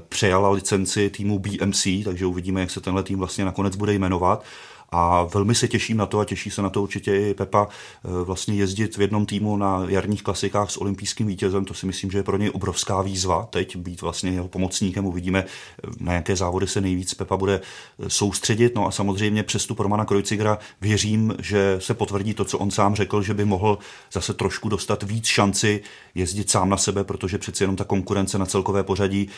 přejala 0.09 0.51
licenci 0.51 1.11
týmu 1.11 1.39
BMC, 1.39 1.87
takže 2.05 2.27
uvidíme, 2.27 2.61
jak 2.61 2.71
se 2.71 2.81
tenhle 2.81 3.03
tým 3.03 3.19
vlastně 3.19 3.45
nakonec 3.45 3.77
bude 3.77 3.95
jmenovat 3.95 4.45
a 4.91 5.25
velmi 5.25 5.55
se 5.55 5.69
těším 5.69 5.97
na 5.97 6.07
to 6.07 6.19
a 6.19 6.25
těší 6.25 6.51
se 6.51 6.63
na 6.63 6.71
to 6.71 6.83
určitě 6.83 7.17
i 7.17 7.35
Pepa 7.35 7.69
eh, 7.69 8.25
vlastně 8.25 8.55
jezdit 8.55 8.97
v 8.97 9.01
jednom 9.01 9.27
týmu 9.27 9.57
na 9.57 9.85
jarních 9.89 10.23
klasikách 10.23 10.71
s 10.71 10.77
olympijským 10.77 11.27
vítězem, 11.27 11.65
to 11.65 11.75
si 11.75 11.87
myslím, 11.87 12.11
že 12.11 12.19
je 12.19 12.23
pro 12.23 12.37
něj 12.37 12.51
obrovská 12.55 13.03
výzva 13.03 13.47
teď 13.51 13.77
být 13.77 14.03
vlastně 14.03 14.31
jeho 14.31 14.49
pomocníkem, 14.49 15.07
uvidíme 15.07 15.45
eh, 15.45 15.91
na 16.01 16.13
jaké 16.13 16.37
závody 16.37 16.67
se 16.67 16.81
nejvíc 16.81 17.15
Pepa 17.15 17.37
bude 17.37 17.61
eh, 17.61 18.11
soustředit, 18.11 18.75
no 18.75 18.87
a 18.87 18.91
samozřejmě 18.91 19.43
přestup 19.43 19.81
Romana 19.81 20.05
Krojcigra 20.05 20.59
věřím, 20.81 21.35
že 21.39 21.77
se 21.81 21.95
potvrdí 21.95 22.35
to, 22.35 22.45
co 22.45 22.59
on 22.59 22.71
sám 22.71 22.95
řekl, 22.95 23.23
že 23.23 23.35
by 23.35 23.45
mohl 23.45 23.79
zase 24.13 24.35
trošku 24.35 24.69
dostat 24.69 25.03
víc 25.03 25.27
šanci 25.27 25.83
jezdit 26.15 26.51
sám 26.51 26.69
na 26.69 26.77
sebe, 26.77 27.05
protože 27.05 27.39
přeci 27.39 27.63
jenom 27.63 27.77
ta 27.77 27.85
konkurence 27.85 28.39
na 28.39 28.47
celkové 28.47 28.83
pořadí 28.83 29.29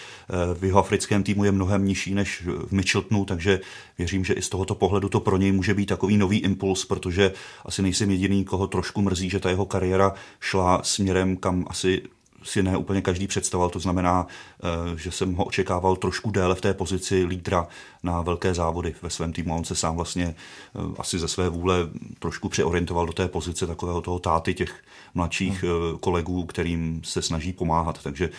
v 0.54 0.64
jeho 0.64 0.78
africkém 0.78 1.22
týmu 1.22 1.44
je 1.44 1.52
mnohem 1.52 1.84
nižší 1.84 2.14
než 2.14 2.42
v 2.46 2.72
Mitcheltonu, 2.72 3.24
takže 3.24 3.60
věřím, 3.98 4.24
že 4.24 4.34
i 4.34 4.42
z 4.42 4.48
tohoto 4.48 4.74
pohledu 4.74 5.08
to 5.08 5.20
pro 5.20 5.37
něj 5.38 5.52
může 5.52 5.74
být 5.74 5.86
takový 5.86 6.16
nový 6.16 6.38
impuls, 6.38 6.84
protože 6.84 7.32
asi 7.64 7.82
nejsem 7.82 8.10
jediný, 8.10 8.44
koho 8.44 8.66
trošku 8.66 9.02
mrzí, 9.02 9.30
že 9.30 9.40
ta 9.40 9.50
jeho 9.50 9.66
kariéra 9.66 10.14
šla 10.40 10.80
směrem, 10.82 11.36
kam 11.36 11.64
asi 11.68 12.02
si 12.42 12.62
ne 12.62 12.76
úplně 12.76 13.02
každý 13.02 13.26
představoval. 13.26 13.70
To 13.70 13.78
znamená, 13.78 14.26
eh, 14.26 14.98
že 14.98 15.10
jsem 15.10 15.34
ho 15.34 15.44
očekával 15.44 15.96
trošku 15.96 16.30
déle 16.30 16.54
v 16.54 16.60
té 16.60 16.74
pozici 16.74 17.24
lídra 17.24 17.68
na 18.02 18.22
velké 18.22 18.54
závody 18.54 18.94
ve 19.02 19.10
svém 19.10 19.32
týmu. 19.32 19.56
On 19.56 19.64
se 19.64 19.74
sám 19.74 19.96
vlastně 19.96 20.34
eh, 20.34 20.80
asi 20.98 21.18
ze 21.18 21.28
své 21.28 21.48
vůle 21.48 21.76
trošku 22.18 22.48
přeorientoval 22.48 23.06
do 23.06 23.12
té 23.12 23.28
pozice 23.28 23.66
takového 23.66 24.00
toho 24.00 24.18
táty 24.18 24.54
těch 24.54 24.74
mladších 25.14 25.62
hmm. 25.62 25.98
kolegů, 26.00 26.46
kterým 26.46 27.00
se 27.04 27.22
snaží 27.22 27.52
pomáhat. 27.52 28.02
Takže 28.02 28.30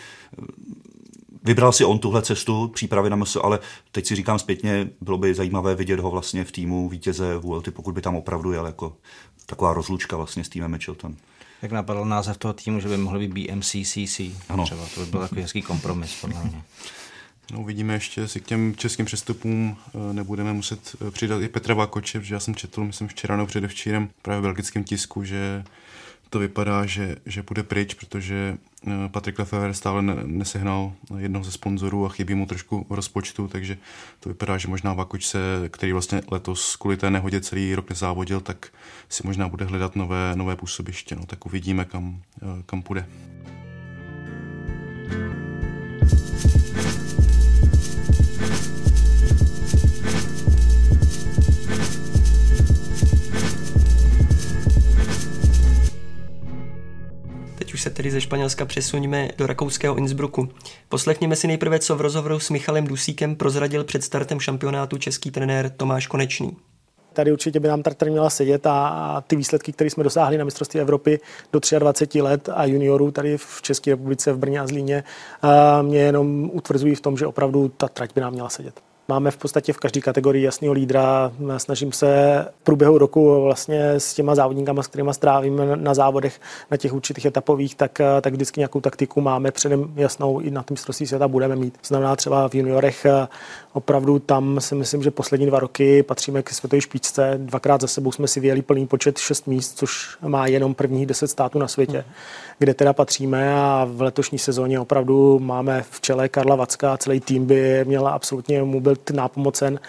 Vybral 1.44 1.72
si 1.72 1.84
on 1.84 1.98
tuhle 1.98 2.22
cestu 2.22 2.68
přípravy 2.68 3.10
na 3.10 3.16
MSO, 3.16 3.44
ale 3.44 3.58
teď 3.92 4.06
si 4.06 4.16
říkám 4.16 4.38
zpětně, 4.38 4.90
bylo 5.00 5.18
by 5.18 5.34
zajímavé 5.34 5.74
vidět 5.74 6.00
ho 6.00 6.10
vlastně 6.10 6.44
v 6.44 6.52
týmu 6.52 6.88
vítěze 6.88 7.38
VLT, 7.38 7.74
pokud 7.74 7.94
by 7.94 8.02
tam 8.02 8.16
opravdu 8.16 8.52
jel 8.52 8.66
jako 8.66 8.96
taková 9.46 9.72
rozlučka 9.72 10.16
vlastně 10.16 10.44
s 10.44 10.48
týmem 10.48 10.70
Mitchelton. 10.70 11.16
Jak 11.62 11.72
napadl 11.72 12.04
název 12.04 12.38
toho 12.38 12.54
týmu, 12.54 12.80
že 12.80 12.88
by 12.88 12.96
mohli 12.96 13.28
být 13.28 13.50
BMCCC. 13.52 14.20
Ano. 14.48 14.64
Třeba 14.64 14.86
to 14.94 15.00
by 15.00 15.06
byl 15.06 15.20
takový 15.20 15.42
hezký 15.42 15.62
kompromis, 15.62 16.20
podle 16.20 16.44
mě. 16.44 16.62
No, 17.52 17.60
uvidíme 17.60 17.94
ještě, 17.94 18.20
jestli 18.20 18.40
k 18.40 18.46
těm 18.46 18.74
českým 18.76 19.06
přestupům 19.06 19.76
eh, 19.86 20.12
nebudeme 20.12 20.52
muset 20.52 20.96
eh, 21.06 21.10
přidat 21.10 21.42
i 21.42 21.48
Petra 21.48 21.74
Vakoče, 21.74 22.20
protože 22.20 22.34
já 22.34 22.40
jsem 22.40 22.54
četl, 22.54 22.84
myslím 22.84 23.08
včera 23.08 23.36
nebo 23.36 23.46
předevčírem 23.46 24.10
právě 24.22 24.40
v 24.40 24.42
belgickém 24.42 24.84
tisku, 24.84 25.24
že 25.24 25.64
to 26.30 26.38
vypadá, 26.38 26.86
že, 26.86 27.16
že 27.26 27.42
bude 27.42 27.62
pryč, 27.62 27.94
protože 27.94 28.58
eh, 28.86 29.08
Patrik 29.08 29.38
Lefever 29.38 29.72
stále 29.72 30.02
nesehnal 30.26 30.92
jednoho 31.18 31.44
ze 31.44 31.52
sponzorů 31.52 32.06
a 32.06 32.08
chybí 32.08 32.34
mu 32.34 32.46
trošku 32.46 32.86
rozpočtu, 32.90 33.48
takže 33.48 33.78
to 34.20 34.28
vypadá, 34.28 34.58
že 34.58 34.68
možná 34.68 34.92
Vakoč 34.92 35.26
se, 35.26 35.38
který 35.68 35.92
vlastně 35.92 36.22
letos 36.30 36.76
kvůli 36.76 36.96
té 36.96 37.10
nehodě 37.10 37.40
celý 37.40 37.74
rok 37.74 37.90
nezávodil, 37.90 38.40
tak 38.40 38.68
si 39.08 39.26
možná 39.26 39.48
bude 39.48 39.64
hledat 39.64 39.96
nové, 39.96 40.32
nové 40.36 40.56
působiště. 40.56 41.16
No, 41.16 41.26
tak 41.26 41.46
uvidíme, 41.46 41.84
kam, 41.84 42.22
eh, 42.42 42.62
kam 42.66 42.82
půjde. 42.82 43.06
Už 57.80 57.84
se 57.84 57.90
tedy 57.90 58.10
ze 58.10 58.20
Španělska 58.20 58.64
přesuníme 58.64 59.28
do 59.38 59.46
rakouského 59.46 59.96
Innsbrucku. 59.96 60.48
Poslechněme 60.88 61.36
si 61.36 61.46
nejprve, 61.46 61.78
co 61.78 61.96
v 61.96 62.00
rozhovoru 62.00 62.40
s 62.40 62.50
Michalem 62.50 62.86
Dusíkem 62.86 63.36
prozradil 63.36 63.84
před 63.84 64.04
startem 64.04 64.40
šampionátu 64.40 64.98
český 64.98 65.30
trenér 65.30 65.70
Tomáš 65.70 66.06
Konečný. 66.06 66.56
Tady 67.12 67.32
určitě 67.32 67.60
by 67.60 67.68
nám 67.68 67.82
Tartar 67.82 68.10
měla 68.10 68.30
sedět 68.30 68.66
a, 68.66 69.24
ty 69.26 69.36
výsledky, 69.36 69.72
které 69.72 69.90
jsme 69.90 70.04
dosáhli 70.04 70.38
na 70.38 70.44
mistrovství 70.44 70.80
Evropy 70.80 71.20
do 71.52 71.60
23 71.78 72.22
let 72.22 72.48
a 72.54 72.64
juniorů 72.64 73.10
tady 73.10 73.36
v 73.38 73.62
České 73.62 73.90
republice, 73.90 74.32
v 74.32 74.38
Brně 74.38 74.60
a 74.60 74.66
Zlíně, 74.66 75.04
mě 75.82 75.98
jenom 75.98 76.50
utvrzují 76.52 76.94
v 76.94 77.00
tom, 77.00 77.16
že 77.16 77.26
opravdu 77.26 77.68
ta 77.68 77.88
trať 77.88 78.14
by 78.14 78.20
nám 78.20 78.32
měla 78.32 78.48
sedět. 78.48 78.80
Máme 79.08 79.30
v 79.30 79.36
podstatě 79.36 79.72
v 79.72 79.76
každé 79.76 80.00
kategorii 80.00 80.44
jasného 80.44 80.74
lídra. 80.74 81.32
Snažím 81.56 81.92
se 81.92 82.08
v 82.60 82.64
průběhu 82.64 82.98
roku 82.98 83.42
vlastně 83.42 83.90
s 83.90 84.14
těma 84.14 84.34
závodníkama, 84.34 84.82
s 84.82 84.86
kterými 84.86 85.14
strávím 85.14 85.60
na 85.74 85.94
závodech, 85.94 86.40
na 86.70 86.76
těch 86.76 86.92
určitých 86.92 87.24
etapových, 87.24 87.74
tak, 87.74 88.00
tak 88.20 88.32
vždycky 88.32 88.60
nějakou 88.60 88.80
taktiku 88.80 89.20
máme 89.20 89.50
předem 89.50 89.92
jasnou 89.96 90.40
i 90.40 90.50
na 90.50 90.62
tom 90.62 90.74
mistrovství 90.74 91.06
světa 91.06 91.28
budeme 91.28 91.56
mít. 91.56 91.78
Znamená 91.84 92.16
třeba 92.16 92.48
v 92.48 92.54
juniorech 92.54 93.06
opravdu 93.72 94.18
tam 94.18 94.60
si 94.60 94.74
myslím, 94.74 95.02
že 95.02 95.10
poslední 95.10 95.46
dva 95.46 95.58
roky 95.58 96.02
patříme 96.02 96.42
k 96.42 96.50
světové 96.50 96.80
špičce. 96.80 97.34
Dvakrát 97.36 97.80
za 97.80 97.86
sebou 97.86 98.12
jsme 98.12 98.28
si 98.28 98.40
vyjeli 98.40 98.62
plný 98.62 98.86
počet 98.86 99.18
šest 99.18 99.46
míst, 99.46 99.78
což 99.78 100.16
má 100.22 100.46
jenom 100.46 100.74
prvních 100.74 101.06
deset 101.06 101.28
států 101.28 101.58
na 101.58 101.68
světě, 101.68 101.98
mm. 101.98 102.12
kde 102.58 102.74
teda 102.74 102.92
patříme 102.92 103.54
a 103.54 103.86
v 103.90 104.02
letošní 104.02 104.38
sezóně 104.38 104.80
opravdu 104.80 105.38
máme 105.38 105.84
v 105.90 106.00
čele 106.00 106.28
Karla 106.28 106.56
Vacka 106.56 106.92
a 106.92 106.96
celý 106.96 107.20
tým 107.20 107.46
by 107.46 107.84
měla 107.84 108.10
absolutně 108.10 108.62
mu 108.62 108.80
byl 108.80 108.94
nápomocen 109.12 109.80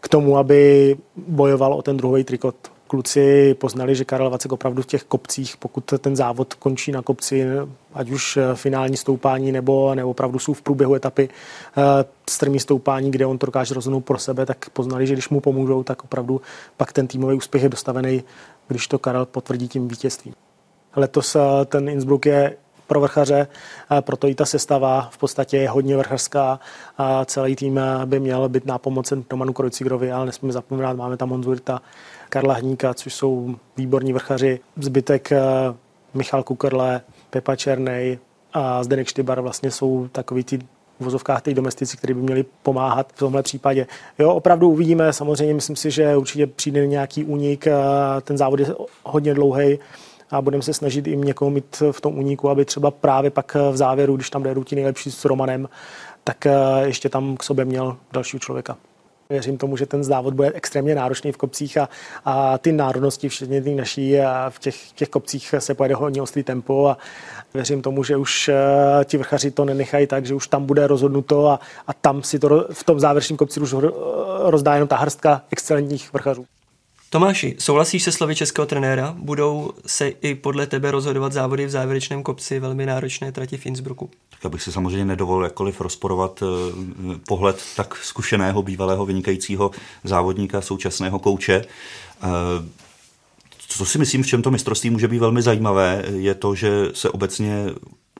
k 0.00 0.08
tomu, 0.08 0.36
aby 0.36 0.96
bojoval 1.16 1.74
o 1.74 1.82
ten 1.82 1.96
druhý 1.96 2.24
trikot 2.24 2.54
kluci 2.90 3.54
poznali, 3.54 3.94
že 3.94 4.04
Karel 4.04 4.30
Vacek 4.30 4.52
opravdu 4.52 4.82
v 4.82 4.86
těch 4.86 5.02
kopcích, 5.02 5.56
pokud 5.56 5.94
ten 5.98 6.16
závod 6.16 6.54
končí 6.54 6.92
na 6.92 7.02
kopci, 7.02 7.46
ať 7.94 8.10
už 8.10 8.38
finální 8.54 8.96
stoupání 8.96 9.52
nebo, 9.52 9.94
nebo 9.94 10.10
opravdu 10.10 10.38
jsou 10.38 10.52
v 10.52 10.62
průběhu 10.62 10.94
etapy 10.94 11.28
strmý 12.30 12.60
stoupání, 12.60 13.10
kde 13.10 13.26
on 13.26 13.38
to 13.38 13.46
dokáže 13.46 13.74
rozhodnout 13.74 14.00
pro 14.00 14.18
sebe, 14.18 14.46
tak 14.46 14.70
poznali, 14.70 15.06
že 15.06 15.12
když 15.12 15.28
mu 15.28 15.40
pomůžou, 15.40 15.82
tak 15.82 16.04
opravdu 16.04 16.40
pak 16.76 16.92
ten 16.92 17.06
týmový 17.06 17.36
úspěch 17.36 17.62
je 17.62 17.68
dostavený, 17.68 18.22
když 18.68 18.88
to 18.88 18.98
Karel 18.98 19.26
potvrdí 19.26 19.68
tím 19.68 19.88
vítězstvím. 19.88 20.34
Letos 20.96 21.36
ten 21.66 21.88
Innsbruck 21.88 22.26
je 22.26 22.56
pro 22.86 23.00
vrchaře, 23.00 23.46
proto 24.00 24.28
i 24.28 24.34
ta 24.34 24.44
sestava 24.44 25.08
v 25.12 25.18
podstatě 25.18 25.56
je 25.56 25.70
hodně 25.70 25.96
vrchařská 25.96 26.60
a 26.98 27.24
celý 27.24 27.56
tým 27.56 27.80
by 28.04 28.20
měl 28.20 28.48
být 28.48 28.66
nápomocen 28.66 29.24
Romanu 29.30 29.52
Krojcigrovi, 29.52 30.12
ale 30.12 30.26
nesmíme 30.26 30.52
zapomínat, 30.52 30.96
máme 30.96 31.16
tam 31.16 31.30
Honzurta, 31.30 31.82
Karla 32.30 32.54
Hníka, 32.54 32.94
což 32.94 33.14
jsou 33.14 33.54
výborní 33.76 34.12
vrchaři, 34.12 34.60
zbytek 34.76 35.32
eh, 35.32 35.40
Michal 36.14 36.42
Kukrle, 36.42 37.00
Pepa 37.30 37.56
Černej 37.56 38.18
a 38.52 38.84
Zdenek 38.84 39.08
Štybar 39.08 39.40
vlastně 39.40 39.70
jsou 39.70 40.08
takový 40.12 40.44
ty 40.44 40.58
v 40.58 41.04
vozovkách 41.04 41.42
té 41.42 41.54
domestici, 41.54 41.96
kteří 41.96 42.14
by 42.14 42.20
měli 42.20 42.44
pomáhat 42.62 43.12
v 43.12 43.18
tomhle 43.18 43.42
případě. 43.42 43.86
Jo, 44.18 44.34
opravdu 44.34 44.68
uvidíme, 44.70 45.12
samozřejmě 45.12 45.54
myslím 45.54 45.76
si, 45.76 45.90
že 45.90 46.16
určitě 46.16 46.46
přijde 46.46 46.86
nějaký 46.86 47.24
únik, 47.24 47.66
eh, 47.66 47.72
ten 48.20 48.38
závod 48.38 48.60
je 48.60 48.66
hodně 49.04 49.34
dlouhý, 49.34 49.78
a 50.30 50.42
budeme 50.42 50.62
se 50.62 50.74
snažit 50.74 51.06
jim 51.06 51.24
někoho 51.24 51.50
mít 51.50 51.82
v 51.90 52.00
tom 52.00 52.18
úniku, 52.18 52.50
aby 52.50 52.64
třeba 52.64 52.90
právě 52.90 53.30
pak 53.30 53.54
v 53.54 53.76
závěru, 53.76 54.16
když 54.16 54.30
tam 54.30 54.42
jde 54.42 54.54
ti 54.64 54.74
nejlepší 54.74 55.10
s 55.10 55.24
Romanem, 55.24 55.68
tak 56.24 56.46
eh, 56.46 56.52
ještě 56.84 57.08
tam 57.08 57.36
k 57.36 57.42
sobě 57.42 57.64
měl 57.64 57.96
dalšího 58.12 58.40
člověka. 58.40 58.76
Věřím 59.30 59.58
tomu, 59.58 59.76
že 59.76 59.86
ten 59.86 60.04
závod 60.04 60.34
bude 60.34 60.52
extrémně 60.54 60.94
náročný 60.94 61.32
v 61.32 61.36
kopcích 61.36 61.78
a, 61.78 61.88
a 62.24 62.58
ty 62.58 62.72
národnosti, 62.72 63.28
včetně 63.28 63.62
ty 63.62 63.74
naší, 63.74 64.20
a 64.20 64.50
v 64.50 64.58
těch, 64.58 64.92
těch 64.92 65.08
kopcích 65.08 65.54
se 65.58 65.74
pojede 65.74 65.94
hodně 65.94 66.22
ostrý 66.22 66.42
tempo 66.42 66.88
a 66.88 66.98
věřím 67.54 67.82
tomu, 67.82 68.04
že 68.04 68.16
už 68.16 68.48
uh, 68.48 69.04
ti 69.04 69.16
vrchaři 69.16 69.50
to 69.50 69.64
nenechají 69.64 70.06
tak, 70.06 70.26
že 70.26 70.34
už 70.34 70.48
tam 70.48 70.66
bude 70.66 70.86
rozhodnuto 70.86 71.48
a, 71.48 71.60
a 71.86 71.92
tam 71.92 72.22
si 72.22 72.38
to 72.38 72.66
v 72.72 72.84
tom 72.84 73.00
závěrečném 73.00 73.36
kopci 73.36 73.60
už 73.60 73.74
rozdá 74.44 74.74
jenom 74.74 74.88
ta 74.88 74.96
hrstka 74.96 75.42
excelentních 75.50 76.12
vrchařů. 76.12 76.46
Tomáši, 77.12 77.56
souhlasíš 77.58 78.02
se 78.02 78.12
slovy 78.12 78.34
českého 78.34 78.66
trenéra? 78.66 79.14
Budou 79.18 79.72
se 79.86 80.08
i 80.08 80.34
podle 80.34 80.66
tebe 80.66 80.90
rozhodovat 80.90 81.32
závody 81.32 81.66
v 81.66 81.70
závěrečném 81.70 82.22
kopci 82.22 82.60
velmi 82.60 82.86
náročné 82.86 83.32
trati 83.32 83.56
v 83.56 83.66
Innsbrucku? 83.66 84.10
Tak 84.30 84.44
abych 84.46 84.62
si 84.62 84.72
samozřejmě 84.72 85.04
nedovolil 85.04 85.44
jakkoliv 85.44 85.80
rozporovat 85.80 86.42
eh, 86.42 86.46
pohled 87.28 87.62
tak 87.76 87.96
zkušeného, 87.96 88.62
bývalého, 88.62 89.06
vynikajícího 89.06 89.70
závodníka, 90.04 90.60
současného 90.60 91.18
kouče. 91.18 91.64
Eh, 92.22 92.26
co 93.68 93.86
si 93.86 93.98
myslím, 93.98 94.22
v 94.22 94.26
čem 94.26 94.42
to 94.42 94.50
mistrovství 94.50 94.90
může 94.90 95.08
být 95.08 95.18
velmi 95.18 95.42
zajímavé, 95.42 96.04
je 96.14 96.34
to, 96.34 96.54
že 96.54 96.70
se 96.92 97.10
obecně 97.10 97.64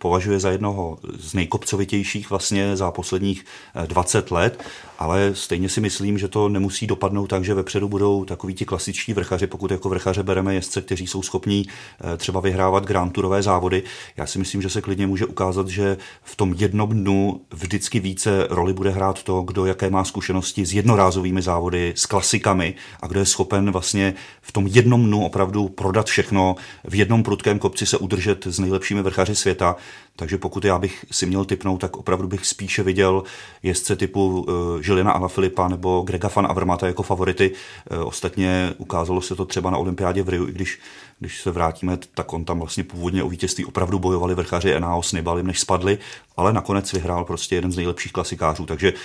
považuje 0.01 0.41
za 0.41 0.51
jednoho 0.51 0.99
z 1.19 1.35
nejkopcovitějších 1.35 2.31
vlastně 2.31 2.77
za 2.77 2.91
posledních 2.91 3.45
20 3.87 4.33
eh, 4.33 4.35
let, 4.35 4.65
ale 4.99 5.31
stejně 5.35 5.69
si 5.69 5.81
myslím, 5.81 6.19
že 6.19 6.29
to 6.29 6.49
nemusí 6.49 6.87
dopadnout 6.87 7.27
tak, 7.27 7.45
že 7.45 7.55
vepředu 7.55 7.89
budou 7.89 8.25
takoví 8.25 8.55
ti 8.55 8.65
klasičtí 8.65 9.13
vrchaři, 9.13 9.47
pokud 9.47 9.71
jako 9.71 9.89
vrchaře 9.89 10.23
bereme 10.23 10.55
jezdce, 10.55 10.81
kteří 10.81 11.07
jsou 11.07 11.23
schopní 11.23 11.67
eh, 11.69 12.17
třeba 12.17 12.41
vyhrávat 12.41 12.85
Grand 12.85 13.13
Tourové 13.13 13.43
závody. 13.43 13.83
Já 14.17 14.27
si 14.27 14.39
myslím, 14.39 14.63
že 14.63 14.71
se 14.71 14.81
klidně 14.81 15.07
může 15.07 15.27
ukázat, 15.27 15.69
že 15.69 15.97
v 16.23 16.37
tom 16.37 16.55
jednom 16.59 16.91
dnu 16.91 17.41
vždycky 17.51 18.01
více 18.01 18.47
roli 18.51 18.73
bude 18.73 18.91
hrát 18.91 19.23
to, 19.23 19.43
kdo 19.43 19.67
jaké 19.67 19.91
má 19.91 20.05
zkušenosti 20.05 20.67
s 20.67 20.75
jednorázovými 20.75 21.43
závody, 21.43 21.93
s 21.97 22.07
klasikami 22.07 22.75
a 23.01 23.07
kdo 23.07 23.21
je 23.21 23.27
schopen 23.27 23.71
vlastně 23.71 24.15
v 24.43 24.53
tom 24.53 24.67
jednom 24.67 25.07
dnu 25.07 25.25
opravdu 25.25 25.69
prodat 25.69 26.07
všechno, 26.07 26.57
v 26.85 26.95
jednom 26.95 27.23
prudkém 27.23 27.59
kopci 27.59 27.87
se 27.87 27.99
udržet 27.99 28.47
s 28.47 28.59
nejlepšími 28.59 29.03
vrchaři 29.03 29.35
světa. 29.35 29.77
Takže 30.17 30.39
pokud 30.39 30.65
já 30.65 30.79
bych 30.79 31.05
si 31.11 31.27
měl 31.27 31.45
typnout, 31.45 31.81
tak 31.81 31.97
opravdu 31.97 32.29
bych 32.29 32.47
spíše 32.47 32.83
viděl 32.83 33.23
jezdce 33.63 33.97
typu 33.97 34.41
uh, 34.41 34.81
Žilina 34.81 35.13
Alaphilippa 35.13 35.69
nebo 35.69 36.03
Grega 36.03 36.31
van 36.35 36.47
Avermata 36.47 36.87
jako 36.87 37.03
favority. 37.03 37.51
Uh, 37.51 38.07
ostatně 38.07 38.75
ukázalo 38.79 39.21
se 39.21 39.37
to 39.37 39.45
třeba 39.45 39.71
na 39.71 39.79
olympiádě 39.79 40.23
v 40.23 40.29
Riu, 40.29 40.49
i 40.49 40.53
když 40.53 40.79
když 41.21 41.41
se 41.41 41.51
vrátíme, 41.51 41.99
tak 42.15 42.33
on 42.33 42.45
tam 42.45 42.59
vlastně 42.59 42.85
původně 42.85 43.23
o 43.23 43.29
vítězství 43.29 43.65
opravdu 43.65 43.99
bojovali 43.99 44.35
vrchaři 44.35 44.73
Enao 44.73 45.03
s 45.03 45.13
Nibalim, 45.13 45.47
než 45.47 45.61
spadli, 45.61 45.99
ale 46.37 46.53
nakonec 46.53 46.93
vyhrál 46.93 47.25
prostě 47.25 47.55
jeden 47.55 47.73
z 47.73 47.77
nejlepších 47.77 48.13
klasikářů. 48.13 48.67
Takže 48.67 48.93
uh, 48.93 48.99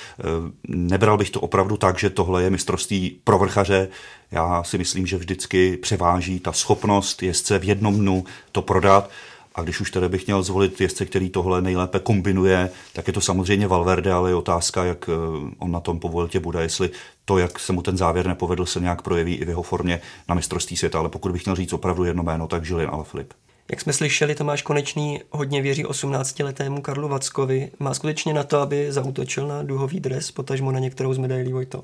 nebral 0.67 1.17
bych 1.17 1.29
to 1.29 1.41
opravdu 1.41 1.77
tak, 1.77 1.99
že 1.99 2.09
tohle 2.09 2.43
je 2.43 2.49
mistrovství 2.49 3.19
pro 3.23 3.37
vrchaře. 3.37 3.87
Já 4.31 4.63
si 4.63 4.77
myslím, 4.77 5.07
že 5.07 5.17
vždycky 5.17 5.77
převáží 5.77 6.39
ta 6.39 6.51
schopnost 6.51 7.23
jezdce 7.23 7.59
v 7.59 7.63
jednom 7.63 7.95
dnu 7.95 8.23
to 8.51 8.61
prodat 8.61 9.09
a 9.55 9.61
když 9.61 9.81
už 9.81 9.91
tedy 9.91 10.09
bych 10.09 10.25
měl 10.25 10.43
zvolit 10.43 10.81
jezdce, 10.81 11.05
který 11.05 11.29
tohle 11.29 11.61
nejlépe 11.61 11.99
kombinuje, 11.99 12.69
tak 12.93 13.07
je 13.07 13.13
to 13.13 13.21
samozřejmě 13.21 13.67
Valverde, 13.67 14.11
ale 14.11 14.29
je 14.29 14.35
otázka, 14.35 14.83
jak 14.83 15.09
eh, 15.09 15.13
on 15.59 15.71
na 15.71 15.79
tom 15.79 15.99
po 15.99 16.27
bude, 16.39 16.61
jestli 16.61 16.89
to, 17.25 17.37
jak 17.37 17.59
se 17.59 17.73
mu 17.73 17.81
ten 17.81 17.97
závěr 17.97 18.27
nepovedl, 18.27 18.65
se 18.65 18.79
nějak 18.79 19.01
projeví 19.01 19.35
i 19.35 19.45
v 19.45 19.49
jeho 19.49 19.61
formě 19.61 20.01
na 20.29 20.35
mistrovství 20.35 20.77
světa. 20.77 20.99
Ale 20.99 21.09
pokud 21.09 21.31
bych 21.31 21.45
měl 21.45 21.55
říct 21.55 21.73
opravdu 21.73 22.03
jedno 22.03 22.23
jméno, 22.23 22.47
tak 22.47 22.65
Julien 22.65 22.89
Alaphilippe. 22.89 23.35
Jak 23.71 23.81
jsme 23.81 23.93
slyšeli, 23.93 24.35
Tomáš 24.35 24.61
Konečný 24.61 25.21
hodně 25.31 25.61
věří 25.61 25.85
18-letému 25.85 26.81
Karlu 26.81 27.07
Vackovi. 27.07 27.71
Má 27.79 27.93
skutečně 27.93 28.33
na 28.33 28.43
to, 28.43 28.59
aby 28.59 28.91
zautočil 28.91 29.47
na 29.47 29.63
duhový 29.63 29.99
dres, 29.99 30.31
potažmo 30.31 30.71
na 30.71 30.79
některou 30.79 31.13
z 31.13 31.17
medailí 31.17 31.53
Vojto? 31.53 31.83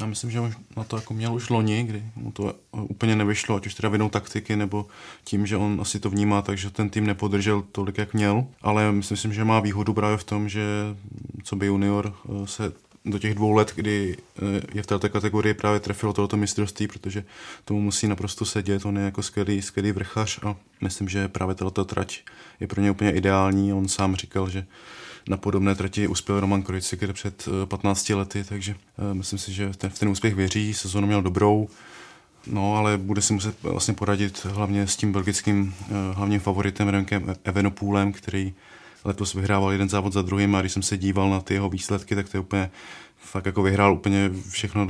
Já 0.00 0.06
myslím, 0.06 0.30
že 0.30 0.40
na 0.76 0.84
to 0.84 0.96
jako 0.96 1.14
měl 1.14 1.34
už 1.34 1.50
loni, 1.50 1.84
kdy 1.84 2.02
mu 2.16 2.32
to 2.32 2.54
úplně 2.72 3.16
nevyšlo, 3.16 3.56
ať 3.56 3.66
už 3.66 3.74
teda 3.74 3.88
vinou 3.88 4.08
taktiky, 4.08 4.56
nebo 4.56 4.86
tím, 5.24 5.46
že 5.46 5.56
on 5.56 5.78
asi 5.80 6.00
to 6.00 6.10
vnímá, 6.10 6.42
takže 6.42 6.70
ten 6.70 6.90
tým 6.90 7.06
nepodržel 7.06 7.64
tolik, 7.72 7.98
jak 7.98 8.14
měl. 8.14 8.46
Ale 8.62 8.92
myslím, 8.92 9.32
že 9.32 9.44
má 9.44 9.60
výhodu 9.60 9.94
právě 9.94 10.16
v 10.16 10.24
tom, 10.24 10.48
že 10.48 10.62
co 11.44 11.56
by 11.56 11.66
junior 11.66 12.14
eh, 12.24 12.46
se 12.46 12.72
do 13.04 13.18
těch 13.18 13.34
dvou 13.34 13.52
let, 13.52 13.72
kdy 13.76 14.16
eh, 14.16 14.60
je 14.74 14.82
v 14.82 14.86
této 14.86 15.08
kategorii 15.08 15.54
právě 15.54 15.80
trefilo 15.80 16.12
tohoto 16.12 16.36
mistrovství, 16.36 16.88
protože 16.88 17.24
tomu 17.64 17.80
musí 17.80 18.08
naprosto 18.08 18.44
sedět, 18.44 18.86
on 18.86 18.98
je 18.98 19.04
jako 19.04 19.22
skvělý, 19.22 19.62
skvělý 19.62 19.92
vrchař 19.92 20.38
a 20.42 20.56
myslím, 20.80 21.08
že 21.08 21.28
právě 21.28 21.54
tato 21.54 21.84
trať 21.84 22.20
je 22.60 22.66
pro 22.66 22.82
ně 22.82 22.90
úplně 22.90 23.12
ideální. 23.12 23.72
On 23.72 23.88
sám 23.88 24.16
říkal, 24.16 24.50
že 24.50 24.66
na 25.28 25.36
podobné 25.36 25.74
trati 25.74 26.08
uspěl 26.08 26.40
Roman 26.40 26.62
Krojciger 26.62 27.12
před 27.12 27.48
15 27.64 28.10
eh, 28.10 28.14
lety, 28.14 28.44
takže 28.44 28.74
eh, 28.98 29.14
myslím 29.14 29.38
si, 29.38 29.52
že 29.52 29.70
ten, 29.76 29.90
v 29.90 29.98
ten 29.98 30.08
úspěch 30.08 30.34
věří, 30.34 30.74
sezónu 30.74 31.06
měl 31.06 31.22
dobrou, 31.22 31.68
No, 32.46 32.76
ale 32.76 32.98
bude 32.98 33.22
si 33.22 33.32
muset 33.32 33.62
vlastně 33.62 33.94
poradit 33.94 34.44
hlavně 34.44 34.86
s 34.86 34.96
tím 34.96 35.12
belgickým 35.12 35.74
eh, 35.80 35.94
hlavním 36.14 36.40
favoritem 36.40 36.88
Remkem 36.88 37.34
Evenopulem, 37.44 38.12
který 38.12 38.54
letos 39.04 39.34
vyhrával 39.34 39.72
jeden 39.72 39.88
závod 39.88 40.12
za 40.12 40.22
druhým 40.22 40.54
a 40.54 40.60
když 40.60 40.72
jsem 40.72 40.82
se 40.82 40.98
díval 40.98 41.30
na 41.30 41.40
ty 41.40 41.54
jeho 41.54 41.68
výsledky, 41.68 42.14
tak 42.14 42.28
to 42.28 42.36
je 42.36 42.40
úplně 42.40 42.70
fakt 43.32 43.46
jako 43.46 43.62
vyhrál 43.62 43.94
úplně 43.94 44.30
všechno, 44.48 44.86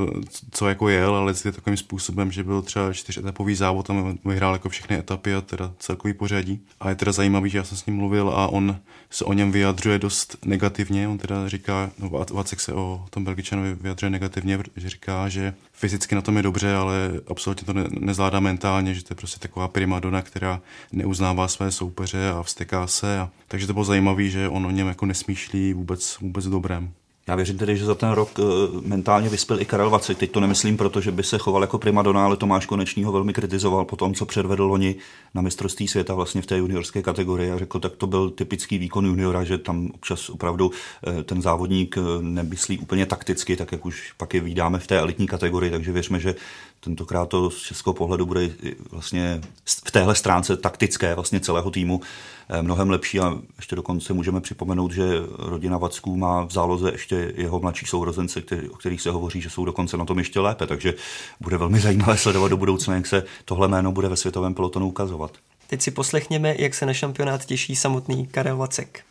co 0.50 0.68
jako 0.68 0.88
jel, 0.88 1.14
ale 1.14 1.34
je 1.44 1.52
takovým 1.52 1.76
způsobem, 1.76 2.32
že 2.32 2.44
byl 2.44 2.62
třeba 2.62 2.92
čtyřetapový 2.92 3.54
závod 3.54 3.90
a 3.90 3.94
vyhrál 4.24 4.52
jako 4.52 4.68
všechny 4.68 4.96
etapy 4.96 5.34
a 5.34 5.40
teda 5.40 5.72
celkový 5.78 6.14
pořadí. 6.14 6.60
A 6.80 6.88
je 6.88 6.94
teda 6.94 7.12
zajímavý, 7.12 7.50
že 7.50 7.58
já 7.58 7.64
jsem 7.64 7.78
s 7.78 7.86
ním 7.86 7.96
mluvil 7.96 8.28
a 8.28 8.46
on 8.46 8.80
se 9.10 9.24
o 9.24 9.32
něm 9.32 9.52
vyjadřuje 9.52 9.98
dost 9.98 10.36
negativně. 10.44 11.08
On 11.08 11.18
teda 11.18 11.48
říká, 11.48 11.90
no 11.98 12.10
Vacek 12.32 12.60
se 12.60 12.72
o 12.72 13.06
tom 13.10 13.24
Belgičanovi 13.24 13.74
vyjadřuje 13.74 14.10
negativně, 14.10 14.58
že 14.76 14.90
říká, 14.90 15.28
že 15.28 15.54
fyzicky 15.72 16.14
na 16.14 16.22
tom 16.22 16.36
je 16.36 16.42
dobře, 16.42 16.74
ale 16.74 17.10
absolutně 17.28 17.66
to 17.66 17.72
ne, 17.72 17.84
nezvládá 17.90 18.40
mentálně, 18.40 18.94
že 18.94 19.04
to 19.04 19.12
je 19.12 19.16
prostě 19.16 19.38
taková 19.40 19.68
primadona, 19.68 20.22
která 20.22 20.60
neuznává 20.92 21.48
své 21.48 21.70
soupeře 21.70 22.30
a 22.30 22.42
vsteká 22.42 22.86
se. 22.86 23.18
A, 23.18 23.30
takže 23.48 23.66
to 23.66 23.72
bylo 23.72 23.84
zajímavé, 23.84 24.24
že 24.24 24.48
on 24.48 24.66
o 24.66 24.70
něm 24.70 24.88
jako 24.88 25.06
nesmýšlí 25.06 25.72
vůbec, 25.72 26.18
vůbec 26.20 26.46
dobrém. 26.46 26.92
Já 27.26 27.34
věřím 27.34 27.58
tedy, 27.58 27.76
že 27.76 27.84
za 27.84 27.94
ten 27.94 28.10
rok 28.10 28.30
eh, 28.38 28.42
mentálně 28.80 29.28
vyspěl 29.28 29.60
i 29.60 29.64
Karel 29.64 29.90
Vacek. 29.90 30.18
Teď 30.18 30.30
to 30.30 30.40
nemyslím, 30.40 30.76
protože 30.76 31.12
by 31.12 31.22
se 31.22 31.38
choval 31.38 31.62
jako 31.62 31.78
primadona, 31.78 32.24
ale 32.24 32.36
Tomáš 32.36 32.66
Konečný 32.66 33.04
ho 33.04 33.12
velmi 33.12 33.32
kritizoval 33.32 33.84
po 33.84 33.96
tom, 33.96 34.14
co 34.14 34.26
předvedl 34.26 34.64
loni 34.64 34.94
na 35.34 35.42
mistrovství 35.42 35.88
světa 35.88 36.14
vlastně 36.14 36.42
v 36.42 36.46
té 36.46 36.56
juniorské 36.56 37.02
kategorii 37.02 37.50
a 37.50 37.58
řekl, 37.58 37.80
tak 37.80 37.96
to 37.96 38.06
byl 38.06 38.30
typický 38.30 38.78
výkon 38.78 39.06
juniora, 39.06 39.44
že 39.44 39.58
tam 39.58 39.90
občas 39.94 40.30
opravdu 40.30 40.70
eh, 41.06 41.22
ten 41.22 41.42
závodník 41.42 41.98
eh, 41.98 42.22
nemyslí 42.22 42.78
úplně 42.78 43.06
takticky, 43.06 43.56
tak 43.56 43.72
jak 43.72 43.86
už 43.86 44.12
pak 44.16 44.34
je 44.34 44.40
vydáme 44.40 44.78
v 44.78 44.86
té 44.86 44.98
elitní 44.98 45.26
kategorii, 45.26 45.70
takže 45.70 45.92
věřme, 45.92 46.20
že 46.20 46.34
tentokrát 46.84 47.28
to 47.28 47.50
z 47.50 47.62
českého 47.62 47.94
pohledu 47.94 48.26
bude 48.26 48.50
vlastně 48.90 49.40
v 49.86 49.90
téhle 49.90 50.14
stránce 50.14 50.56
taktické 50.56 51.14
vlastně 51.14 51.40
celého 51.40 51.70
týmu 51.70 52.00
Eh, 52.48 52.62
mnohem 52.62 52.90
lepší 52.90 53.20
a 53.20 53.38
ještě 53.56 53.76
dokonce 53.76 54.12
můžeme 54.12 54.40
připomenout, 54.40 54.92
že 54.92 55.02
rodina 55.38 55.78
Vacků 55.78 56.16
má 56.16 56.44
v 56.44 56.50
záloze 56.50 56.90
ještě 56.92 57.32
jeho 57.36 57.60
mladší 57.60 57.86
sourozence, 57.86 58.40
který, 58.40 58.68
o 58.68 58.76
kterých 58.76 59.00
se 59.00 59.10
hovoří, 59.10 59.40
že 59.40 59.50
jsou 59.50 59.64
dokonce 59.64 59.96
na 59.96 60.04
tom 60.04 60.18
ještě 60.18 60.40
lépe, 60.40 60.66
takže 60.66 60.94
bude 61.40 61.56
velmi 61.56 61.80
zajímavé 61.80 62.16
sledovat 62.16 62.48
do 62.48 62.56
budoucna, 62.56 62.94
jak 62.94 63.06
se 63.06 63.24
tohle 63.44 63.68
jméno 63.68 63.92
bude 63.92 64.08
ve 64.08 64.16
světovém 64.16 64.54
pelotonu 64.54 64.88
ukazovat. 64.88 65.32
Teď 65.66 65.82
si 65.82 65.90
poslechněme, 65.90 66.54
jak 66.58 66.74
se 66.74 66.86
na 66.86 66.94
šampionát 66.94 67.44
těší 67.44 67.76
samotný 67.76 68.26
Karel 68.26 68.56
Vacek. 68.56 69.04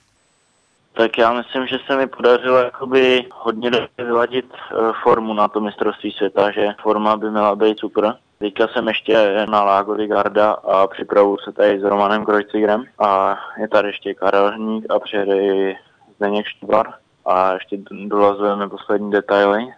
Tak 0.93 1.17
já 1.17 1.34
myslím, 1.34 1.67
že 1.67 1.77
se 1.86 1.97
mi 1.97 2.08
podařilo 2.08 2.58
jakoby 2.58 3.25
hodně 3.34 3.71
vyladit 3.97 4.45
eh, 4.54 4.75
formu 5.04 5.34
na 5.34 5.47
to 5.47 5.62
mistrovství 5.62 6.12
světa, 6.12 6.51
že 6.51 6.67
forma 6.82 7.17
by 7.17 7.30
měla 7.30 7.56
být 7.56 7.80
super 7.80 8.15
Teďka 8.41 8.67
jsem 8.67 8.88
ještě 8.88 9.45
na 9.49 9.63
Lágovi 9.63 10.08
Garda 10.08 10.51
a 10.51 10.88
připravu 10.88 11.38
se 11.38 11.51
tady 11.51 11.80
s 11.80 11.84
Romanem 11.84 12.25
Krojcigrem 12.25 12.84
a 12.99 13.38
je 13.58 13.67
tady 13.67 13.88
ještě 13.88 14.13
Karel 14.13 14.51
Hník 14.51 14.86
a 14.89 14.99
přijede 14.99 15.73
Zdeněk 16.15 16.45
Štvar 16.45 16.93
a 17.25 17.54
ještě 17.54 17.77
dolazujeme 18.08 18.69
poslední 18.69 19.12
detaily 19.12 19.73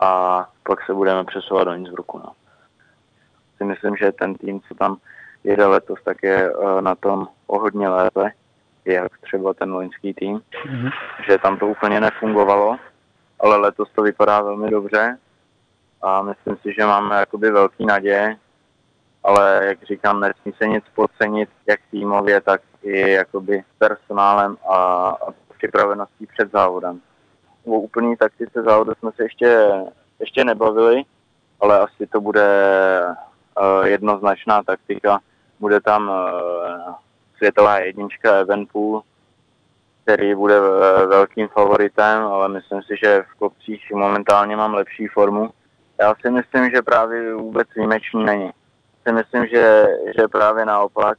a 0.00 0.44
pak 0.62 0.86
se 0.86 0.94
budeme 0.94 1.24
přesouvat 1.24 1.64
do 1.64 1.74
Innsbrucku. 1.74 2.18
No. 2.18 2.32
Si 3.56 3.64
myslím, 3.64 3.96
že 3.96 4.12
ten 4.12 4.34
tým, 4.34 4.60
co 4.60 4.74
tam 4.74 4.96
jede 5.44 5.66
letos, 5.66 5.98
tak 6.04 6.22
je 6.22 6.56
uh, 6.56 6.80
na 6.80 6.94
tom 6.94 7.28
o 7.46 7.58
hodně 7.58 7.88
lépe, 7.88 8.30
jak 8.84 9.18
třeba 9.18 9.54
ten 9.54 9.72
loňský 9.72 10.14
tým, 10.14 10.36
mm-hmm. 10.36 10.90
že 11.26 11.38
tam 11.38 11.58
to 11.58 11.66
úplně 11.66 12.00
nefungovalo, 12.00 12.76
ale 13.40 13.56
letos 13.56 13.88
to 13.94 14.02
vypadá 14.02 14.42
velmi 14.42 14.70
dobře 14.70 15.18
a 16.02 16.22
myslím 16.22 16.56
si, 16.56 16.74
že 16.78 16.86
máme 16.86 17.16
jakoby 17.16 17.50
velký 17.50 17.86
naděje, 17.86 18.36
ale 19.24 19.60
jak 19.66 19.82
říkám, 19.82 20.20
nesmí 20.20 20.52
se 20.52 20.68
nic 20.68 20.84
podcenit, 20.94 21.48
jak 21.66 21.80
týmově, 21.90 22.40
tak 22.40 22.60
i 22.82 23.10
jakoby 23.10 23.64
personálem 23.78 24.56
a, 24.68 24.76
a 25.08 25.32
připraveností 25.56 26.26
před 26.26 26.52
závodem. 26.52 27.00
O 27.64 27.70
úplný 27.70 28.16
taktice 28.16 28.62
závodu 28.62 28.92
jsme 28.94 29.10
se 29.16 29.22
ještě, 29.22 29.70
ještě 30.20 30.44
nebavili, 30.44 31.02
ale 31.60 31.78
asi 31.78 32.06
to 32.06 32.20
bude 32.20 32.46
uh, 33.60 33.86
jednoznačná 33.86 34.62
taktika. 34.62 35.20
Bude 35.60 35.80
tam 35.80 36.08
uh, 36.08 36.94
světová 37.36 37.78
jednička 37.78 38.36
Evenpool, 38.36 39.02
který 40.02 40.34
bude 40.34 40.60
velkým 41.06 41.48
favoritem, 41.48 42.22
ale 42.22 42.48
myslím 42.48 42.82
si, 42.82 42.96
že 43.02 43.22
v 43.22 43.38
kopcích 43.38 43.92
momentálně 43.92 44.56
mám 44.56 44.74
lepší 44.74 45.06
formu. 45.06 45.50
Já 46.00 46.14
si 46.20 46.30
myslím, 46.30 46.70
že 46.70 46.82
právě 46.82 47.34
vůbec 47.34 47.68
výjimečný 47.76 48.24
není. 48.24 48.50
Si 49.06 49.12
myslím, 49.12 49.46
že, 49.46 49.86
že 50.18 50.28
právě 50.28 50.64
naopak, 50.64 51.18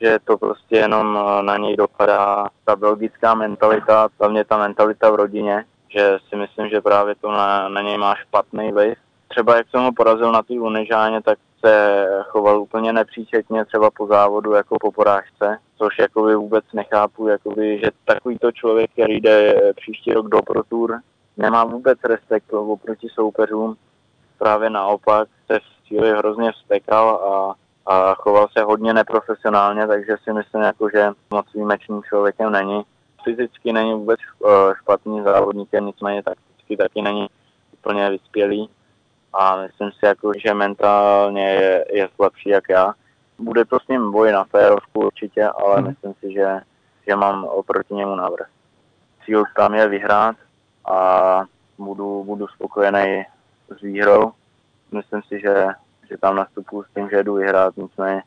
že 0.00 0.18
to 0.24 0.38
prostě 0.38 0.76
jenom 0.76 1.18
na 1.40 1.56
něj 1.56 1.76
dopadá 1.76 2.48
ta 2.64 2.76
belgická 2.76 3.34
mentalita, 3.34 4.08
hlavně 4.20 4.44
ta 4.44 4.58
mentalita 4.58 5.10
v 5.10 5.14
rodině, 5.14 5.64
že 5.88 6.18
si 6.28 6.36
myslím, 6.36 6.68
že 6.68 6.80
právě 6.80 7.14
to 7.14 7.30
na, 7.32 7.68
na 7.68 7.82
něj 7.82 7.98
má 7.98 8.14
špatný 8.14 8.72
vliv. 8.72 8.98
Třeba 9.28 9.56
jak 9.56 9.68
jsem 9.70 9.80
ho 9.82 9.92
porazil 9.92 10.32
na 10.32 10.42
té 10.42 10.54
Lunežáně, 10.54 11.22
tak 11.22 11.38
se 11.64 12.06
choval 12.24 12.60
úplně 12.60 12.92
nepříčetně 12.92 13.64
třeba 13.64 13.90
po 13.90 14.06
závodu 14.06 14.52
jako 14.52 14.76
po 14.80 14.92
porážce, 14.92 15.58
což 15.78 15.98
jakoby 15.98 16.34
vůbec 16.34 16.64
nechápu, 16.74 17.28
jakoby, 17.28 17.78
že 17.78 17.90
takovýto 18.04 18.52
člověk, 18.52 18.90
který 18.90 19.20
jde 19.20 19.60
příští 19.76 20.12
rok 20.12 20.28
do 20.28 20.42
Pro 20.42 20.62
Tour, 20.64 21.00
nemá 21.36 21.64
vůbec 21.64 21.98
respekt 22.04 22.52
oproti 22.52 23.08
soupeřům, 23.14 23.76
právě 24.38 24.70
naopak 24.70 25.28
se 25.46 25.58
v 25.58 25.88
cíli 25.88 26.10
hrozně 26.10 26.52
vztekal 26.52 27.08
a, 27.08 27.54
a 27.92 28.14
choval 28.14 28.48
se 28.58 28.64
hodně 28.64 28.94
neprofesionálně, 28.94 29.86
takže 29.86 30.16
si 30.24 30.32
myslím, 30.32 30.62
jako, 30.62 30.88
že 30.94 31.10
moc 31.30 31.46
výjimečným 31.54 32.02
člověkem 32.02 32.52
není. 32.52 32.82
Fyzicky 33.24 33.72
není 33.72 33.94
vůbec 33.94 34.20
eh, 34.20 34.48
špatný 34.82 35.22
závodníkem, 35.22 35.86
nicméně 35.86 36.22
takticky 36.22 36.76
taky 36.76 37.02
není 37.02 37.26
úplně 37.72 38.10
vyspělý 38.10 38.70
a 39.32 39.56
myslím 39.56 39.90
si, 39.90 40.06
jako, 40.06 40.32
že 40.44 40.54
mentálně 40.54 41.48
je, 41.48 41.84
je 41.92 42.08
slabší 42.14 42.48
jak 42.48 42.64
já. 42.68 42.94
Bude 43.38 43.64
to 43.64 43.80
s 43.80 43.88
ním 43.88 44.12
boj 44.12 44.32
na 44.32 44.44
férovku 44.44 45.00
určitě, 45.00 45.44
ale 45.44 45.76
hmm. 45.76 45.88
myslím 45.88 46.14
si, 46.20 46.32
že, 46.32 46.60
že 47.08 47.16
mám 47.16 47.44
oproti 47.44 47.94
němu 47.94 48.14
návrh. 48.14 48.46
Cíl 49.24 49.44
tam 49.56 49.74
je 49.74 49.88
vyhrát 49.88 50.36
a 50.84 51.44
budu, 51.78 52.24
budu 52.24 52.48
spokojený 52.48 53.24
s 53.78 53.80
výhrou. 53.80 54.32
Myslím 54.92 55.22
si, 55.22 55.40
že, 55.40 55.66
že 56.10 56.18
tam 56.18 56.36
nastupuji 56.36 56.82
s 56.82 56.94
tím, 56.94 57.08
že 57.10 57.22
jdu 57.22 57.34
vyhrát, 57.34 57.76
nicméně 57.76 58.22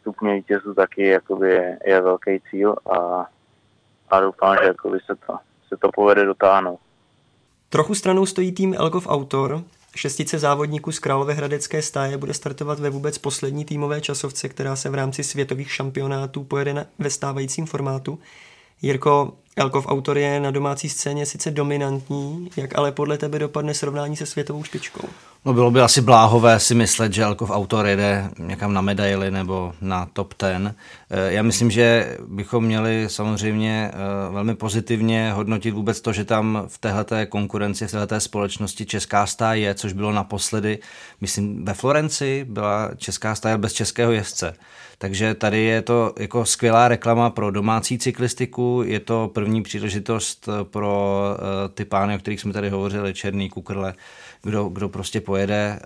stupně 0.00 0.34
vítězů 0.34 0.74
taky 0.74 1.06
jakoby 1.06 1.50
je, 1.50 1.78
je 1.86 2.00
velký 2.00 2.40
cíl 2.50 2.76
a, 2.90 3.26
a 4.10 4.20
doufám, 4.20 4.56
že 4.60 4.66
jakoby 4.66 4.98
se, 5.06 5.14
to, 5.26 5.36
se 5.68 5.76
to 5.76 5.88
povede 5.94 6.24
dotáhnout. 6.24 6.80
Trochu 7.68 7.94
stranou 7.94 8.26
stojí 8.26 8.52
tým 8.52 8.74
Elkov 8.78 9.06
Autor. 9.08 9.62
Šestice 9.96 10.38
závodníků 10.38 10.92
z 10.92 10.98
Královéhradecké 10.98 11.82
stáje 11.82 12.16
bude 12.16 12.34
startovat 12.34 12.80
ve 12.80 12.90
vůbec 12.90 13.18
poslední 13.18 13.64
týmové 13.64 14.00
časovce, 14.00 14.48
která 14.48 14.76
se 14.76 14.90
v 14.90 14.94
rámci 14.94 15.24
světových 15.24 15.72
šampionátů 15.72 16.44
pojede 16.44 16.86
ve 16.98 17.10
stávajícím 17.10 17.66
formátu. 17.66 18.18
Jirko, 18.82 19.32
Elkov 19.56 19.86
autor 19.86 20.18
je 20.18 20.40
na 20.40 20.50
domácí 20.50 20.88
scéně 20.88 21.26
sice 21.26 21.50
dominantní, 21.50 22.50
jak 22.56 22.78
ale 22.78 22.92
podle 22.92 23.18
tebe 23.18 23.38
dopadne 23.38 23.74
srovnání 23.74 24.16
se 24.16 24.26
světovou 24.26 24.64
špičkou? 24.64 25.08
No 25.44 25.52
bylo 25.52 25.70
by 25.70 25.80
asi 25.80 26.00
bláhové 26.00 26.60
si 26.60 26.74
myslet, 26.74 27.12
že 27.12 27.22
Elkov 27.22 27.50
autor 27.50 27.86
jede 27.86 28.30
někam 28.38 28.74
na 28.74 28.80
medaily 28.80 29.30
nebo 29.30 29.72
na 29.80 30.08
top 30.12 30.34
ten. 30.34 30.74
Eh, 31.10 31.32
já 31.32 31.42
myslím, 31.42 31.70
že 31.70 32.16
bychom 32.26 32.64
měli 32.64 33.04
samozřejmě 33.08 33.90
eh, 33.92 34.32
velmi 34.32 34.54
pozitivně 34.54 35.32
hodnotit 35.32 35.70
vůbec 35.70 36.00
to, 36.00 36.12
že 36.12 36.24
tam 36.24 36.64
v 36.66 36.78
téhleté 36.78 37.26
konkurenci, 37.26 37.86
v 37.86 37.90
téhleté 37.90 38.20
společnosti 38.20 38.86
česká 38.86 39.26
stáj 39.26 39.60
je, 39.60 39.74
což 39.74 39.92
bylo 39.92 40.12
naposledy, 40.12 40.78
myslím, 41.20 41.64
ve 41.64 41.74
Florenci 41.74 42.46
byla 42.48 42.90
česká 42.96 43.34
stáj 43.34 43.58
bez 43.58 43.72
českého 43.72 44.12
jezdce. 44.12 44.54
Takže 45.02 45.34
tady 45.34 45.60
je 45.60 45.82
to 45.82 46.14
jako 46.18 46.44
skvělá 46.44 46.88
reklama 46.88 47.30
pro 47.30 47.50
domácí 47.50 47.98
cyklistiku, 47.98 48.82
je 48.86 49.00
to 49.00 49.30
první 49.34 49.62
příležitost 49.62 50.48
pro 50.62 51.18
eh, 51.34 51.68
ty 51.68 51.84
pány, 51.84 52.14
o 52.14 52.18
kterých 52.18 52.40
jsme 52.40 52.52
tady 52.52 52.70
hovořili, 52.70 53.14
Černý, 53.14 53.48
Kukrle, 53.48 53.94
kdo, 54.42 54.68
kdo 54.68 54.88
prostě 54.88 55.20
pojede 55.20 55.78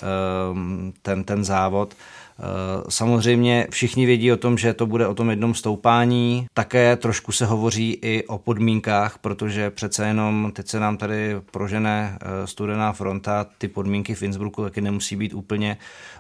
ehm, 0.51 0.93
ten, 1.03 1.25
ten 1.25 1.45
závod. 1.45 1.95
Eh, 2.39 2.85
samozřejmě 2.89 3.67
všichni 3.71 4.07
vědí 4.07 4.33
o 4.33 4.37
tom, 4.37 4.59
že 4.59 4.75
to 4.75 4.87
bude 4.87 5.07
o 5.07 5.15
tom 5.15 5.31
jednom 5.31 5.55
stoupání. 5.55 6.47
Také 6.55 6.97
trošku 6.97 7.33
se 7.33 7.47
hovoří 7.47 7.99
i 8.03 8.25
o 8.27 8.39
podmínkách, 8.39 9.19
protože 9.19 9.71
přece 9.71 10.07
jenom 10.07 10.53
teď 10.55 10.69
se 10.69 10.81
nám 10.81 10.97
tady 10.97 11.37
prožené 11.51 12.19
eh, 12.21 12.47
studená 12.47 12.93
fronta, 12.93 13.47
ty 13.59 13.69
podmínky 13.69 14.15
v 14.15 14.23
Innsbrucku 14.23 14.63
taky 14.63 14.81
nemusí 14.81 15.17
být 15.17 15.35
úplně, 15.35 15.77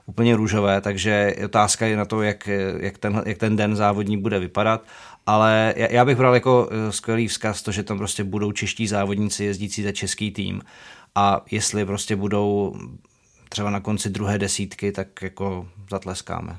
úplně 0.06 0.36
růžové, 0.36 0.80
takže 0.80 1.34
otázka 1.44 1.86
je 1.86 1.96
na 1.96 2.04
to, 2.04 2.22
jak, 2.22 2.48
jak, 2.80 2.98
ten, 2.98 3.22
jak 3.26 3.38
ten 3.38 3.56
den 3.56 3.76
závodní 3.76 4.16
bude 4.16 4.38
vypadat. 4.38 4.82
Ale 5.26 5.74
já 5.76 6.04
bych 6.04 6.16
bral 6.16 6.34
jako 6.34 6.68
eh, 6.70 6.92
skvělý 6.92 7.28
vzkaz 7.28 7.62
to, 7.62 7.72
že 7.72 7.82
tam 7.82 7.98
prostě 7.98 8.24
budou 8.24 8.52
čeští 8.52 8.86
závodníci 8.86 9.44
jezdící 9.44 9.82
za 9.82 9.92
český 9.92 10.30
tým. 10.30 10.62
A 11.14 11.44
jestli 11.50 11.84
prostě 11.84 12.16
budou 12.16 12.76
třeba 13.48 13.70
na 13.70 13.80
konci 13.80 14.10
druhé 14.10 14.38
desítky, 14.38 14.92
tak 14.92 15.22
jako 15.22 15.68
zatleskáme. 15.90 16.58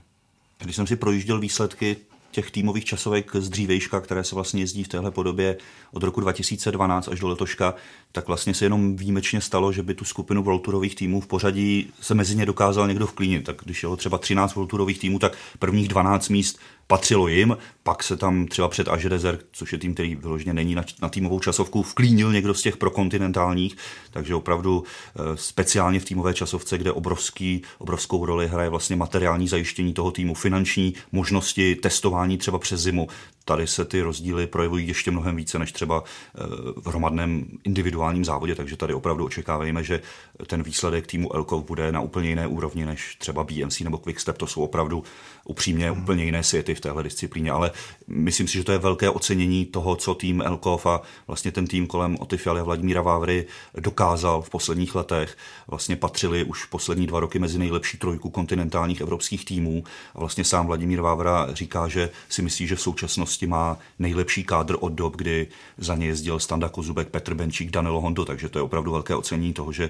Když 0.59 0.75
jsem 0.75 0.87
si 0.87 0.95
projížděl 0.95 1.39
výsledky 1.39 1.97
těch 2.31 2.51
týmových 2.51 2.85
časovek 2.85 3.35
z 3.35 3.49
dřívejška, 3.49 4.01
které 4.01 4.23
se 4.23 4.35
vlastně 4.35 4.61
jezdí 4.61 4.83
v 4.83 4.87
téhle 4.87 5.11
podobě 5.11 5.57
od 5.91 6.03
roku 6.03 6.21
2012 6.21 7.07
až 7.07 7.19
do 7.19 7.27
letoška, 7.27 7.73
tak 8.11 8.27
vlastně 8.27 8.53
se 8.53 8.65
jenom 8.65 8.95
výjimečně 8.95 9.41
stalo, 9.41 9.71
že 9.71 9.83
by 9.83 9.93
tu 9.93 10.05
skupinu 10.05 10.43
World 10.43 10.63
Tourových 10.63 10.95
týmů 10.95 11.21
v 11.21 11.27
pořadí 11.27 11.93
se 12.01 12.15
mezi 12.15 12.35
ně 12.35 12.45
dokázal 12.45 12.87
někdo 12.87 13.07
vklínit. 13.07 13.43
Tak 13.43 13.55
když 13.65 13.83
jelo 13.83 13.95
třeba 13.95 14.17
13 14.17 14.55
World 14.55 14.69
Tourových 14.69 14.99
týmů, 14.99 15.19
tak 15.19 15.37
prvních 15.59 15.87
12 15.87 16.29
míst 16.29 16.59
patřilo 16.87 17.27
jim, 17.27 17.57
pak 17.83 18.03
se 18.03 18.17
tam 18.17 18.45
třeba 18.47 18.67
před 18.67 18.87
Až 18.87 19.03
Desert, 19.03 19.45
což 19.51 19.71
je 19.71 19.79
tým, 19.79 19.93
který 19.93 20.15
vyloženě 20.15 20.53
není 20.53 20.75
na, 20.75 20.83
na 21.01 21.09
týmovou 21.09 21.39
časovku, 21.39 21.83
vklínil 21.83 22.31
někdo 22.31 22.53
z 22.53 22.61
těch 22.61 22.77
prokontinentálních, 22.77 23.77
takže 24.11 24.35
opravdu 24.35 24.83
eh, 24.83 25.19
speciálně 25.35 25.99
v 25.99 26.05
týmové 26.05 26.33
časovce, 26.33 26.77
kde 26.77 26.91
obrovský, 26.91 27.61
obrovskou 27.77 28.25
roli 28.25 28.47
hraje 28.47 28.69
vlastně 28.69 28.95
materiální 28.95 29.47
zajištění 29.47 29.93
toho 29.93 30.11
týmu, 30.11 30.33
finanční 30.33 30.93
možnosti 31.11 31.75
testování 31.75 32.37
třeba 32.37 32.59
přes 32.59 32.81
zimu, 32.81 33.07
tady 33.47 33.67
se 33.67 33.85
ty 33.85 34.01
rozdíly 34.01 34.47
projevují 34.47 34.87
ještě 34.87 35.11
mnohem 35.11 35.35
více 35.35 35.59
než 35.59 35.71
třeba 35.71 36.03
eh, 36.03 36.41
v 36.75 36.87
hromadném 36.87 37.45
individuálním 37.63 38.25
závodě, 38.25 38.55
takže 38.55 38.77
tady 38.77 38.93
opravdu 38.93 39.25
očekáváme, 39.25 39.83
že 39.83 40.01
ten 40.47 40.63
výsledek 40.63 41.07
týmu 41.07 41.35
Elkov 41.35 41.65
bude 41.65 41.91
na 41.91 42.01
úplně 42.01 42.29
jiné 42.29 42.47
úrovni 42.47 42.85
než 42.85 43.15
třeba 43.15 43.43
BMC 43.43 43.79
nebo 43.79 43.97
Quickstep. 43.97 44.37
To 44.37 44.47
jsou 44.47 44.61
opravdu 44.61 45.03
upřímně 45.45 45.91
hmm. 45.91 46.01
úplně 46.03 46.23
jiné 46.23 46.43
světy 46.43 46.75
v 46.75 46.81
téhle 46.81 47.03
disciplíně, 47.03 47.51
ale 47.51 47.71
myslím 48.07 48.47
si, 48.47 48.57
že 48.57 48.63
to 48.63 48.71
je 48.71 48.77
velké 48.77 49.09
ocenění 49.09 49.65
toho, 49.65 49.95
co 49.95 50.15
tým 50.15 50.41
Elkov 50.41 50.85
a 50.85 51.01
vlastně 51.27 51.51
ten 51.51 51.67
tým 51.67 51.87
kolem 51.87 52.17
Otyfialy 52.19 52.59
a 52.59 52.63
Vladimíra 52.63 53.01
Vávry 53.01 53.45
dokázal 53.77 54.41
v 54.41 54.49
posledních 54.49 54.95
letech. 54.95 55.37
Vlastně 55.67 55.95
patřili 55.95 56.43
už 56.43 56.65
poslední 56.65 57.07
dva 57.07 57.19
roky 57.19 57.39
mezi 57.39 57.59
nejlepší 57.59 57.97
trojku 57.97 58.29
kontinentálních 58.29 59.01
evropských 59.01 59.45
týmů 59.45 59.83
a 60.15 60.19
vlastně 60.19 60.43
sám 60.43 60.67
Vladimír 60.67 61.01
Vávra 61.01 61.47
říká, 61.53 61.87
že 61.87 62.09
si 62.29 62.41
myslí, 62.41 62.67
že 62.67 62.75
v 62.75 62.81
současnosti 62.81 63.36
má 63.45 63.77
nejlepší 63.99 64.43
kádr 64.43 64.77
od 64.79 64.93
dob, 64.93 65.15
kdy 65.15 65.47
za 65.77 65.95
ně 65.95 66.05
jezdil 66.05 66.39
Standa 66.39 66.69
Kozubek, 66.69 67.09
Petr 67.09 67.33
Benčík, 67.33 67.71
Danilo 67.71 68.01
Hondo, 68.01 68.25
takže 68.25 68.49
to 68.49 68.59
je 68.59 68.63
opravdu 68.63 68.91
velké 68.91 69.15
ocenění 69.15 69.53
toho, 69.53 69.71
že 69.71 69.89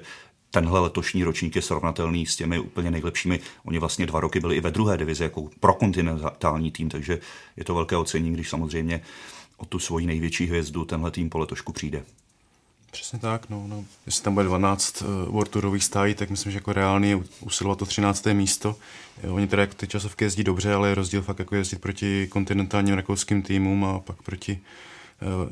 tenhle 0.51 0.79
letošní 0.79 1.23
ročník 1.23 1.55
je 1.55 1.61
srovnatelný 1.61 2.25
s 2.25 2.35
těmi 2.35 2.59
úplně 2.59 2.91
nejlepšími. 2.91 3.39
Oni 3.65 3.79
vlastně 3.79 4.05
dva 4.05 4.19
roky 4.19 4.39
byli 4.39 4.55
i 4.55 4.61
ve 4.61 4.71
druhé 4.71 4.97
divizi 4.97 5.23
jako 5.23 5.49
prokontinentální 5.59 6.71
tým, 6.71 6.89
takže 6.89 7.19
je 7.57 7.63
to 7.63 7.75
velké 7.75 7.97
ocenění, 7.97 8.33
když 8.33 8.49
samozřejmě 8.49 9.01
o 9.57 9.65
tu 9.65 9.79
svoji 9.79 10.05
největší 10.05 10.45
hvězdu 10.45 10.85
tenhle 10.85 11.11
tým 11.11 11.29
po 11.29 11.39
letošku 11.39 11.73
přijde. 11.73 12.03
Přesně 12.97 13.19
tak, 13.19 13.49
no, 13.49 13.67
no. 13.67 13.85
Jestli 14.05 14.23
tam 14.23 14.33
bude 14.33 14.45
12 14.45 15.01
uh, 15.01 15.07
World 15.07 15.49
Tourových 15.49 15.83
stájí, 15.83 16.15
tak 16.15 16.29
myslím, 16.29 16.51
že 16.51 16.57
jako 16.57 16.73
reálně 16.73 17.09
je 17.09 17.19
usilovat 17.41 17.79
to 17.79 17.85
13. 17.85 18.25
místo. 18.33 18.75
Jo, 19.23 19.35
oni 19.35 19.47
teda 19.47 19.61
jako 19.63 19.73
ty 19.73 19.87
časovky 19.87 20.25
jezdí 20.25 20.43
dobře, 20.43 20.73
ale 20.73 20.89
je 20.89 20.95
rozdíl 20.95 21.21
fakt 21.21 21.39
jako 21.39 21.55
jezdit 21.55 21.81
proti 21.81 22.27
kontinentálním 22.27 22.95
rakouským 22.95 23.41
týmům 23.41 23.85
a 23.85 23.99
pak 23.99 24.21
proti 24.21 24.59
Eh, 24.59 24.96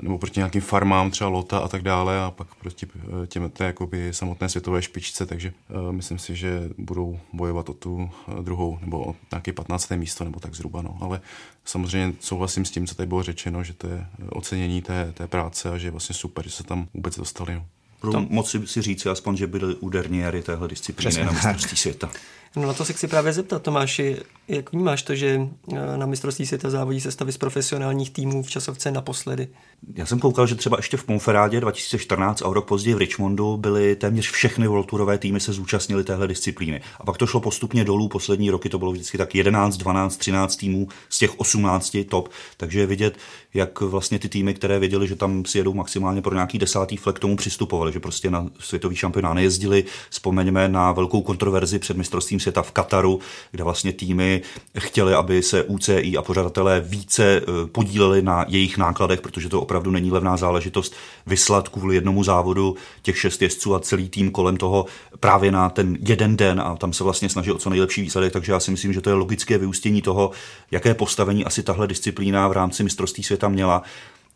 nebo 0.02 0.18
proti 0.18 0.40
nějakým 0.40 0.62
farmám, 0.62 1.12
třeba 1.12 1.30
Lota 1.30 1.60
a 1.60 1.68
tak 1.68 1.82
dále 1.82 2.24
a 2.24 2.32
pak 2.32 2.56
proti 2.56 2.88
eh, 2.96 3.28
těm 3.28 3.50
té 3.50 3.66
jakoby 3.66 4.14
samotné 4.14 4.50
světové 4.50 4.82
špičce, 4.82 5.26
takže 5.26 5.54
uh, 5.70 5.92
myslím 5.92 6.20
si, 6.20 6.36
že 6.36 6.70
budou 6.78 7.20
bojovat 7.34 7.70
o 7.70 7.74
tu 7.74 8.10
druhou 8.42 8.78
nebo 8.82 9.10
o 9.10 9.16
nějaké 9.32 9.54
15. 9.54 9.92
místo 9.92 10.24
nebo 10.24 10.40
tak 10.40 10.56
zhruba, 10.56 10.82
no. 10.82 10.98
ale 11.02 11.22
samozřejmě 11.66 12.14
souhlasím 12.20 12.66
s 12.66 12.72
tím, 12.72 12.88
co 12.88 12.96
tady 12.96 13.08
bylo 13.08 13.24
řečeno, 13.24 13.64
že 13.64 13.74
to 13.74 13.88
je 13.88 14.06
ocenění 14.30 14.82
té, 14.82 15.12
té 15.14 15.28
práce 15.28 15.70
a 15.70 15.78
že 15.78 15.88
je 15.88 15.92
vlastně 15.92 16.16
super, 16.16 16.46
že 16.46 16.52
se 16.52 16.64
tam 16.64 16.88
vůbec 16.94 17.18
dostali. 17.18 17.56
No. 18.04 18.12
Tam... 18.12 18.28
moci 18.30 18.68
si 18.68 18.82
říct 18.82 19.06
aspoň, 19.06 19.38
že 19.38 19.48
byli 19.48 19.76
úderní 19.76 20.24
téhle 20.44 20.68
disciplíny 20.68 21.10
Přesně. 21.10 21.26
na 21.26 21.32
mistrovství 21.32 21.78
světa. 21.78 22.12
No 22.56 22.68
na 22.68 22.74
to 22.74 22.86
se 22.86 22.94
chci 22.94 23.08
právě 23.08 23.34
zeptat, 23.34 23.62
Tomáši, 23.62 24.18
jak 24.48 24.72
vnímáš 24.72 25.04
to, 25.04 25.16
že 25.16 25.40
eh, 25.74 25.98
na 25.98 26.06
mistrovství 26.06 26.46
světa 26.46 26.70
závodí 26.70 27.02
sestavy 27.02 27.32
z 27.32 27.38
profesionálních 27.38 28.12
týmů 28.12 28.44
v 28.44 28.50
časovce 28.50 28.92
naposledy? 28.92 29.48
Já 29.96 30.06
jsem 30.06 30.20
koukal, 30.20 30.48
že 30.48 30.56
třeba 30.56 30.78
ještě 30.78 30.98
v 30.98 31.08
Monferrádě 31.08 31.60
2014 31.62 32.42
a 32.42 32.54
rok 32.54 32.68
později 32.68 32.96
v 32.96 32.98
Richmondu 32.98 33.58
byly 33.58 33.96
téměř 33.96 34.32
všechny 34.32 34.68
World 34.68 34.88
Tourové 34.88 35.18
týmy 35.18 35.40
se 35.40 35.54
zúčastnili 35.54 36.04
téhle 36.04 36.28
disciplíny. 36.28 36.82
A 37.00 37.04
pak 37.04 37.18
to 37.18 37.28
šlo 37.28 37.40
postupně 37.40 37.84
dolů, 37.84 38.08
poslední 38.08 38.50
roky 38.50 38.70
to 38.70 38.80
bylo 38.80 38.92
vždycky 38.92 39.18
tak 39.18 39.36
11, 39.36 39.78
12, 39.78 40.18
13 40.18 40.56
týmů 40.56 40.88
z 41.10 41.18
těch 41.18 41.40
18 41.40 41.98
top, 42.10 42.30
takže 42.58 42.80
je 42.80 42.86
vidět, 42.86 43.18
jak 43.54 43.82
vlastně 43.82 44.20
ty 44.20 44.30
týmy, 44.30 44.54
které 44.54 44.80
věděli, 44.80 45.08
že 45.08 45.16
tam 45.16 45.46
si 45.46 45.58
jedou 45.58 45.74
maximálně 45.74 46.22
pro 46.22 46.34
nějaký 46.34 46.60
desátý 46.60 46.98
flek, 46.98 47.16
k 47.16 47.20
tomu 47.20 47.36
přistupovali, 47.36 47.94
že 47.94 48.00
prostě 48.00 48.30
na 48.30 48.50
světový 48.60 48.96
šampionát 48.96 49.34
nejezdili. 49.34 49.84
Vzpomeňme 50.10 50.70
na 50.70 50.92
velkou 50.92 51.22
kontroverzi 51.22 51.80
před 51.80 51.98
mistrovstvím 51.98 52.40
světa 52.46 52.62
v 52.62 52.72
Kataru, 52.72 53.20
kde 53.52 53.64
vlastně 53.64 53.94
týmy 53.94 54.42
chtěli, 54.78 55.14
aby 55.14 55.44
se 55.44 55.64
UCI 55.64 56.18
a 56.18 56.22
pořadatelé 56.22 56.80
více 56.80 57.42
eh, 57.42 57.68
podíleli 57.68 58.22
na 58.22 58.46
jejich 58.48 58.78
nákladech, 58.78 59.22
protože 59.22 59.50
to 59.50 59.62
opravdu 59.62 59.92
není 59.92 60.12
levná 60.12 60.38
záležitost 60.38 60.96
vyslat 61.26 61.70
kvůli 61.70 61.96
jednomu 61.96 62.24
závodu 62.24 62.76
těch 63.02 63.18
šest 63.20 63.42
jezdců 63.42 63.76
a 63.76 63.80
celý 63.80 64.10
tým 64.10 64.32
kolem 64.32 64.58
toho 64.58 64.86
právě 65.20 65.52
na 65.52 65.70
ten 65.70 65.98
jeden 66.08 66.38
den 66.38 66.62
a 66.62 66.76
tam 66.76 66.94
se 66.94 67.04
vlastně 67.04 67.30
snaží 67.30 67.52
o 67.52 67.58
co 67.58 67.70
nejlepší 67.70 68.02
výsledek, 68.02 68.34
takže 68.34 68.52
já 68.52 68.60
si 68.60 68.72
myslím, 68.72 68.94
že 68.94 69.02
to 69.02 69.10
je 69.10 69.14
logické 69.14 69.58
vyústění 69.58 70.02
toho, 70.02 70.32
jaké 70.72 70.94
postavení 70.94 71.46
asi 71.46 71.64
tahle 71.64 71.88
disciplína 71.88 72.48
v 72.48 72.52
rámci 72.52 72.84
mistrovství 72.84 73.24
světa 73.24 73.50
měla. 73.50 73.84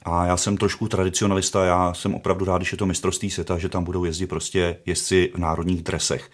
A 0.04 0.26
já 0.26 0.38
jsem 0.38 0.58
trošku 0.58 0.88
tradicionalista, 0.88 1.66
já 1.66 1.94
jsem 1.94 2.16
opravdu 2.16 2.46
rád, 2.46 2.58
když 2.58 2.72
je 2.72 2.78
to 2.78 2.86
mistrovství 2.86 3.30
světa, 3.30 3.58
že 3.58 3.70
tam 3.70 3.84
budou 3.84 4.06
jezdit 4.06 4.28
prostě 4.28 4.78
jezdci 4.86 5.32
v 5.36 5.38
národních 5.38 5.84
dresech. 5.84 6.30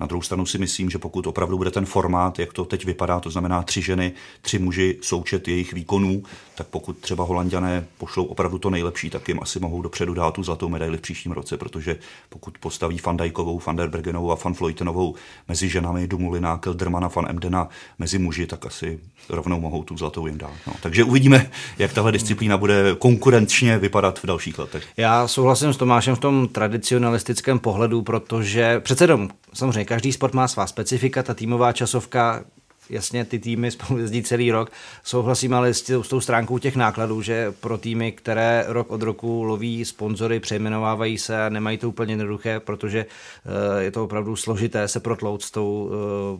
Na 0.00 0.06
druhou 0.06 0.22
stranu 0.22 0.46
si 0.46 0.58
myslím, 0.58 0.90
že 0.90 0.98
pokud 0.98 1.26
opravdu 1.26 1.56
bude 1.56 1.70
ten 1.70 1.86
formát, 1.86 2.38
jak 2.38 2.52
to 2.52 2.64
teď 2.64 2.84
vypadá, 2.84 3.20
to 3.20 3.30
znamená 3.30 3.62
tři 3.62 3.82
ženy, 3.82 4.12
tři 4.40 4.58
muži, 4.58 4.98
součet 5.02 5.48
jejich 5.48 5.72
výkonů, 5.72 6.22
tak 6.60 6.66
pokud 6.66 6.98
třeba 6.98 7.24
holanděné 7.24 7.84
pošlou 7.98 8.24
opravdu 8.24 8.58
to 8.58 8.70
nejlepší, 8.70 9.10
tak 9.10 9.28
jim 9.28 9.38
asi 9.42 9.60
mohou 9.60 9.82
dopředu 9.82 10.14
dát 10.14 10.34
tu 10.34 10.42
zlatou 10.42 10.68
medaili 10.68 10.98
v 10.98 11.00
příštím 11.00 11.32
roce, 11.32 11.56
protože 11.56 11.96
pokud 12.28 12.58
postaví 12.58 12.98
Fandajkovou, 12.98 13.60
Van 13.66 13.76
der 13.76 13.88
Bergenovou 13.88 14.32
a 14.32 14.38
Van 14.44 14.54
Floytenovou 14.54 15.14
mezi 15.48 15.68
ženami, 15.68 16.06
Dumulina, 16.06 16.58
Keldermana, 16.58 17.08
Van 17.08 17.26
Emdena 17.28 17.68
mezi 17.98 18.18
muži, 18.18 18.46
tak 18.46 18.66
asi 18.66 19.00
rovnou 19.28 19.60
mohou 19.60 19.84
tu 19.84 19.96
zlatou 19.96 20.26
jim 20.26 20.38
dát. 20.38 20.52
No. 20.66 20.72
Takže 20.82 21.04
uvidíme, 21.04 21.50
jak 21.78 21.92
tahle 21.92 22.12
disciplína 22.12 22.56
bude 22.56 22.96
konkurenčně 22.98 23.78
vypadat 23.78 24.18
v 24.18 24.26
dalších 24.26 24.58
letech. 24.58 24.84
Já 24.96 25.28
souhlasím 25.28 25.72
s 25.72 25.76
Tomášem 25.76 26.16
v 26.16 26.20
tom 26.20 26.48
tradicionalistickém 26.48 27.58
pohledu, 27.58 28.02
protože 28.02 28.80
přece 28.80 29.04
jenom 29.04 29.28
samozřejmě 29.54 29.84
každý 29.84 30.12
sport 30.12 30.34
má 30.34 30.48
svá 30.48 30.66
specifika, 30.66 31.22
ta 31.22 31.34
týmová 31.34 31.72
časovka 31.72 32.44
jasně 32.90 33.24
ty 33.24 33.38
týmy 33.38 33.70
spolu 33.70 33.98
jezdí 33.98 34.22
celý 34.22 34.50
rok. 34.50 34.70
Souhlasím 35.04 35.54
ale 35.54 35.74
s, 35.74 35.90
s 35.90 36.08
tou 36.08 36.20
stránkou 36.20 36.58
těch 36.58 36.76
nákladů, 36.76 37.22
že 37.22 37.52
pro 37.60 37.78
týmy, 37.78 38.12
které 38.12 38.64
rok 38.68 38.90
od 38.90 39.02
roku 39.02 39.42
loví 39.42 39.84
sponzory, 39.84 40.40
přejmenovávají 40.40 41.18
se 41.18 41.44
a 41.44 41.48
nemají 41.48 41.78
to 41.78 41.88
úplně 41.88 42.12
jednoduché, 42.12 42.60
protože 42.60 43.06
uh, 43.06 43.80
je 43.80 43.90
to 43.90 44.04
opravdu 44.04 44.36
složité 44.36 44.88
se 44.88 45.00
protlout 45.00 45.42
s 45.42 45.50
tou 45.50 45.90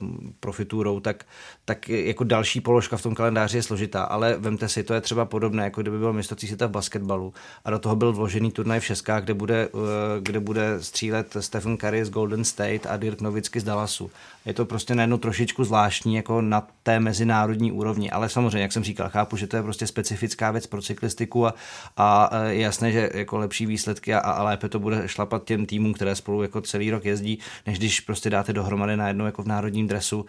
uh, 0.01 0.09
profitůrou, 0.41 1.01
tak, 1.01 1.25
tak 1.65 1.89
jako 1.89 2.25
další 2.25 2.61
položka 2.61 2.97
v 2.97 3.03
tom 3.03 3.15
kalendáři 3.15 3.59
je 3.59 3.63
složitá. 3.63 4.03
Ale 4.03 4.37
vemte 4.39 4.69
si, 4.69 4.83
to 4.83 4.95
je 4.95 5.01
třeba 5.01 5.25
podobné, 5.25 5.65
jako 5.65 5.83
kdyby 5.83 5.99
byl 5.99 6.13
mistrovství 6.13 6.49
světa 6.49 6.67
v 6.67 6.71
basketbalu 6.71 7.35
a 7.65 7.71
do 7.71 7.79
toho 7.79 7.97
byl 7.97 8.13
vložený 8.13 8.51
turnaj 8.51 8.81
v 8.81 8.85
Šeskách, 8.85 9.25
kde 9.25 9.35
bude, 9.35 9.69
uh, 9.69 9.81
kde 10.21 10.41
bude 10.41 10.77
střílet 10.81 11.37
Stephen 11.41 11.79
Curry 11.79 12.05
z 12.05 12.11
Golden 12.11 12.45
State 12.45 12.87
a 12.87 12.97
Dirk 12.97 13.21
Nowitzki 13.21 13.61
z 13.61 13.65
Dallasu. 13.65 14.11
Je 14.47 14.55
to 14.55 14.65
prostě 14.65 14.95
najednou 14.95 15.19
trošičku 15.19 15.65
zvláštní, 15.65 16.15
jako 16.15 16.41
na 16.41 16.69
té 16.83 17.01
mezinárodní 17.01 17.73
úrovni. 17.73 18.11
Ale 18.11 18.29
samozřejmě, 18.29 18.63
jak 18.63 18.73
jsem 18.73 18.85
říkal, 18.85 19.09
chápu, 19.09 19.37
že 19.37 19.47
to 19.47 19.57
je 19.57 19.63
prostě 19.63 19.87
specifická 19.87 20.51
věc 20.51 20.67
pro 20.67 20.83
cyklistiku 20.83 21.47
a, 21.47 21.55
a 21.97 22.39
je 22.45 22.61
jasné, 22.61 22.93
že 22.93 23.11
jako 23.15 23.39
lepší 23.39 23.67
výsledky 23.67 24.15
a, 24.15 24.19
a 24.19 24.43
lépe 24.43 24.69
to 24.69 24.79
bude 24.79 25.09
šlapat 25.09 25.45
těm 25.45 25.67
týmům, 25.67 25.95
které 25.95 26.15
spolu 26.15 26.43
jako 26.43 26.61
celý 26.61 26.91
rok 26.91 27.05
jezdí, 27.05 27.39
než 27.67 27.79
když 27.79 28.01
prostě 28.01 28.31
dáte 28.31 28.53
dohromady 28.53 28.97
najednou 28.97 29.25
jako 29.25 29.43
v 29.43 29.47
národním 29.47 29.87
dresu 29.89 30.21
uh, 30.21 30.27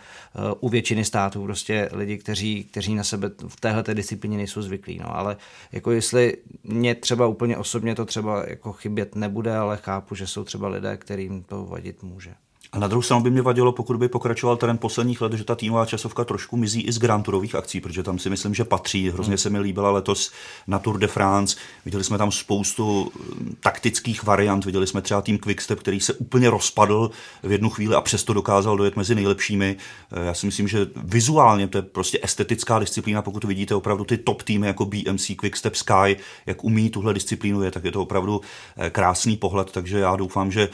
u 0.60 0.70
většiny 0.70 1.06
států 1.06 1.44
prostě 1.44 1.90
lidi, 1.92 2.18
kteří, 2.18 2.64
kteří 2.64 2.96
na 2.96 3.04
sebe 3.04 3.32
v 3.48 3.60
téhle 3.60 3.84
disciplíně 3.94 4.38
nejsou 4.38 4.62
zvyklí. 4.62 4.98
No. 4.98 5.16
Ale 5.16 5.38
jako 5.72 5.92
jestli 5.92 6.38
mě 6.64 6.96
třeba 6.96 7.28
úplně 7.28 7.58
osobně 7.58 7.96
to 7.96 8.06
třeba 8.06 8.44
jako 8.48 8.74
chybět 8.74 9.16
nebude, 9.16 9.58
ale 9.58 9.78
chápu, 9.78 10.16
že 10.16 10.28
jsou 10.28 10.44
třeba 10.44 10.68
lidé, 10.68 10.98
kterým 10.98 11.44
to 11.44 11.66
vadit 11.66 12.04
může. 12.04 12.34
A 12.74 12.80
na 12.80 12.88
druhou 12.88 13.02
stranu 13.02 13.24
by 13.24 13.30
mě 13.32 13.42
vadilo, 13.42 13.72
pokud 13.72 13.98
by 13.98 14.08
pokračoval 14.08 14.58
trend 14.58 14.78
posledních 14.78 15.22
let, 15.22 15.34
že 15.34 15.44
ta 15.44 15.56
týmová 15.56 15.86
časovka 15.86 16.24
trošku 16.24 16.58
mizí 16.58 16.82
i 16.82 16.92
z 16.92 17.00
Grand 17.00 17.26
Tourových 17.26 17.56
akcí, 17.56 17.82
protože 17.82 18.04
tam 18.04 18.20
si 18.20 18.30
myslím, 18.30 18.54
že 18.54 18.64
patří. 18.64 19.10
Hrozně 19.10 19.38
se 19.38 19.50
mi 19.50 19.60
líbila 19.60 19.92
letos 19.92 20.32
na 20.68 20.80
Tour 20.80 20.98
de 20.98 21.08
France. 21.08 21.58
Viděli 21.86 22.04
jsme 22.04 22.18
tam 22.18 22.32
spoustu 22.32 23.12
mm, 23.16 23.56
taktických 23.60 24.24
variant. 24.24 24.66
Viděli 24.66 24.88
jsme 24.88 25.02
třeba 25.02 25.22
tým 25.22 25.38
Quickstep, 25.38 25.80
který 25.80 26.00
se 26.00 26.14
úplně 26.14 26.50
rozpadl 26.50 27.12
v 27.44 27.52
jednu 27.52 27.70
chvíli 27.70 27.96
a 27.96 28.02
přesto 28.02 28.34
dokázal 28.34 28.78
dojet 28.78 28.96
mezi 28.96 29.16
nejlepšími. 29.16 29.78
Eh, 30.12 30.26
já 30.26 30.34
si 30.34 30.46
myslím, 30.46 30.68
že 30.68 30.88
vizuálně 31.04 31.68
to 31.68 31.78
je 31.78 31.82
prostě 31.82 32.20
estetická 32.24 32.80
disciplína. 32.80 33.22
Pokud 33.22 33.44
vidíte 33.44 33.76
opravdu 33.76 34.04
ty 34.04 34.18
top 34.18 34.44
týmy 34.44 34.68
jako 34.68 34.86
BMC, 34.86 35.32
Quickstep, 35.36 35.76
Sky, 35.76 36.18
jak 36.46 36.64
umí 36.64 36.90
tuhle 36.90 37.14
disciplínu, 37.14 37.64
je, 37.64 37.72
tak 37.72 37.84
je 37.84 37.92
to 37.92 38.02
opravdu 38.02 38.42
eh, 38.78 38.90
krásný 38.90 39.38
pohled. 39.38 39.72
Takže 39.72 40.00
já 40.00 40.16
doufám, 40.16 40.52
že 40.52 40.70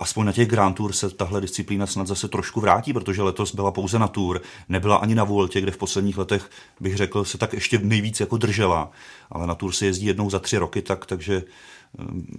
aspoň 0.00 0.26
na 0.26 0.32
těch 0.32 0.48
Grand 0.48 0.76
Tour 0.76 0.92
se 0.92 1.10
tahle 1.10 1.40
disciplína 1.40 1.86
snad 1.86 2.06
zase 2.06 2.28
trošku 2.28 2.60
vrátí, 2.60 2.92
protože 2.92 3.22
letos 3.22 3.54
byla 3.54 3.70
pouze 3.70 3.98
na 3.98 4.08
Tour, 4.08 4.42
nebyla 4.68 4.96
ani 4.96 5.14
na 5.14 5.24
Vueltě, 5.24 5.60
kde 5.60 5.70
v 5.70 5.76
posledních 5.76 6.18
letech 6.18 6.50
bych 6.80 6.96
řekl 6.96 7.24
se 7.24 7.38
tak 7.38 7.52
ještě 7.52 7.78
nejvíc 7.78 8.20
jako 8.20 8.36
držela, 8.36 8.90
ale 9.30 9.46
na 9.46 9.54
Tour 9.54 9.72
se 9.72 9.86
jezdí 9.86 10.06
jednou 10.06 10.30
za 10.30 10.38
tři 10.38 10.58
roky, 10.58 10.82
tak, 10.82 11.06
takže 11.06 11.36
eh, 11.36 11.73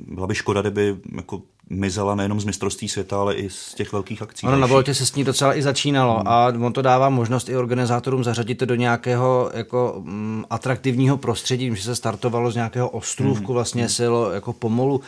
byla 0.08 0.28
by 0.28 0.36
škoda, 0.36 0.62
kdyby 0.62 0.96
jako 1.16 1.42
mizela 1.70 2.16
nejenom 2.16 2.42
z 2.42 2.46
mistrovství 2.46 2.90
světa, 2.90 3.20
ale 3.20 3.36
i 3.36 3.50
z 3.50 3.74
těch 3.74 3.92
velkých 3.92 4.22
akcí. 4.22 4.48
Ono 4.48 4.58
na 4.58 4.68
Voltě 4.68 4.94
se 4.94 5.06
s 5.06 5.16
ní 5.16 5.24
docela 5.24 5.58
i 5.58 5.62
začínalo 5.62 6.16
hmm. 6.16 6.28
a 6.28 6.48
on 6.48 6.74
to 6.74 6.82
dává 6.82 7.10
možnost 7.10 7.50
i 7.50 7.56
organizátorům 7.56 8.24
zařadit 8.24 8.56
to 8.56 8.66
do 8.66 8.76
nějakého 8.76 9.52
jako 9.54 9.96
mm, 10.06 10.44
atraktivního 10.50 11.18
prostředí, 11.18 11.76
že 11.76 11.84
se 11.84 11.96
startovalo 11.96 12.52
z 12.52 12.56
nějakého 12.56 12.90
ostrůvku, 12.90 13.46
hmm. 13.46 13.54
vlastně 13.54 13.82
hmm. 13.82 13.90
silo 13.90 14.32
jako 14.32 14.54
pomolu. 14.54 15.02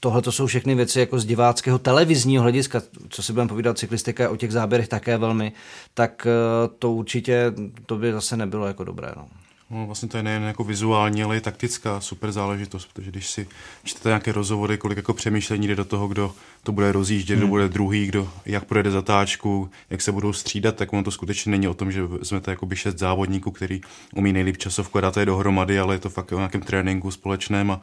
Tohle 0.00 0.22
to 0.22 0.32
jsou 0.32 0.46
všechny 0.46 0.74
věci 0.74 1.00
jako 1.00 1.18
z 1.18 1.24
diváckého 1.24 1.78
televizního 1.78 2.42
hlediska, 2.42 2.82
co 3.08 3.22
si 3.22 3.32
budeme 3.32 3.48
povídat, 3.48 3.78
cyklistika 3.78 4.30
o 4.30 4.36
těch 4.36 4.52
záběrech 4.52 4.88
také 4.88 5.18
velmi, 5.18 5.52
tak 5.94 6.26
eh, 6.26 6.68
to 6.78 6.92
určitě 6.92 7.52
to 7.86 7.96
by 7.96 8.12
zase 8.12 8.36
nebylo 8.36 8.66
jako 8.66 8.84
dobré. 8.84 9.12
No. 9.16 9.26
No, 9.74 9.86
vlastně 9.86 10.08
to 10.08 10.16
je 10.16 10.22
nejen 10.22 10.42
jako 10.42 10.64
vizuální, 10.64 11.22
ale 11.22 11.36
i 11.36 11.40
taktická 11.40 12.00
super 12.00 12.32
záležitost, 12.32 12.88
protože 12.92 13.10
když 13.10 13.30
si 13.30 13.48
čtete 13.84 14.08
nějaké 14.08 14.32
rozhovory, 14.32 14.78
kolik 14.78 14.96
jako 14.96 15.14
přemýšlení 15.14 15.68
jde 15.68 15.76
do 15.76 15.84
toho, 15.84 16.08
kdo 16.08 16.34
to 16.62 16.72
bude 16.72 16.92
rozjíždět, 16.92 17.36
hmm. 17.36 17.40
kdo 17.40 17.48
bude 17.48 17.68
druhý, 17.68 18.06
kdo 18.06 18.30
jak 18.46 18.64
projede 18.64 18.90
zatáčku, 18.90 19.70
jak 19.90 20.02
se 20.02 20.12
budou 20.12 20.32
střídat, 20.32 20.76
tak 20.76 20.92
ono 20.92 21.02
to 21.02 21.10
skutečně 21.10 21.50
není 21.50 21.68
o 21.68 21.74
tom, 21.74 21.92
že 21.92 22.02
jsme 22.22 22.40
to 22.40 22.50
jako 22.50 22.66
by 22.66 22.76
šest 22.76 22.98
závodníků, 22.98 23.50
který 23.50 23.80
umí 24.14 24.32
nejlíp 24.32 24.56
časovku 24.56 24.98
a 24.98 25.00
dát 25.00 25.16
je 25.16 25.26
dohromady, 25.26 25.78
ale 25.78 25.94
je 25.94 25.98
to 25.98 26.10
fakt 26.10 26.32
o 26.32 26.36
nějakém 26.36 26.60
tréninku 26.60 27.10
společném 27.10 27.70
a, 27.70 27.80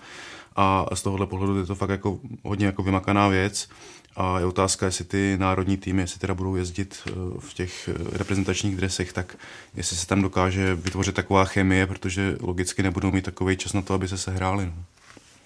a 0.56 0.96
z 0.96 1.02
tohohle 1.02 1.28
pohledu 1.28 1.58
je 1.58 1.66
to 1.66 1.76
fakt 1.76 1.90
jako 1.90 2.20
hodně 2.44 2.66
jako 2.66 2.84
vymakaná 2.84 3.28
věc. 3.28 3.70
A 4.16 4.40
je 4.40 4.46
otázka, 4.46 4.86
jestli 4.86 5.06
ty 5.06 5.38
národní 5.40 5.78
týmy, 5.78 6.02
jestli 6.02 6.20
teda 6.20 6.34
budou 6.34 6.56
jezdit 6.56 6.98
eh, 7.08 7.12
v 7.40 7.54
těch 7.54 7.90
eh, 7.90 8.18
reprezentačních 8.18 8.76
dresech, 8.76 9.14
tak 9.14 9.38
jestli 9.76 9.98
se 9.98 10.08
tam 10.08 10.22
dokáže 10.22 10.76
vytvořit 10.76 11.16
taková 11.16 11.46
chemie, 11.46 11.88
protože 11.88 12.38
logicky 12.42 12.84
nebudou 12.84 13.12
mít 13.12 13.26
takový 13.26 13.58
čas 13.58 13.74
na 13.74 13.82
to, 13.82 13.94
aby 13.94 14.08
se 14.08 14.18
sehráli. 14.18 14.66
No. 14.66 14.84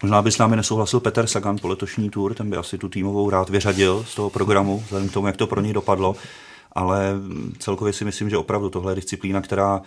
Možná 0.02 0.22
by 0.22 0.32
s 0.32 0.38
námi 0.38 0.56
nesouhlasil 0.56 1.00
Petr 1.00 1.28
Sagan 1.28 1.58
po 1.58 1.68
letošní 1.68 2.10
tour, 2.10 2.34
ten 2.34 2.50
by 2.50 2.58
asi 2.58 2.78
tu 2.78 2.90
týmovou 2.90 3.30
rád 3.30 3.50
vyřadil 3.50 4.06
z 4.08 4.16
toho 4.16 4.30
programu, 4.30 4.80
vzhledem 4.80 5.10
k 5.10 5.14
tomu, 5.14 5.28
jak 5.28 5.38
to 5.38 5.48
pro 5.48 5.62
něj 5.62 5.74
dopadlo. 5.74 6.16
ale 6.72 7.14
celkově 7.60 7.94
si 7.94 8.06
myslím, 8.06 8.30
že 8.30 8.38
opravdu 8.38 8.70
tohle 8.70 8.92
je 8.92 8.96
disciplína, 8.96 9.42
která 9.42 9.82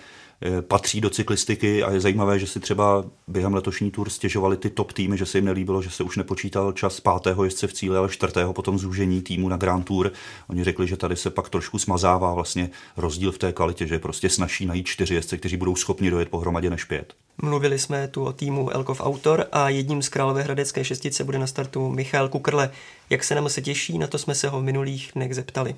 patří 0.60 1.00
do 1.00 1.10
cyklistiky 1.10 1.82
a 1.82 1.92
je 1.92 2.00
zajímavé, 2.00 2.38
že 2.38 2.46
si 2.46 2.60
třeba 2.60 3.04
během 3.28 3.54
letošní 3.54 3.90
tur 3.90 4.10
stěžovali 4.10 4.56
ty 4.56 4.70
top 4.70 4.92
týmy, 4.92 5.18
že 5.18 5.26
se 5.26 5.38
jim 5.38 5.44
nelíbilo, 5.44 5.82
že 5.82 5.90
se 5.90 6.02
už 6.02 6.16
nepočítal 6.16 6.72
čas 6.72 7.00
pátého 7.00 7.44
jezdce 7.44 7.66
v 7.66 7.72
cíli, 7.72 7.96
ale 7.96 8.08
čtvrtého 8.08 8.52
potom 8.52 8.78
zúžení 8.78 9.22
týmu 9.22 9.48
na 9.48 9.56
Grand 9.56 9.84
Tour. 9.84 10.12
Oni 10.48 10.64
řekli, 10.64 10.86
že 10.86 10.96
tady 10.96 11.16
se 11.16 11.30
pak 11.30 11.48
trošku 11.48 11.78
smazává 11.78 12.34
vlastně 12.34 12.70
rozdíl 12.96 13.32
v 13.32 13.38
té 13.38 13.52
kvalitě, 13.52 13.86
že 13.86 13.98
prostě 13.98 14.30
snaží 14.30 14.66
najít 14.66 14.86
čtyři 14.86 15.14
jezdce, 15.14 15.36
kteří 15.36 15.56
budou 15.56 15.76
schopni 15.76 16.10
dojet 16.10 16.28
pohromadě 16.28 16.70
než 16.70 16.84
pět. 16.84 17.14
Mluvili 17.42 17.78
jsme 17.78 18.08
tu 18.08 18.24
o 18.24 18.32
týmu 18.32 18.70
Elkov 18.70 19.00
Autor 19.00 19.46
a 19.52 19.68
jedním 19.68 20.02
z 20.02 20.08
Královéhradecké 20.08 20.84
šestice 20.84 21.24
bude 21.24 21.38
na 21.38 21.46
startu 21.46 21.88
Michal 21.88 22.28
Kukrle. 22.28 22.70
Jak 23.10 23.24
se 23.24 23.34
nám 23.34 23.48
se 23.48 23.62
těší, 23.62 23.98
na 23.98 24.06
to 24.06 24.18
jsme 24.18 24.34
se 24.34 24.48
ho 24.48 24.60
v 24.60 24.64
minulých 24.64 25.10
dnech 25.14 25.34
zeptali 25.34 25.74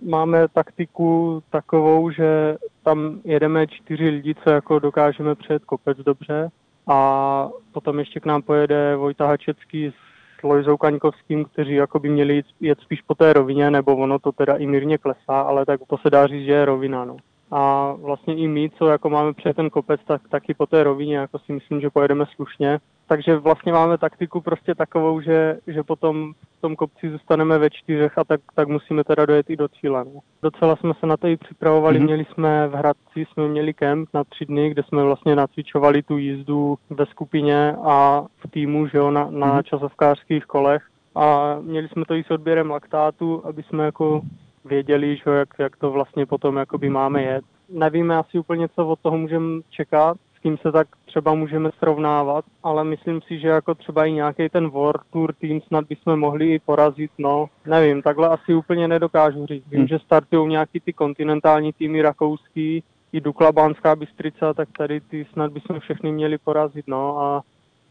máme 0.00 0.48
taktiku 0.48 1.42
takovou, 1.50 2.10
že 2.10 2.56
tam 2.84 3.20
jedeme 3.24 3.66
čtyři 3.66 4.08
lidi, 4.08 4.34
co 4.34 4.50
jako 4.50 4.78
dokážeme 4.78 5.34
přejet 5.34 5.64
kopec 5.64 5.98
dobře 5.98 6.50
a 6.86 7.48
potom 7.72 7.98
ještě 7.98 8.20
k 8.20 8.26
nám 8.26 8.42
pojede 8.42 8.96
Vojta 8.96 9.26
Hačecký 9.26 9.92
s 10.40 10.42
Lojzou 10.42 10.76
Kaňkovským, 10.76 11.44
kteří 11.44 11.74
jako 11.74 11.98
by 11.98 12.08
měli 12.08 12.42
jet 12.60 12.80
spíš 12.80 13.02
po 13.02 13.14
té 13.14 13.32
rovině, 13.32 13.70
nebo 13.70 13.96
ono 13.96 14.18
to 14.18 14.32
teda 14.32 14.56
i 14.56 14.66
mírně 14.66 14.98
klesá, 14.98 15.40
ale 15.40 15.66
tak 15.66 15.80
to 15.86 15.98
se 15.98 16.10
dá 16.10 16.26
říct, 16.26 16.44
že 16.44 16.52
je 16.52 16.64
rovina. 16.64 17.04
No 17.04 17.16
a 17.50 17.92
vlastně 17.92 18.36
i 18.36 18.48
my, 18.48 18.70
co 18.70 18.86
jako 18.86 19.10
máme 19.10 19.32
před 19.32 19.56
ten 19.56 19.70
kopec, 19.70 20.00
tak 20.06 20.28
taky 20.28 20.54
po 20.54 20.66
té 20.66 20.84
rovině, 20.84 21.16
jako 21.16 21.38
si 21.38 21.52
myslím, 21.52 21.80
že 21.80 21.90
pojedeme 21.90 22.24
slušně. 22.34 22.78
Takže 23.08 23.36
vlastně 23.36 23.72
máme 23.72 23.98
taktiku 23.98 24.40
prostě 24.40 24.74
takovou, 24.74 25.20
že, 25.20 25.58
že 25.66 25.82
potom 25.82 26.32
v 26.58 26.60
tom 26.60 26.76
kopci 26.76 27.10
zůstaneme 27.10 27.58
ve 27.58 27.70
čtyřech 27.70 28.18
a 28.18 28.24
tak, 28.24 28.40
tak 28.54 28.68
musíme 28.68 29.04
teda 29.04 29.26
dojet 29.26 29.50
i 29.50 29.56
do 29.56 29.68
cíle. 29.68 30.04
No. 30.04 30.20
Docela 30.42 30.76
jsme 30.76 30.92
se 31.00 31.06
na 31.06 31.16
to 31.16 31.26
i 31.26 31.36
připravovali, 31.36 31.98
mm-hmm. 31.98 32.04
měli 32.04 32.24
jsme 32.24 32.68
v 32.68 32.72
Hradci, 32.72 33.26
jsme 33.32 33.48
měli 33.48 33.74
kemp 33.74 34.08
na 34.14 34.24
tři 34.24 34.46
dny, 34.46 34.70
kde 34.70 34.82
jsme 34.82 35.04
vlastně 35.04 35.36
nacvičovali 35.36 36.02
tu 36.02 36.16
jízdu 36.16 36.78
ve 36.90 37.06
skupině 37.06 37.76
a 37.84 38.24
v 38.36 38.50
týmu, 38.50 38.86
že 38.86 38.98
jo, 38.98 39.10
na, 39.10 39.30
na 39.30 39.46
mm-hmm. 39.46 39.62
časovkářských 39.62 40.44
kolech. 40.44 40.82
A 41.14 41.56
měli 41.60 41.88
jsme 41.88 42.04
to 42.04 42.14
i 42.14 42.24
s 42.24 42.30
odběrem 42.30 42.70
laktátu, 42.70 43.42
aby 43.46 43.62
jsme 43.62 43.84
jako 43.84 44.22
věděli, 44.64 45.16
že 45.16 45.30
jak, 45.30 45.48
jak 45.58 45.76
to 45.76 45.90
vlastně 45.90 46.26
potom 46.26 46.56
jakoby 46.56 46.90
máme 46.90 47.22
jet. 47.22 47.44
Nevíme 47.68 48.16
asi 48.16 48.38
úplně, 48.38 48.68
co 48.68 48.86
od 48.86 49.00
toho 49.00 49.18
můžeme 49.18 49.60
čekat, 49.70 50.16
kým 50.46 50.58
se 50.58 50.72
tak 50.72 50.88
třeba 51.06 51.34
můžeme 51.34 51.70
srovnávat, 51.78 52.44
ale 52.62 52.84
myslím 52.84 53.20
si, 53.22 53.38
že 53.38 53.48
jako 53.48 53.74
třeba 53.74 54.04
i 54.04 54.12
nějaký 54.12 54.48
ten 54.48 54.68
World 54.68 55.02
Tour 55.10 55.34
tým 55.34 55.60
snad 55.60 55.84
bychom 55.88 56.20
mohli 56.20 56.54
i 56.54 56.58
porazit, 56.58 57.10
no 57.18 57.46
nevím, 57.66 58.02
takhle 58.02 58.28
asi 58.28 58.54
úplně 58.54 58.88
nedokážu 58.88 59.46
říct. 59.46 59.64
Vím, 59.70 59.78
hmm. 59.78 59.88
že 59.88 59.98
startují 59.98 60.48
nějaký 60.48 60.80
ty 60.80 60.92
kontinentální 60.92 61.72
týmy 61.72 62.02
rakouský, 62.02 62.82
i 63.12 63.20
Dukla 63.20 63.52
Bánská 63.52 63.96
Bystrica, 63.96 64.54
tak 64.54 64.68
tady 64.78 65.00
ty 65.00 65.26
snad 65.32 65.52
bychom 65.52 65.80
všechny 65.80 66.12
měli 66.12 66.38
porazit, 66.38 66.84
no 66.86 67.18
a, 67.18 67.42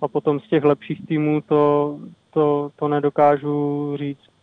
a 0.02 0.08
potom 0.08 0.40
z 0.40 0.48
těch 0.50 0.64
lepších 0.64 1.08
týmů 1.08 1.42
to, 1.42 1.98
to, 2.34 2.72
to 2.76 2.88
nedokážu 2.88 3.94
říct 3.98 4.35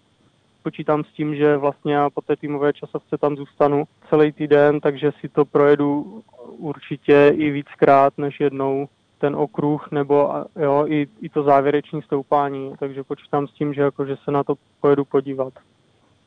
počítám 0.63 1.05
s 1.05 1.13
tím, 1.13 1.37
že 1.37 1.57
vlastně 1.57 1.95
já 1.95 2.11
po 2.11 2.21
té 2.21 2.37
týmové 2.37 2.73
časovce 2.73 3.19
tam 3.19 3.37
zůstanu 3.37 3.85
celý 4.11 4.33
týden, 4.33 4.81
takže 4.81 5.13
si 5.21 5.29
to 5.29 5.45
projedu 5.45 6.23
určitě 6.59 7.33
i 7.37 7.51
víckrát 7.51 8.19
než 8.19 8.41
jednou 8.41 8.89
ten 9.19 9.37
okruh 9.37 9.91
nebo 9.91 10.35
jo, 10.57 10.85
i, 10.89 11.07
i 11.21 11.29
to 11.29 11.43
závěrečné 11.43 12.03
stoupání, 12.03 12.75
takže 12.79 13.05
počítám 13.05 13.47
s 13.47 13.53
tím, 13.53 13.75
že, 13.75 13.83
jako, 13.83 14.07
že 14.07 14.17
se 14.25 14.31
na 14.31 14.45
to 14.45 14.55
pojedu 14.81 15.05
podívat. 15.05 15.53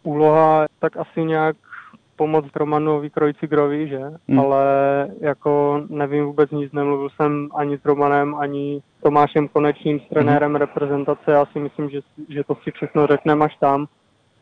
Úloha 0.03 0.65
tak 0.79 0.97
asi 0.97 1.23
nějak 1.23 1.55
pomoct 2.15 2.55
Romanovi 2.55 3.09
Krojcigrovi, 3.09 3.88
že? 3.88 3.99
Hmm. 4.29 4.39
Ale 4.39 4.65
jako 5.19 5.83
nevím 5.89 6.25
vůbec 6.25 6.51
nic, 6.51 6.71
nemluvil 6.71 7.09
jsem 7.09 7.49
ani 7.55 7.77
s 7.77 7.86
Romanem, 7.86 8.36
ani 8.36 8.81
s 8.99 9.03
Tomášem 9.03 9.47
Konečným, 9.47 9.99
s 9.99 10.09
trenérem 10.09 10.51
hmm. 10.51 10.55
reprezentace. 10.55 11.31
Já 11.31 11.45
si 11.45 11.59
myslím, 11.59 11.89
že, 11.89 11.99
že 12.29 12.43
to 12.43 12.55
si 12.63 12.71
všechno 12.71 13.07
řekneme 13.07 13.45
až 13.45 13.55
tam 13.55 13.88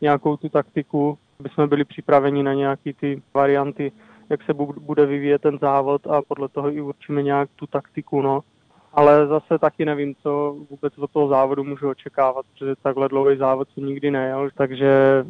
nějakou 0.00 0.36
tu 0.36 0.48
taktiku, 0.48 1.18
aby 1.40 1.48
jsme 1.48 1.66
byli 1.66 1.84
připraveni 1.84 2.42
na 2.42 2.54
nějaké 2.54 2.92
ty 2.92 3.22
varianty, 3.34 3.92
jak 4.30 4.42
se 4.42 4.54
bude 4.80 5.06
vyvíjet 5.06 5.42
ten 5.42 5.58
závod 5.60 6.06
a 6.06 6.22
podle 6.22 6.48
toho 6.48 6.72
i 6.72 6.80
určíme 6.80 7.22
nějak 7.22 7.48
tu 7.56 7.66
taktiku, 7.66 8.22
no. 8.22 8.40
Ale 8.92 9.26
zase 9.26 9.58
taky 9.58 9.84
nevím, 9.84 10.14
co 10.22 10.56
vůbec 10.70 10.98
od 10.98 11.10
toho 11.10 11.28
závodu 11.28 11.64
můžu 11.64 11.88
očekávat, 11.88 12.46
protože 12.52 12.74
takhle 12.82 13.08
dlouhý 13.08 13.36
závod 13.36 13.68
jsem 13.74 13.86
nikdy 13.86 14.10
nejel, 14.10 14.48
takže 14.56 15.24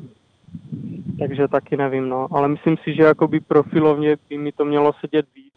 takže 1.19 1.49
taky 1.49 1.77
nevím, 1.77 2.09
no. 2.09 2.29
Ale 2.31 2.49
myslím 2.49 2.77
si, 2.77 2.95
že 2.95 3.03
jakoby 3.03 3.41
profilovně 3.41 4.17
by 4.29 4.39
mi 4.39 4.53
to 4.53 4.65
mělo 4.65 4.93
sedět 5.01 5.27
víc. 5.35 5.53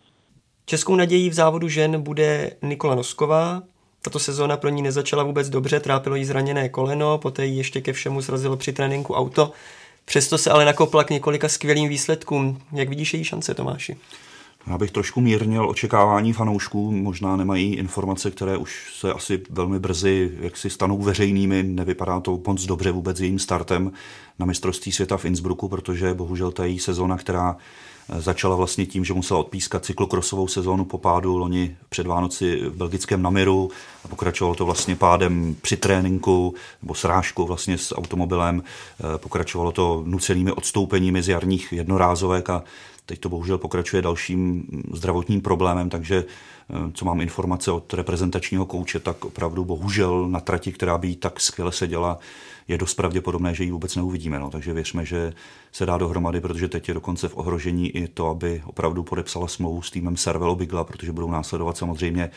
Českou 0.65 0.95
nadějí 0.95 1.29
v 1.29 1.33
závodu 1.33 1.67
žen 1.67 2.01
bude 2.03 2.51
Nikola 2.61 2.95
Nosková, 2.95 3.63
tato 4.01 4.19
sezóna 4.19 4.57
pro 4.57 4.69
ní 4.69 4.81
nezačala 4.81 5.23
vůbec 5.23 5.49
dobře, 5.49 5.79
trápilo 5.79 6.15
jí 6.15 6.25
zraněné 6.25 6.69
koleno, 6.69 7.17
poté 7.17 7.45
jí 7.45 7.57
ještě 7.57 7.81
ke 7.81 7.93
všemu 7.93 8.21
srazilo 8.21 8.57
při 8.57 8.73
tréninku 8.73 9.13
auto. 9.13 9.51
Přesto 10.05 10.37
se 10.37 10.51
ale 10.51 10.65
nakopla 10.65 11.03
k 11.03 11.09
několika 11.09 11.49
skvělým 11.49 11.89
výsledkům. 11.89 12.61
Jak 12.71 12.89
vidíš 12.89 13.13
její 13.13 13.23
šance, 13.23 13.53
Tomáši? 13.53 13.97
Já 14.67 14.77
bych 14.77 14.91
trošku 14.91 15.21
mírnil 15.21 15.69
očekávání 15.69 16.33
fanoušků, 16.33 16.91
možná 16.91 17.35
nemají 17.35 17.75
informace, 17.75 18.31
které 18.31 18.57
už 18.57 18.93
se 18.99 19.13
asi 19.13 19.41
velmi 19.49 19.79
brzy 19.79 20.31
jak 20.39 20.57
si 20.57 20.69
stanou 20.69 20.97
veřejnými, 20.97 21.63
nevypadá 21.63 22.19
to 22.19 22.39
moc 22.47 22.65
dobře 22.65 22.91
vůbec 22.91 23.19
jejím 23.19 23.39
startem 23.39 23.91
na 24.39 24.45
mistrovství 24.45 24.91
světa 24.91 25.17
v 25.17 25.25
Innsbrucku, 25.25 25.67
protože 25.67 26.13
bohužel 26.13 26.51
ta 26.51 26.65
její 26.65 26.79
sezona, 26.79 27.17
která 27.17 27.57
Začala 28.15 28.55
vlastně 28.55 28.85
tím, 28.85 29.05
že 29.05 29.13
musela 29.13 29.39
odpískat 29.39 29.85
cyklokrosovou 29.85 30.47
sezónu 30.47 30.85
po 30.85 30.97
pádu 30.97 31.37
loni 31.37 31.77
před 31.89 32.07
Vánoci 32.07 32.55
v 32.55 32.75
belgickém 32.75 33.21
Namiru 33.21 33.71
a 34.05 34.07
pokračovalo 34.07 34.55
to 34.55 34.65
vlastně 34.65 34.95
pádem 34.95 35.55
při 35.61 35.77
tréninku 35.77 36.53
nebo 36.81 36.93
srážkou 36.93 37.45
vlastně 37.45 37.77
s 37.77 37.95
automobilem. 37.95 38.63
Eh, 38.63 39.17
pokračovalo 39.17 39.71
to 39.71 40.03
nucenými 40.05 40.51
odstoupeními 40.51 41.23
z 41.23 41.29
jarních 41.29 41.73
jednorázovek 41.73 42.49
a 42.49 42.63
teď 43.07 43.19
to 43.19 43.29
bohužel 43.29 43.57
pokračuje 43.57 44.01
dalším 44.01 44.67
zdravotním 44.93 45.41
problémem, 45.41 45.89
takže 45.89 46.25
eh, 46.69 46.91
co 46.93 47.05
mám 47.05 47.21
informace 47.21 47.71
od 47.71 47.93
reprezentačního 47.93 48.65
kouče, 48.65 48.99
tak 48.99 49.25
opravdu 49.25 49.65
bohužel 49.65 50.27
na 50.29 50.39
trati, 50.39 50.71
která 50.71 50.97
by 50.97 51.15
tak 51.15 51.39
skvěle 51.39 51.71
seděla, 51.71 52.19
je 52.67 52.77
dost 52.77 52.93
pravděpodobné, 52.93 53.55
že 53.55 53.63
ji 53.63 53.71
vůbec 53.71 53.95
neuvidíme. 53.95 54.39
No. 54.39 54.49
Takže 54.49 54.73
věřme, 54.73 55.05
že 55.05 55.33
se 55.71 55.85
dá 55.85 55.97
dohromady, 55.97 56.41
protože 56.41 56.67
teď 56.67 56.87
je 56.87 56.93
dokonce 56.93 57.27
v 57.27 57.37
ohrožení 57.37 57.89
i 57.89 58.07
to, 58.07 58.29
aby 58.29 58.63
opravdu 58.65 59.03
podepsala 59.03 59.47
smlouvu 59.47 59.81
s 59.81 59.91
týmem 59.91 60.17
Servelo 60.17 60.55
Bigla, 60.55 60.83
protože 60.83 61.11
budou 61.11 61.31
následovat 61.31 61.77
samozřejmě 61.77 62.31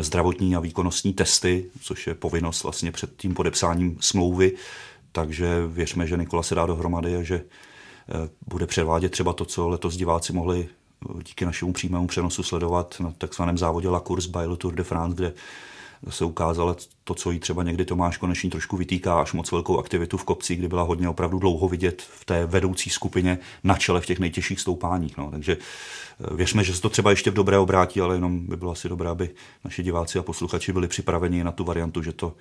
zdravotní 0.00 0.56
a 0.56 0.60
výkonnostní 0.60 1.12
testy, 1.12 1.66
což 1.80 2.06
je 2.06 2.14
povinnost 2.14 2.62
vlastně 2.62 2.92
před 2.92 3.16
tím 3.16 3.34
podepsáním 3.34 3.96
smlouvy. 4.00 4.52
Takže 5.12 5.66
věřme, 5.66 6.06
že 6.06 6.16
Nikola 6.16 6.42
se 6.42 6.54
dá 6.54 6.66
dohromady 6.66 7.16
a 7.16 7.22
že 7.22 7.42
bude 8.46 8.66
převádět 8.66 9.12
třeba 9.12 9.32
to, 9.32 9.44
co 9.44 9.68
letos 9.68 9.96
diváci 9.96 10.32
mohli 10.32 10.68
eh, 10.68 11.22
díky 11.22 11.44
našemu 11.44 11.72
přímému 11.72 12.06
přenosu 12.06 12.42
sledovat 12.42 12.96
na 13.00 13.12
takzvaném 13.18 13.58
závodě 13.58 13.88
La 13.88 14.00
Course 14.00 14.28
by 14.28 14.46
Le 14.46 14.56
Tour 14.56 14.74
de 14.74 14.84
France, 14.84 15.14
kde 15.14 15.32
se 16.08 16.24
ukázalo 16.24 16.76
to, 17.04 17.14
co 17.14 17.30
jí 17.30 17.38
třeba 17.38 17.62
někdy 17.62 17.84
Tomáš 17.84 18.16
Konečný 18.16 18.50
trošku 18.50 18.76
vytýká, 18.76 19.20
až 19.20 19.32
moc 19.32 19.52
velkou 19.52 19.78
aktivitu 19.78 20.16
v 20.16 20.24
kopci, 20.24 20.56
kdy 20.56 20.68
byla 20.68 20.82
hodně 20.82 21.08
opravdu 21.08 21.38
dlouho 21.38 21.68
vidět 21.68 22.02
v 22.02 22.24
té 22.24 22.46
vedoucí 22.46 22.90
skupině 22.90 23.38
na 23.64 23.76
čele 23.76 24.00
v 24.00 24.06
těch 24.06 24.18
nejtěžších 24.18 24.60
stoupáních. 24.60 25.16
No. 25.16 25.30
Takže 25.30 25.56
eh, 25.56 26.34
věřme, 26.34 26.64
že 26.64 26.74
se 26.74 26.82
to 26.82 26.88
třeba 26.88 27.10
ještě 27.10 27.30
v 27.30 27.34
dobré 27.34 27.58
obrátí, 27.58 28.00
ale 28.00 28.14
jenom 28.14 28.46
by 28.46 28.56
bylo 28.56 28.72
asi 28.72 28.88
dobré, 28.88 29.08
aby 29.08 29.30
naši 29.64 29.82
diváci 29.82 30.18
a 30.18 30.22
posluchači 30.22 30.72
byli 30.72 30.88
připraveni 30.88 31.44
na 31.44 31.52
tu 31.52 31.64
variantu, 31.64 32.02
že 32.02 32.12
to 32.12 32.34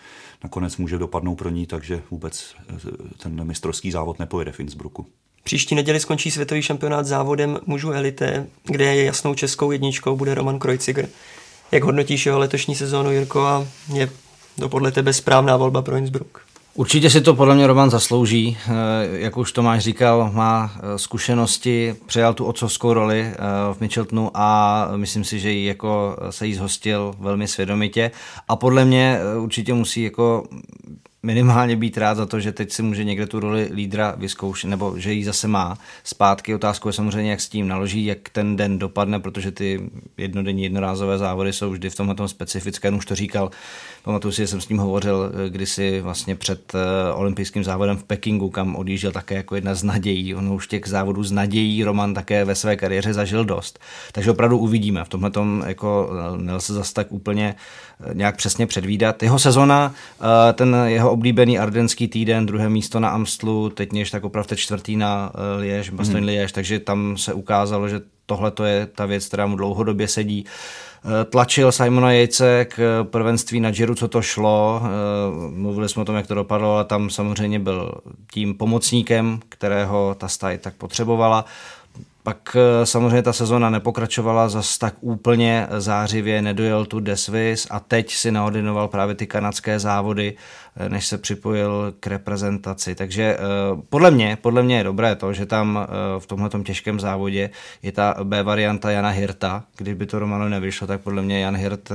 nakonec 0.43 0.77
může 0.77 0.97
dopadnout 0.97 1.35
pro 1.35 1.49
ní, 1.49 1.65
takže 1.65 2.01
vůbec 2.11 2.55
eh, 2.69 2.77
ten 3.17 3.43
mistrovský 3.43 3.91
závod 3.91 4.19
nepojede 4.19 4.51
v 4.51 4.59
Innsbrucku. 4.59 5.07
Příští 5.43 5.75
neděli 5.75 5.99
skončí 5.99 6.31
světový 6.31 6.61
šampionát 6.61 7.05
závodem 7.05 7.59
mužů 7.65 7.91
elite, 7.91 8.47
kde 8.65 8.95
je 8.95 9.03
jasnou 9.03 9.33
českou 9.35 9.71
jedničkou 9.71 10.15
bude 10.15 10.35
Roman 10.35 10.59
Kreuziger. 10.59 11.09
Jak 11.71 11.83
hodnotíš 11.83 12.25
jeho 12.25 12.39
letošní 12.39 12.75
sezónu, 12.75 13.11
Jirko, 13.11 13.45
a 13.45 13.67
je 13.93 14.09
to 14.59 14.69
podle 14.69 14.91
tebe 14.91 15.13
správná 15.13 15.57
volba 15.57 15.81
pro 15.81 15.95
Innsbruck? 15.95 16.49
Určitě 16.73 17.09
si 17.09 17.21
to 17.21 17.33
podle 17.33 17.55
mě 17.55 17.67
Roman 17.67 17.89
zaslouží. 17.89 18.57
Eh, 18.67 18.71
jak 19.11 19.37
už 19.37 19.51
Tomáš 19.51 19.83
říkal, 19.83 20.31
má 20.33 20.71
eh, 20.75 20.97
zkušenosti, 20.97 21.95
přejal 22.05 22.33
tu 22.33 22.45
otcovskou 22.45 22.93
roli 22.93 23.21
eh, 23.21 23.35
v 23.73 23.81
Mitcheltonu 23.81 24.31
a 24.33 24.87
myslím 24.95 25.23
si, 25.23 25.39
že 25.39 25.51
jí 25.51 25.65
jako 25.65 26.17
se 26.29 26.47
jí 26.47 26.53
zhostil 26.53 27.15
velmi 27.19 27.47
svědomitě. 27.47 28.11
A 28.47 28.55
podle 28.55 28.85
mě 28.85 29.19
určitě 29.39 29.73
musí 29.73 30.03
jako 30.03 30.43
minimálně 31.23 31.75
být 31.75 31.97
rád 31.97 32.15
za 32.15 32.25
to, 32.25 32.39
že 32.39 32.51
teď 32.51 32.71
si 32.71 32.83
může 32.83 33.03
někde 33.03 33.27
tu 33.27 33.39
roli 33.39 33.69
lídra 33.73 34.13
vyzkoušet, 34.17 34.69
nebo 34.69 34.93
že 34.97 35.13
ji 35.13 35.25
zase 35.25 35.47
má 35.47 35.77
zpátky. 36.03 36.55
Otázku 36.55 36.89
je 36.89 36.93
samozřejmě, 36.93 37.31
jak 37.31 37.41
s 37.41 37.49
tím 37.49 37.67
naloží, 37.67 38.05
jak 38.05 38.29
ten 38.29 38.55
den 38.55 38.79
dopadne, 38.79 39.19
protože 39.19 39.51
ty 39.51 39.89
jednodenní 40.17 40.63
jednorázové 40.63 41.17
závody 41.17 41.53
jsou 41.53 41.69
vždy 41.69 41.89
v 41.89 41.95
tomhle 41.95 42.27
specifické. 42.27 42.91
Už 42.91 43.05
to 43.05 43.15
říkal, 43.15 43.51
pamatuju 44.03 44.31
si, 44.31 44.41
že 44.41 44.47
jsem 44.47 44.61
s 44.61 44.69
ním 44.69 44.77
hovořil 44.77 45.31
eh, 45.31 45.49
kdysi 45.49 46.01
vlastně 46.01 46.35
před 46.35 46.75
eh, 46.75 47.13
olympijským 47.13 47.63
závodem 47.63 47.97
v 47.97 48.03
Pekingu, 48.03 48.49
kam 48.49 48.75
odjížděl 48.75 49.11
také 49.11 49.35
jako 49.35 49.55
jedna 49.55 49.75
z 49.75 49.83
nadějí. 49.83 50.35
On 50.35 50.53
už 50.53 50.67
těch 50.67 50.87
závodů 50.87 51.23
z 51.23 51.31
nadějí 51.31 51.83
Roman 51.83 52.13
také 52.13 52.45
ve 52.45 52.55
své 52.55 52.75
kariéře 52.75 53.13
zažil 53.13 53.45
dost. 53.45 53.79
Takže 54.11 54.31
opravdu 54.31 54.57
uvidíme. 54.57 55.03
V 55.03 55.09
tomhle 55.09 55.31
tom 55.31 55.63
jako 55.67 56.09
eh, 56.11 56.37
nelze 56.37 56.73
zase 56.73 56.93
tak 56.93 57.11
úplně 57.11 57.55
nějak 58.13 58.35
přesně 58.35 58.67
předvídat. 58.67 59.23
Jeho 59.23 59.39
sezona, 59.39 59.93
ten 60.53 60.75
jeho 60.85 61.08
oblíbený 61.09 61.59
ardenský 61.59 62.07
týden, 62.07 62.45
druhé 62.45 62.69
místo 62.69 62.99
na 62.99 63.09
Amstlu, 63.09 63.69
teď 63.69 63.91
něž 63.91 64.11
tak 64.11 64.23
opravdu 64.23 64.55
čtvrtý 64.55 64.95
na 64.95 65.31
Liež, 65.57 65.89
Bastogne 65.89 66.19
hmm. 66.19 66.27
Liež, 66.27 66.51
takže 66.51 66.79
tam 66.79 67.17
se 67.17 67.33
ukázalo, 67.33 67.89
že 67.89 68.01
tohle 68.25 68.51
to 68.51 68.63
je 68.63 68.85
ta 68.85 69.05
věc, 69.05 69.27
která 69.27 69.45
mu 69.45 69.55
dlouhodobě 69.55 70.07
sedí. 70.07 70.45
Eh, 71.05 71.25
tlačil 71.25 71.71
Simona 71.71 72.11
Jejce 72.11 72.65
k 72.65 73.03
prvenství 73.03 73.59
na 73.59 73.71
Giro, 73.71 73.95
co 73.95 74.07
to 74.07 74.21
šlo. 74.21 74.81
Eh, 74.83 74.89
mluvili 75.49 75.89
jsme 75.89 76.01
o 76.01 76.05
tom, 76.05 76.15
jak 76.15 76.27
to 76.27 76.35
dopadlo, 76.35 76.73
ale 76.73 76.85
tam 76.85 77.09
samozřejmě 77.09 77.59
byl 77.59 77.91
tím 78.33 78.53
pomocníkem, 78.53 79.39
kterého 79.49 80.15
ta 80.19 80.27
staj 80.27 80.57
tak 80.57 80.75
potřebovala. 80.75 81.45
Pak 82.23 82.55
eh, 82.55 82.85
samozřejmě 82.85 83.21
ta 83.21 83.33
sezona 83.33 83.69
nepokračovala 83.69 84.49
zas 84.49 84.77
tak 84.77 84.95
úplně 85.01 85.67
zářivě, 85.77 86.41
nedojel 86.41 86.85
tu 86.85 86.99
Desvis 86.99 87.67
a 87.69 87.79
teď 87.79 88.13
si 88.13 88.31
naordinoval 88.31 88.87
právě 88.87 89.15
ty 89.15 89.27
kanadské 89.27 89.79
závody, 89.79 90.35
eh, 90.77 90.89
než 90.89 91.07
se 91.07 91.17
připojil 91.17 91.93
k 91.99 92.07
reprezentaci. 92.07 92.95
Takže 92.95 93.23
eh, 93.23 93.37
podle 93.89 94.11
mě, 94.11 94.37
podle 94.41 94.63
mě 94.63 94.77
je 94.77 94.83
dobré 94.83 95.15
to, 95.15 95.33
že 95.33 95.45
tam 95.45 95.87
v 96.19 96.25
tomhle 96.25 96.49
těžkém 96.63 96.99
závodě 96.99 97.49
je 97.81 97.91
ta 97.91 98.15
B 98.23 98.43
varianta 98.43 98.91
Jana 98.91 99.09
Hirta. 99.09 99.63
Kdyby 99.77 100.05
to 100.05 100.19
Romano 100.19 100.49
nevyšlo, 100.49 100.87
tak 100.87 101.01
podle 101.01 101.21
mě 101.21 101.39
Jan 101.39 101.55
Hirt 101.55 101.89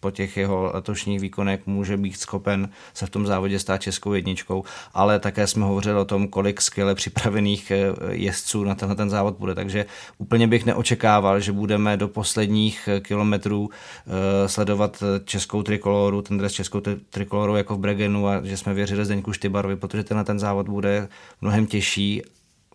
po 0.00 0.10
těch 0.10 0.36
jeho 0.36 0.70
letošních 0.74 1.20
výkonech 1.20 1.60
může 1.66 1.96
být 1.96 2.20
schopen 2.20 2.68
se 2.94 3.06
v 3.06 3.10
tom 3.10 3.26
závodě 3.26 3.58
stát 3.58 3.82
českou 3.82 4.12
jedničkou, 4.12 4.64
ale 4.94 5.18
také 5.18 5.46
jsme 5.46 5.64
hovořili 5.64 5.98
o 5.98 6.04
tom, 6.04 6.28
kolik 6.28 6.60
skvěle 6.60 6.94
připravených 6.94 7.70
eh, 7.70 7.94
jezdců 8.10 8.64
na 8.64 8.74
tenhle 8.74 8.96
ten 8.96 9.10
závod 9.10 9.36
bude, 9.38 9.54
takže 9.54 9.86
úplně 10.18 10.46
bych 10.46 10.66
neočekával, 10.66 11.40
že 11.40 11.52
budeme 11.52 11.96
do 11.96 12.08
posledních 12.08 12.88
eh, 12.88 13.00
kilometrů 13.00 13.70
eh, 13.70 14.48
sledovat 14.48 15.02
českou 15.24 15.62
trikoloru, 15.62 16.22
ten 16.22 16.38
dres 16.38 16.52
českou 16.52 16.80
trikoloru 17.10 17.56
jako 17.56 17.74
v 17.74 17.78
Bregenu 17.78 18.28
a 18.28 18.40
že 18.44 18.56
jsme 18.56 18.74
věřili 18.74 19.04
Zdeňku 19.04 19.32
Štybarovi, 19.32 19.76
protože 19.76 20.04
tenhle 20.04 20.24
ten 20.24 20.38
závod 20.38 20.68
bude 20.68 21.08
mnohem 21.40 21.66
těžší 21.66 22.22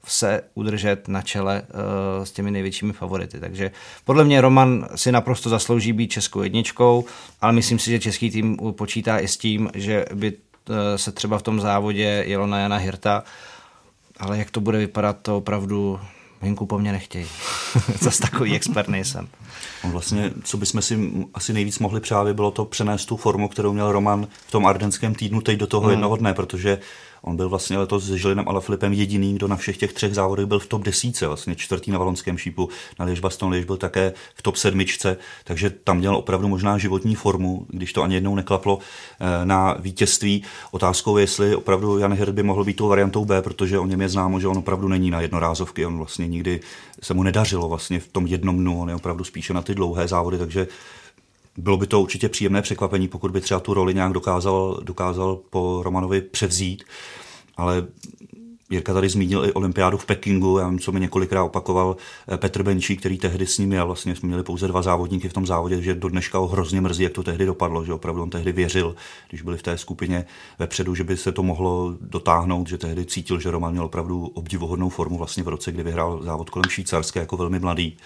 se 0.08 0.42
udržet 0.54 1.08
na 1.08 1.22
čele 1.22 1.62
uh, 1.62 2.26
s 2.26 2.32
těmi 2.32 2.52
největšími 2.52 2.94
favority. 2.94 3.40
Takže 3.40 3.72
podle 4.06 4.24
mě 4.24 4.42
Roman 4.42 4.88
si 4.96 5.12
naprosto 5.12 5.50
zaslouží 5.50 5.94
být 5.94 6.12
českou 6.12 6.42
jedničkou, 6.42 7.06
ale 7.42 7.54
myslím 7.54 7.80
si, 7.80 7.92
že 7.92 8.00
český 8.00 8.32
tým 8.32 8.58
počítá 8.72 9.20
i 9.20 9.28
s 9.28 9.38
tím, 9.38 9.70
že 9.74 10.06
by 10.14 10.32
uh, 10.32 10.76
se 10.96 11.12
třeba 11.12 11.38
v 11.38 11.44
tom 11.44 11.62
závodě 11.62 12.24
jelo 12.28 12.48
na 12.48 12.60
Jana 12.60 12.78
Hirta, 12.78 13.24
ale 14.20 14.38
jak 14.38 14.52
to 14.52 14.62
bude 14.62 14.78
vypadat, 14.78 15.18
to 15.22 15.38
opravdu 15.38 16.00
Hinku 16.42 16.66
po 16.66 16.80
mně 16.80 16.92
nechtějí. 16.92 17.28
Zase 18.02 18.22
takový 18.22 18.56
expert 18.56 18.88
nejsem. 18.88 19.28
On 19.84 19.92
vlastně, 19.92 20.32
co 20.44 20.58
bychom 20.58 20.82
si 20.82 21.12
asi 21.34 21.54
nejvíc 21.54 21.80
mohli 21.80 22.00
přát, 22.00 22.28
bylo 22.28 22.52
to 22.52 22.66
přenést 22.66 23.06
tu 23.06 23.18
formu, 23.18 23.48
kterou 23.48 23.74
měl 23.74 23.92
Roman 23.92 24.28
v 24.48 24.52
tom 24.52 24.66
ardenském 24.66 25.16
týdnu 25.16 25.42
teď 25.42 25.60
do 25.60 25.68
toho 25.68 25.84
hmm. 25.84 25.92
jednoho 25.92 26.16
dne, 26.16 26.34
protože 26.34 26.80
On 27.26 27.36
byl 27.36 27.50
vlastně 27.50 27.78
letos 27.78 28.04
s 28.04 28.16
Žilinem 28.16 28.50
Alaphilippem 28.50 28.94
jediný, 28.94 29.36
kdo 29.36 29.48
na 29.48 29.56
všech 29.56 29.78
těch 29.78 29.94
třech 29.94 30.16
závodech 30.16 30.46
byl 30.46 30.60
v 30.60 30.68
top 30.68 30.84
desíce, 30.84 31.28
vlastně 31.28 31.56
čtvrtý 31.56 31.92
na 31.92 32.00
valonském 32.00 32.38
šípu, 32.38 32.70
na 33.00 33.06
Liège 33.06 33.22
Baston 33.22 33.52
Liège 33.52 33.66
byl 33.66 33.78
také 33.78 34.14
v 34.36 34.42
top 34.42 34.56
sedmičce, 34.56 35.18
takže 35.44 35.70
tam 35.70 35.98
měl 35.98 36.16
opravdu 36.16 36.48
možná 36.48 36.78
životní 36.78 37.16
formu, 37.16 37.66
když 37.70 37.94
to 37.94 38.04
ani 38.04 38.16
jednou 38.16 38.36
neklaplo 38.36 38.80
eh, 38.80 39.46
na 39.46 39.76
vítězství. 39.80 40.44
Otázkou 40.72 41.18
je, 41.18 41.24
jestli 41.24 41.56
opravdu 41.56 41.98
Jan 41.98 42.14
Hirt 42.14 42.34
by 42.34 42.44
mohl 42.44 42.64
být 42.64 42.76
tou 42.76 42.88
variantou 42.88 43.26
B, 43.26 43.42
protože 43.42 43.80
o 43.80 43.86
něm 43.86 44.02
je 44.02 44.10
známo, 44.10 44.40
že 44.40 44.48
on 44.48 44.58
opravdu 44.58 44.88
není 44.88 45.12
na 45.12 45.22
jednorázovky, 45.22 45.86
on 45.86 45.98
vlastně 45.98 46.28
nikdy 46.28 46.60
se 47.04 47.14
mu 47.14 47.24
nedařilo 47.24 47.70
vlastně 47.70 48.00
v 48.00 48.08
tom 48.08 48.28
jednom 48.28 48.58
dnu, 48.58 48.82
on 48.82 48.90
je 48.90 48.96
opravdu 48.96 49.24
spíše 49.24 49.54
na 49.54 49.62
ty 49.62 49.76
dlouhé 49.76 50.08
závody, 50.08 50.38
takže 50.38 50.68
bylo 51.58 51.78
by 51.78 51.88
to 51.88 52.02
určitě 52.02 52.30
příjemné 52.30 52.62
překvapení, 52.62 53.08
pokud 53.08 53.32
by 53.32 53.42
třeba 53.42 53.60
tu 53.60 53.74
roli 53.74 53.94
nějak 53.94 54.14
dokázal, 54.14 54.80
dokázal 54.84 55.40
po 55.50 55.82
Romanovi 55.84 56.22
převzít, 56.22 56.84
ale 57.58 57.88
Jirka 58.70 58.94
tady 58.94 59.10
zmínil 59.10 59.46
i 59.46 59.54
olympiádu 59.54 59.98
v 59.98 60.06
Pekingu, 60.06 60.58
já 60.58 60.70
vím, 60.70 60.80
co 60.80 60.92
mi 60.92 61.00
několikrát 61.00 61.44
opakoval 61.44 61.96
eh, 62.28 62.38
Petr 62.38 62.64
Benčí, 62.64 62.98
který 62.98 63.18
tehdy 63.18 63.48
s 63.48 63.58
ním 63.58 63.74
jel, 63.74 63.86
vlastně 63.86 64.16
jsme 64.16 64.28
měli 64.28 64.44
pouze 64.44 64.68
dva 64.68 64.82
závodníky 64.82 65.30
v 65.30 65.34
tom 65.34 65.46
závodě, 65.46 65.82
že 65.82 65.96
do 65.96 66.10
dneška 66.10 66.38
ho 66.38 66.48
hrozně 66.48 66.82
mrzí, 66.82 67.04
jak 67.04 67.14
to 67.14 67.24
tehdy 67.24 67.46
dopadlo, 67.46 67.86
že 67.86 67.94
opravdu 67.94 68.22
on 68.22 68.30
tehdy 68.30 68.52
věřil, 68.52 68.96
když 69.30 69.42
byli 69.42 69.58
v 69.58 69.64
té 69.64 69.78
skupině 69.78 70.26
vepředu, 70.60 70.96
že 70.96 71.04
by 71.04 71.18
se 71.18 71.32
to 71.32 71.44
mohlo 71.44 71.96
dotáhnout, 72.02 72.68
že 72.68 72.78
tehdy 72.78 73.06
cítil, 73.06 73.40
že 73.40 73.52
Roman 73.52 73.72
měl 73.72 73.86
opravdu 73.86 74.28
obdivuhodnou 74.28 74.90
formu 74.90 75.18
vlastně 75.18 75.44
v 75.44 75.48
roce, 75.48 75.72
kdy 75.72 75.84
vyhrál 75.84 76.24
závod 76.24 76.50
kolem 76.50 76.70
Švýcarské 76.70 77.20
jako 77.20 77.38
velmi 77.38 77.60
mladý. 77.60 77.98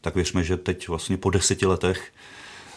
Tak 0.00 0.14
věřme, 0.14 0.44
že 0.44 0.56
teď 0.56 0.88
vlastně 0.88 1.16
po 1.16 1.30
deseti 1.30 1.66
letech 1.66 2.12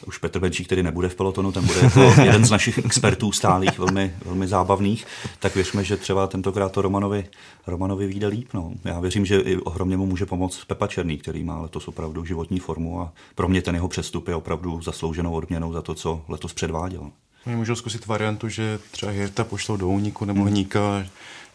už 0.05 0.17
Petr 0.17 0.39
Benčík, 0.39 0.65
který 0.65 0.83
nebude 0.83 1.09
v 1.09 1.15
pelotonu, 1.15 1.51
ten 1.51 1.65
bude 1.65 1.79
jako 1.79 2.21
jeden 2.23 2.45
z 2.45 2.51
našich 2.51 2.77
expertů 2.77 3.31
stálých, 3.31 3.79
velmi, 3.79 4.13
velmi 4.25 4.47
zábavných, 4.47 5.05
tak 5.39 5.55
věřme, 5.55 5.83
že 5.83 5.97
třeba 5.97 6.27
tentokrát 6.27 6.71
to 6.71 6.81
Romanovi, 6.81 7.25
Romanovi 7.67 8.07
vyjde 8.07 8.27
líp. 8.27 8.49
No. 8.53 8.71
Já 8.85 8.99
věřím, 8.99 9.25
že 9.25 9.39
i 9.39 9.57
ohromně 9.57 9.97
mu 9.97 10.05
může 10.05 10.25
pomoct 10.25 10.65
Pepa 10.65 10.87
Černý, 10.87 11.17
který 11.17 11.43
má 11.43 11.61
letos 11.61 11.87
opravdu 11.87 12.25
životní 12.25 12.59
formu 12.59 13.01
a 13.01 13.13
pro 13.35 13.47
mě 13.47 13.61
ten 13.61 13.75
jeho 13.75 13.87
přestup 13.87 14.27
je 14.27 14.35
opravdu 14.35 14.81
zaslouženou 14.81 15.33
odměnou 15.33 15.73
za 15.73 15.81
to, 15.81 15.95
co 15.95 16.21
letos 16.27 16.53
předváděl. 16.53 17.11
Oni 17.47 17.55
můžou 17.55 17.75
zkusit 17.75 18.05
variantu, 18.05 18.49
že 18.49 18.79
třeba 18.91 19.11
Hirta 19.11 19.43
pošlou 19.43 19.77
do 19.77 19.87
úniku 19.87 20.25
nebo 20.25 20.39
hmm. 20.39 20.49
Hníka, 20.49 21.05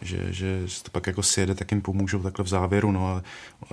že, 0.03 0.33
že 0.33 0.67
to 0.83 0.91
pak 0.91 1.07
jako 1.07 1.23
sjede, 1.23 1.55
tak 1.55 1.71
jim 1.71 1.83
pomůžou 1.83 2.23
takhle 2.23 2.45
v 2.45 2.49
závěru. 2.49 2.93
No 2.93 3.09
a 3.09 3.23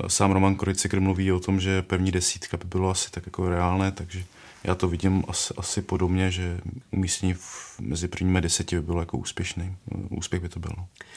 sám 0.08 0.32
Roman 0.32 0.56
Krojcikr 0.56 1.00
mluví 1.00 1.32
o 1.32 1.40
tom, 1.40 1.60
že 1.60 1.82
pevní 1.82 2.12
desítka 2.12 2.58
by 2.58 2.64
bylo 2.66 2.90
asi 2.90 3.12
tak 3.12 3.26
jako 3.26 3.50
reálné, 3.50 3.92
takže 3.92 4.24
já 4.64 4.76
to 4.76 4.88
vidím 4.88 5.24
asi, 5.28 5.54
asi 5.58 5.82
podobně, 5.82 6.32
že 6.32 6.60
umístění 6.92 7.34
v, 7.34 7.80
mezi 7.82 8.08
prvními 8.08 8.42
deseti 8.42 8.76
by 8.76 8.82
bylo 8.82 9.00
jako 9.00 9.18
úspěšný. 9.18 9.76
Úspěch 10.10 10.42
by 10.42 10.50
to 10.50 10.60
byl. 10.60 10.72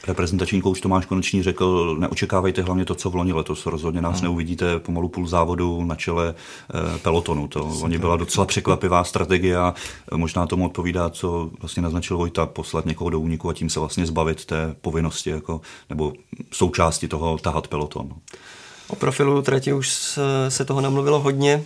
Reprezentační 0.07 0.63
kouč 0.63 0.81
Tomáš 0.81 1.07
Konečný 1.07 1.43
řekl, 1.43 1.97
neočekávejte 1.99 2.63
hlavně 2.63 2.85
to, 2.85 2.95
co 2.95 3.11
v 3.11 3.15
loni 3.15 3.33
letos. 3.33 3.67
Rozhodně 3.67 4.01
nás 4.01 4.15
hmm. 4.15 4.23
neuvidíte 4.23 4.79
pomalu 4.79 5.09
půl 5.09 5.27
závodu 5.27 5.85
na 5.85 5.95
čele 5.95 6.35
eh, 6.35 6.99
pelotonu. 6.99 7.49
To 7.49 7.65
oni 7.65 7.99
byla 7.99 8.17
docela 8.17 8.47
překvapivá 8.47 9.05
strategie 9.05 9.57
a 9.57 9.75
možná 10.15 10.47
tomu 10.47 10.67
odpovídá, 10.67 11.11
co 11.11 11.51
vlastně 11.61 11.83
naznačil 11.83 12.17
Vojta, 12.17 12.47
poslat 12.47 12.87
někoho 12.87 13.11
do 13.11 13.21
úniku 13.21 13.49
a 13.49 13.55
tím 13.55 13.71
se 13.71 13.81
vlastně 13.81 14.07
zbavit 14.07 14.45
té 14.45 14.77
povinnosti 14.81 15.31
jako, 15.31 15.61
nebo 15.91 16.13
součásti 16.53 17.09
toho 17.09 17.39
tahat 17.39 17.69
peloton. 17.69 18.13
O 18.89 18.97
profilu 18.97 19.43
trati 19.43 19.73
už 19.73 20.19
se 20.49 20.65
toho 20.65 20.81
namluvilo 20.81 21.21
hodně. 21.21 21.65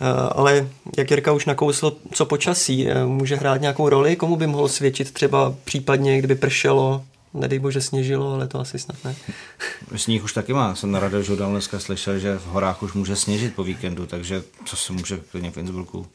Eh, 0.00 0.28
ale 0.34 0.68
jak 0.98 1.10
Jirka 1.10 1.32
už 1.32 1.46
nakousl, 1.46 1.96
co 2.12 2.26
počasí, 2.26 2.88
eh, 2.88 3.04
může 3.04 3.36
hrát 3.36 3.60
nějakou 3.60 3.88
roli, 3.88 4.16
komu 4.16 4.36
by 4.36 4.46
mohl 4.46 4.68
svědčit 4.68 5.12
třeba 5.12 5.54
případně, 5.64 6.18
kdyby 6.18 6.34
pršelo, 6.34 7.04
nedej 7.34 7.58
bože 7.58 7.80
sněžilo, 7.80 8.32
ale 8.32 8.48
to 8.48 8.60
asi 8.60 8.78
snad 8.78 8.96
ne. 9.04 9.16
Sníh 9.96 10.24
už 10.24 10.32
taky 10.32 10.52
má, 10.52 10.74
jsem 10.74 10.90
na 10.90 11.00
Journal 11.28 11.50
dneska 11.50 11.78
slyšel, 11.78 12.18
že 12.18 12.38
v 12.38 12.46
horách 12.46 12.82
už 12.82 12.92
může 12.92 13.16
sněžit 13.16 13.54
po 13.54 13.64
víkendu, 13.64 14.06
takže 14.06 14.42
co 14.64 14.76
se 14.76 14.92
může 14.92 15.20
klidně 15.30 15.50
v 15.50 15.56
Innsbrucku. 15.56 16.06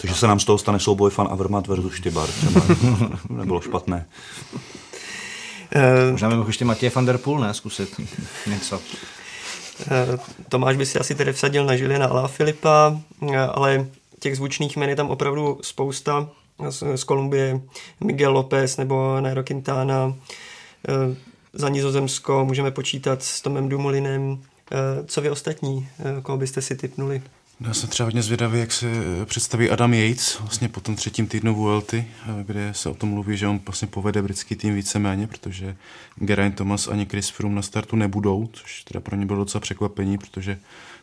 Takže 0.00 0.16
se 0.16 0.26
nám 0.26 0.40
z 0.40 0.44
toho 0.44 0.58
stane 0.58 0.80
souboj 0.80 1.10
fan 1.10 1.28
Avermat 1.30 1.66
versus 1.66 1.94
Štybar. 1.94 2.28
Nebylo 3.30 3.60
špatné. 3.60 4.06
Možná 6.10 6.28
by 6.28 6.34
mohl 6.34 6.48
ještě 6.48 6.64
Matěj 6.64 6.90
van 6.94 7.06
der 7.06 7.18
Poel, 7.18 7.40
ne, 7.40 7.54
zkusit 7.54 8.00
něco. 8.46 8.80
Eh, 9.86 10.18
Tomáš 10.48 10.76
by 10.76 10.86
si 10.86 10.98
asi 10.98 11.14
tedy 11.14 11.32
vsadil 11.32 11.64
na 11.64 11.76
Žilina 11.76 12.06
Ala 12.06 12.28
Filipa, 12.28 13.00
eh, 13.32 13.38
ale 13.38 13.86
těch 14.18 14.36
zvučných 14.36 14.76
jmen 14.76 14.88
je 14.88 14.96
tam 14.96 15.10
opravdu 15.10 15.58
spousta. 15.62 16.28
Z, 16.68 17.04
Kolumbie 17.04 17.60
Miguel 18.00 18.32
López 18.32 18.76
nebo 18.76 19.20
Nairo 19.20 19.42
Quintana. 19.42 20.14
Eh, 20.88 21.16
za 21.52 21.68
Nizozemsko 21.68 22.44
můžeme 22.44 22.70
počítat 22.70 23.22
s 23.22 23.40
Tomem 23.40 23.68
Dumolinem. 23.68 24.42
Co 25.06 25.20
vy 25.20 25.30
ostatní? 25.30 25.88
Koho 26.22 26.38
byste 26.38 26.62
si 26.62 26.76
typnuli? 26.76 27.22
Já 27.66 27.74
jsem 27.74 27.88
třeba 27.88 28.04
hodně 28.04 28.22
zvědavý, 28.22 28.60
jak 28.60 28.72
se 28.72 28.86
představí 29.24 29.70
Adam 29.70 29.94
Yates 29.94 30.40
vlastně 30.40 30.68
po 30.68 30.80
tom 30.80 30.96
třetím 30.96 31.26
týdnu 31.26 31.54
Vuelty, 31.54 32.06
kde 32.42 32.74
se 32.74 32.88
o 32.88 32.94
tom 32.94 33.08
mluví, 33.08 33.36
že 33.36 33.48
on 33.48 33.60
vlastně 33.66 33.88
povede 33.88 34.22
britský 34.22 34.56
tým 34.56 34.74
víceméně, 34.74 35.26
protože 35.26 35.76
Geraint 36.16 36.56
Thomas 36.56 36.88
ani 36.88 37.06
Chris 37.06 37.28
Froome 37.28 37.54
na 37.54 37.62
startu 37.62 37.96
nebudou, 37.96 38.48
což 38.52 38.82
teda 38.82 39.00
pro 39.00 39.16
ně 39.16 39.26
bylo 39.26 39.38
docela 39.38 39.60
překvapení, 39.60 40.18
protože 40.18 40.58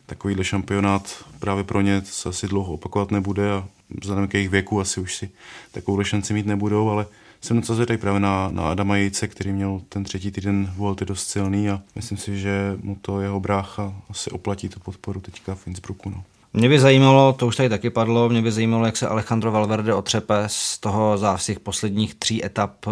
takovýhle 0.06 0.44
šampionát 0.44 1.24
právě 1.38 1.64
pro 1.64 1.80
ně 1.80 2.02
se 2.04 2.28
asi 2.28 2.48
dlouho 2.48 2.72
opakovat 2.72 3.10
nebude 3.10 3.52
a 3.52 3.68
vzhledem 4.00 4.28
k 4.28 4.34
jejich 4.34 4.50
věku 4.50 4.80
asi 4.80 5.00
už 5.00 5.16
si 5.16 5.30
takovou 5.72 6.04
šanci 6.04 6.34
mít 6.34 6.46
nebudou, 6.46 6.90
ale 6.90 7.06
jsem 7.40 7.60
docela 7.60 7.76
zvědavý 7.76 8.00
právě 8.00 8.20
na, 8.20 8.48
na 8.50 8.70
Adama 8.70 8.96
Jejce, 8.96 9.28
který 9.28 9.52
měl 9.52 9.82
ten 9.88 10.04
třetí 10.04 10.30
týden 10.30 10.72
volty 10.76 11.04
dost 11.04 11.28
silný 11.28 11.70
a 11.70 11.82
myslím 11.96 12.18
si, 12.18 12.38
že 12.38 12.78
mu 12.82 12.96
to 12.96 13.20
jeho 13.20 13.40
brácha 13.40 13.94
asi 14.10 14.30
oplatí 14.30 14.68
tu 14.68 14.80
podporu 14.80 15.20
teďka 15.20 15.54
v 15.54 15.66
Innsbrucku. 15.66 16.10
No. 16.10 16.24
Mě 16.52 16.68
by 16.68 16.80
zajímalo, 16.80 17.32
to 17.32 17.46
už 17.46 17.56
tady 17.56 17.68
taky 17.68 17.90
padlo, 17.90 18.28
mě 18.28 18.42
by 18.42 18.52
zajímalo, 18.52 18.86
jak 18.86 18.96
se 18.96 19.08
Alejandro 19.08 19.52
Valverde 19.52 19.94
otřepe 19.94 20.34
z 20.46 20.78
toho 20.78 21.18
těch 21.46 21.60
posledních 21.60 22.14
tří 22.14 22.44
etap 22.44 22.86
eh, 22.86 22.90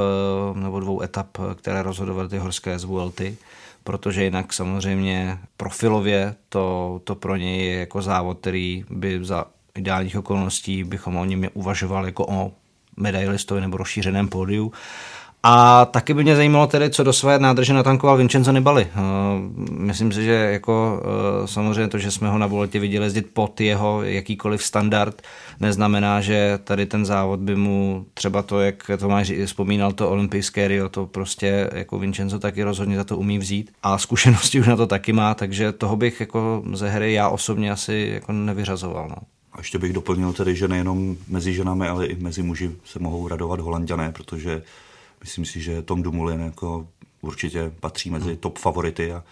nebo 0.60 0.80
dvou 0.80 1.02
etap, 1.02 1.38
které 1.54 1.82
rozhodovaly 1.82 2.28
ty 2.28 2.38
horské 2.38 2.78
z 2.78 2.84
Vuelty, 2.84 3.36
protože 3.84 4.24
jinak 4.24 4.52
samozřejmě 4.52 5.38
profilově 5.56 6.34
to, 6.48 7.00
to 7.04 7.14
pro 7.14 7.36
něj 7.36 7.66
je 7.66 7.78
jako 7.78 8.02
závod, 8.02 8.38
který 8.40 8.84
by 8.90 9.24
za 9.24 9.44
ideálních 9.74 10.16
okolností 10.16 10.84
bychom 10.84 11.16
o 11.16 11.24
něm 11.24 11.48
uvažovali 11.54 12.08
jako 12.08 12.26
o 12.26 12.52
medailistovi 12.96 13.60
nebo 13.60 13.76
rozšířeném 13.76 14.28
pódiu. 14.28 14.72
A 15.48 15.84
taky 15.84 16.14
by 16.14 16.22
mě 16.22 16.36
zajímalo 16.36 16.66
tedy, 16.66 16.90
co 16.90 17.04
do 17.04 17.12
své 17.12 17.38
nádrže 17.38 17.72
natankoval 17.72 18.16
Vincenzo 18.16 18.52
Nibali. 18.52 18.86
Eh, 18.90 19.00
myslím 19.70 20.12
si, 20.12 20.24
že 20.24 20.32
jako 20.32 21.02
eh, 21.44 21.46
samozřejmě 21.46 21.88
to, 21.88 21.98
že 21.98 22.10
jsme 22.10 22.28
ho 22.28 22.38
na 22.38 22.46
voletě 22.46 22.78
viděli 22.78 23.06
jezdit 23.06 23.26
pod 23.32 23.60
jeho 23.60 24.02
jakýkoliv 24.02 24.62
standard, 24.62 25.22
neznamená, 25.60 26.20
že 26.20 26.58
tady 26.64 26.86
ten 26.86 27.06
závod 27.06 27.40
by 27.40 27.56
mu 27.56 28.06
třeba 28.14 28.42
to, 28.42 28.60
jak 28.60 28.90
Tomáš 28.98 29.32
vzpomínal, 29.46 29.92
to 29.92 30.10
olympijské 30.10 30.68
Rio, 30.68 30.88
to 30.88 31.06
prostě 31.06 31.70
jako 31.72 31.98
Vincenzo 31.98 32.38
taky 32.38 32.62
rozhodně 32.62 32.96
za 32.96 33.04
to 33.04 33.16
umí 33.16 33.38
vzít. 33.38 33.72
A 33.82 33.98
zkušenosti 33.98 34.60
už 34.60 34.66
na 34.66 34.76
to 34.76 34.86
taky 34.86 35.12
má, 35.12 35.34
takže 35.34 35.72
toho 35.72 35.96
bych 35.96 36.20
jako 36.20 36.62
ze 36.72 36.88
hry 36.88 37.12
já 37.12 37.28
osobně 37.28 37.70
asi 37.70 38.10
jako 38.14 38.32
nevyřazoval. 38.32 39.08
No. 39.08 39.16
A 39.52 39.58
ještě 39.58 39.78
bych 39.78 39.92
doplnil 39.92 40.32
tedy, 40.32 40.56
že 40.56 40.68
nejenom 40.68 41.16
mezi 41.28 41.54
ženami, 41.54 41.88
ale 41.88 42.06
i 42.06 42.16
mezi 42.22 42.42
muži 42.42 42.70
se 42.84 42.98
mohou 42.98 43.28
radovat 43.28 43.60
holanděné, 43.60 44.12
protože 44.12 44.62
myslím 45.26 45.44
si, 45.44 45.60
že 45.60 45.82
Tom 45.82 46.02
Dumoulin 46.02 46.40
jako 46.40 46.88
určitě 47.20 47.72
patří 47.80 48.10
mezi 48.10 48.36
top 48.36 48.58
favority 48.58 49.12
a 49.12 49.24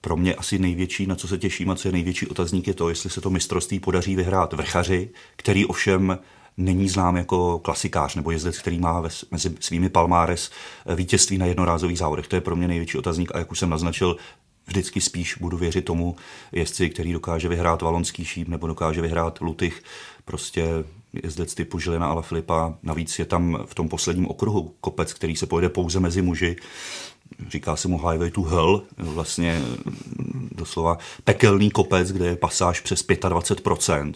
pro 0.00 0.16
mě 0.16 0.34
asi 0.34 0.58
největší, 0.58 1.06
na 1.06 1.14
co 1.14 1.28
se 1.28 1.38
těším 1.38 1.70
a 1.70 1.74
co 1.74 1.88
je 1.88 1.92
největší 1.92 2.26
otazník, 2.26 2.66
je 2.66 2.74
to, 2.74 2.88
jestli 2.88 3.10
se 3.10 3.20
to 3.20 3.30
mistrovství 3.30 3.80
podaří 3.80 4.16
vyhrát 4.16 4.52
vrchaři, 4.52 5.10
který 5.36 5.66
ovšem 5.66 6.18
není 6.56 6.88
znám 6.88 7.16
jako 7.16 7.58
klasikář 7.58 8.14
nebo 8.14 8.30
jezdec, 8.30 8.58
který 8.58 8.78
má 8.78 9.00
ve, 9.00 9.08
mezi 9.30 9.54
svými 9.60 9.88
palmáres 9.88 10.50
vítězství 10.94 11.38
na 11.38 11.46
jednorázových 11.46 11.98
závodech. 11.98 12.28
To 12.28 12.36
je 12.36 12.40
pro 12.40 12.56
mě 12.56 12.68
největší 12.68 12.98
otazník 12.98 13.34
a 13.34 13.38
jak 13.38 13.52
už 13.52 13.58
jsem 13.58 13.70
naznačil, 13.70 14.16
vždycky 14.66 15.00
spíš 15.00 15.36
budu 15.40 15.56
věřit 15.56 15.84
tomu 15.84 16.16
jezdci, 16.52 16.90
který 16.90 17.12
dokáže 17.12 17.48
vyhrát 17.48 17.82
valonský 17.82 18.24
šíp 18.24 18.48
nebo 18.48 18.66
dokáže 18.66 19.00
vyhrát 19.00 19.40
Lutych, 19.40 19.82
prostě 20.24 20.84
jezdec 21.24 21.54
typu 21.54 21.78
Žilina 21.78 22.06
ala 22.06 22.22
Filipa. 22.22 22.74
Navíc 22.82 23.18
je 23.18 23.24
tam 23.24 23.58
v 23.66 23.74
tom 23.74 23.88
posledním 23.88 24.28
okruhu 24.28 24.74
kopec, 24.80 25.12
který 25.12 25.36
se 25.36 25.46
pojede 25.46 25.68
pouze 25.68 26.00
mezi 26.00 26.22
muži. 26.22 26.56
Říká 27.48 27.76
se 27.76 27.88
mu 27.88 28.08
Highway 28.08 28.30
to 28.30 28.42
Hell, 28.42 28.82
vlastně 28.96 29.62
doslova 30.52 30.98
pekelný 31.24 31.70
kopec, 31.70 32.12
kde 32.12 32.26
je 32.26 32.36
pasáž 32.36 32.80
přes 32.80 33.06
25%. 33.06 34.14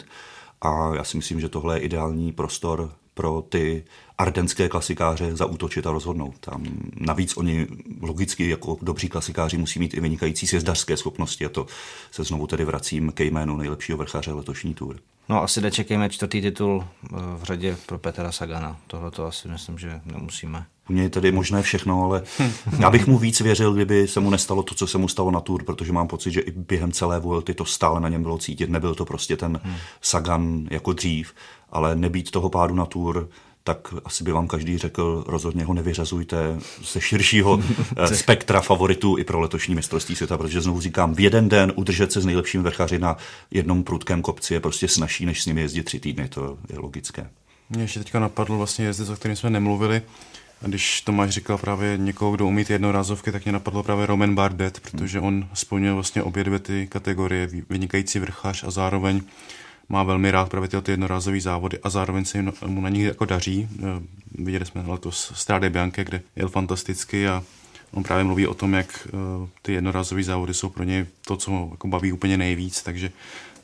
A 0.61 0.95
já 0.95 1.03
si 1.03 1.17
myslím, 1.17 1.39
že 1.39 1.49
tohle 1.49 1.75
je 1.75 1.81
ideální 1.81 2.31
prostor 2.31 2.91
pro 3.13 3.43
ty 3.49 3.83
ardenské 4.17 4.69
klasikáře 4.69 5.35
zaútočit 5.35 5.87
a 5.87 5.91
rozhodnout. 5.91 6.39
Tam 6.39 6.65
navíc 6.95 7.37
oni 7.37 7.67
logicky 8.01 8.49
jako 8.49 8.77
dobří 8.81 9.09
klasikáři 9.09 9.57
musí 9.57 9.79
mít 9.79 9.93
i 9.93 9.99
vynikající 9.99 10.47
sjezdařské 10.47 10.97
schopnosti 10.97 11.45
a 11.45 11.49
to 11.49 11.65
se 12.11 12.23
znovu 12.23 12.47
tedy 12.47 12.65
vracím 12.65 13.11
ke 13.11 13.23
jménu 13.23 13.57
nejlepšího 13.57 13.97
vrchaře 13.97 14.33
letošní 14.33 14.73
tour. 14.73 14.99
No 15.29 15.43
asi 15.43 15.61
nečekejme 15.61 16.09
čtvrtý 16.09 16.41
titul 16.41 16.83
eh, 16.83 17.07
v 17.37 17.43
řadě 17.43 17.77
pro 17.85 17.99
Petra 17.99 18.31
Sagana. 18.31 18.77
Tohle 18.87 19.11
to 19.11 19.25
asi 19.25 19.47
myslím, 19.47 19.77
že 19.77 20.01
nemusíme. 20.05 20.65
U 20.89 20.93
něj 20.93 21.03
je 21.03 21.09
tedy 21.09 21.31
možné 21.31 21.61
všechno, 21.61 22.03
ale 22.03 22.23
já 22.79 22.89
bych 22.89 23.07
mu 23.07 23.17
víc 23.17 23.41
věřil, 23.41 23.73
kdyby 23.73 24.07
se 24.07 24.19
mu 24.19 24.29
nestalo 24.29 24.63
to, 24.63 24.75
co 24.75 24.87
se 24.87 24.97
mu 24.97 25.07
stalo 25.07 25.31
na 25.31 25.39
Tour, 25.39 25.63
protože 25.63 25.91
mám 25.91 26.07
pocit, 26.07 26.31
že 26.31 26.41
i 26.41 26.51
během 26.51 26.91
celé 26.91 27.19
Vuelty 27.19 27.53
to 27.53 27.65
stále 27.65 27.99
na 27.99 28.09
něm 28.09 28.23
bylo 28.23 28.37
cítit. 28.37 28.69
Nebyl 28.69 28.95
to 28.95 29.05
prostě 29.05 29.37
ten 29.37 29.59
hmm. 29.63 29.75
Sagan 30.01 30.67
jako 30.71 30.93
dřív, 30.93 31.33
ale 31.71 31.95
nebýt 31.95 32.31
toho 32.31 32.49
pádu 32.49 32.75
na 32.75 32.85
Tour, 32.85 33.29
tak 33.63 33.93
asi 34.05 34.23
by 34.23 34.31
vám 34.31 34.47
každý 34.47 34.77
řekl, 34.77 35.23
rozhodně 35.27 35.65
ho 35.65 35.73
nevyřazujte 35.73 36.59
ze 36.91 37.01
širšího 37.01 37.63
eh, 37.97 38.15
spektra 38.15 38.61
favoritů 38.61 39.17
i 39.17 39.23
pro 39.23 39.39
letošní 39.39 39.75
mistrovství 39.75 40.15
světa, 40.15 40.37
protože 40.37 40.61
znovu 40.61 40.81
říkám, 40.81 41.15
v 41.15 41.19
jeden 41.19 41.49
den 41.49 41.73
udržet 41.75 42.11
se 42.11 42.21
s 42.21 42.25
nejlepším 42.25 42.63
vrchaři 42.63 42.99
na 42.99 43.17
jednom 43.51 43.83
prudkém 43.83 44.21
kopci 44.21 44.53
je 44.53 44.59
prostě 44.59 44.87
snažší, 44.87 45.25
než 45.25 45.43
s 45.43 45.45
nimi 45.45 45.61
jezdit 45.61 45.83
tři 45.83 45.99
týdny, 45.99 46.27
to 46.27 46.57
je 46.69 46.79
logické. 46.79 47.29
Mě 47.69 47.83
ještě 47.83 47.99
teďka 47.99 48.19
napadl 48.19 48.57
vlastně 48.57 48.85
jezdec, 48.85 49.09
o 49.09 49.15
kterém 49.15 49.35
jsme 49.37 49.49
nemluvili, 49.49 50.01
a 50.63 50.67
když 50.67 51.01
Tomáš 51.01 51.29
říkal 51.29 51.57
právě 51.57 51.97
někoho, 51.97 52.31
kdo 52.31 52.47
umí 52.47 52.65
ty 52.65 52.73
jednorázovky, 52.73 53.31
tak 53.31 53.45
mě 53.45 53.51
napadlo 53.51 53.83
právě 53.83 54.05
Roman 54.05 54.35
Bardet, 54.35 54.79
protože 54.79 55.19
on 55.19 55.47
splňuje 55.53 55.93
vlastně 55.93 56.23
obě 56.23 56.43
dvě 56.43 56.59
ty 56.59 56.87
kategorie, 56.87 57.49
vynikající 57.69 58.19
vrchař 58.19 58.63
a 58.63 58.71
zároveň 58.71 59.21
má 59.89 60.03
velmi 60.03 60.31
rád 60.31 60.49
právě 60.49 60.69
ty 60.69 60.91
jednorázové 60.91 61.41
závody 61.41 61.79
a 61.83 61.89
zároveň 61.89 62.25
se 62.25 62.45
mu 62.65 62.81
na 62.81 62.89
nich 62.89 63.05
jako 63.05 63.25
daří. 63.25 63.67
Eh, 63.79 63.83
viděli 64.31 64.65
jsme 64.65 64.83
letos 64.87 65.31
Strade 65.35 65.69
Bianche, 65.69 66.03
kde 66.03 66.21
jel 66.35 66.49
fantasticky 66.49 67.27
a 67.27 67.43
on 67.91 68.03
právě 68.03 68.23
mluví 68.23 68.47
o 68.47 68.53
tom, 68.53 68.73
jak 68.73 69.07
eh, 69.07 69.49
ty 69.61 69.73
jednorázové 69.73 70.23
závody 70.23 70.53
jsou 70.53 70.69
pro 70.69 70.83
něj 70.83 71.05
to, 71.25 71.37
co 71.37 71.51
ho 71.51 71.67
jako 71.71 71.87
baví 71.87 72.11
úplně 72.11 72.37
nejvíc, 72.37 72.83
takže 72.83 73.11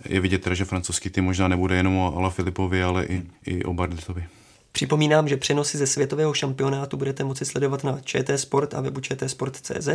je 0.05 0.19
vidět 0.19 0.41
teda, 0.41 0.55
že 0.55 0.65
francouzský 0.65 1.09
tým 1.09 1.23
možná 1.23 1.47
nebude 1.47 1.75
jenom 1.75 1.97
o 1.97 2.17
Ala 2.17 2.29
Filipovi, 2.29 2.83
ale 2.83 3.05
i, 3.05 3.23
i 3.45 3.63
o 3.63 3.73
Bardetovi. 3.73 4.23
Připomínám, 4.71 5.27
že 5.27 5.37
přenosy 5.37 5.77
ze 5.77 5.87
světového 5.87 6.33
šampionátu 6.33 6.97
budete 6.97 7.23
moci 7.23 7.45
sledovat 7.45 7.83
na 7.83 7.99
ČT 8.03 8.39
Sport 8.39 8.73
a 8.73 8.81
webu 8.81 9.01
čtsport.cz. 9.01 9.89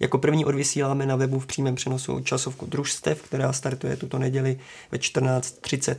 Jako 0.00 0.18
první 0.18 0.44
odvysíláme 0.44 1.06
na 1.06 1.16
webu 1.16 1.38
v 1.38 1.46
přímém 1.46 1.74
přenosu 1.74 2.20
časovku 2.20 2.66
družstev, 2.66 3.22
která 3.22 3.52
startuje 3.52 3.96
tuto 3.96 4.18
neděli 4.18 4.58
ve 4.92 4.98
14.30. 4.98 5.96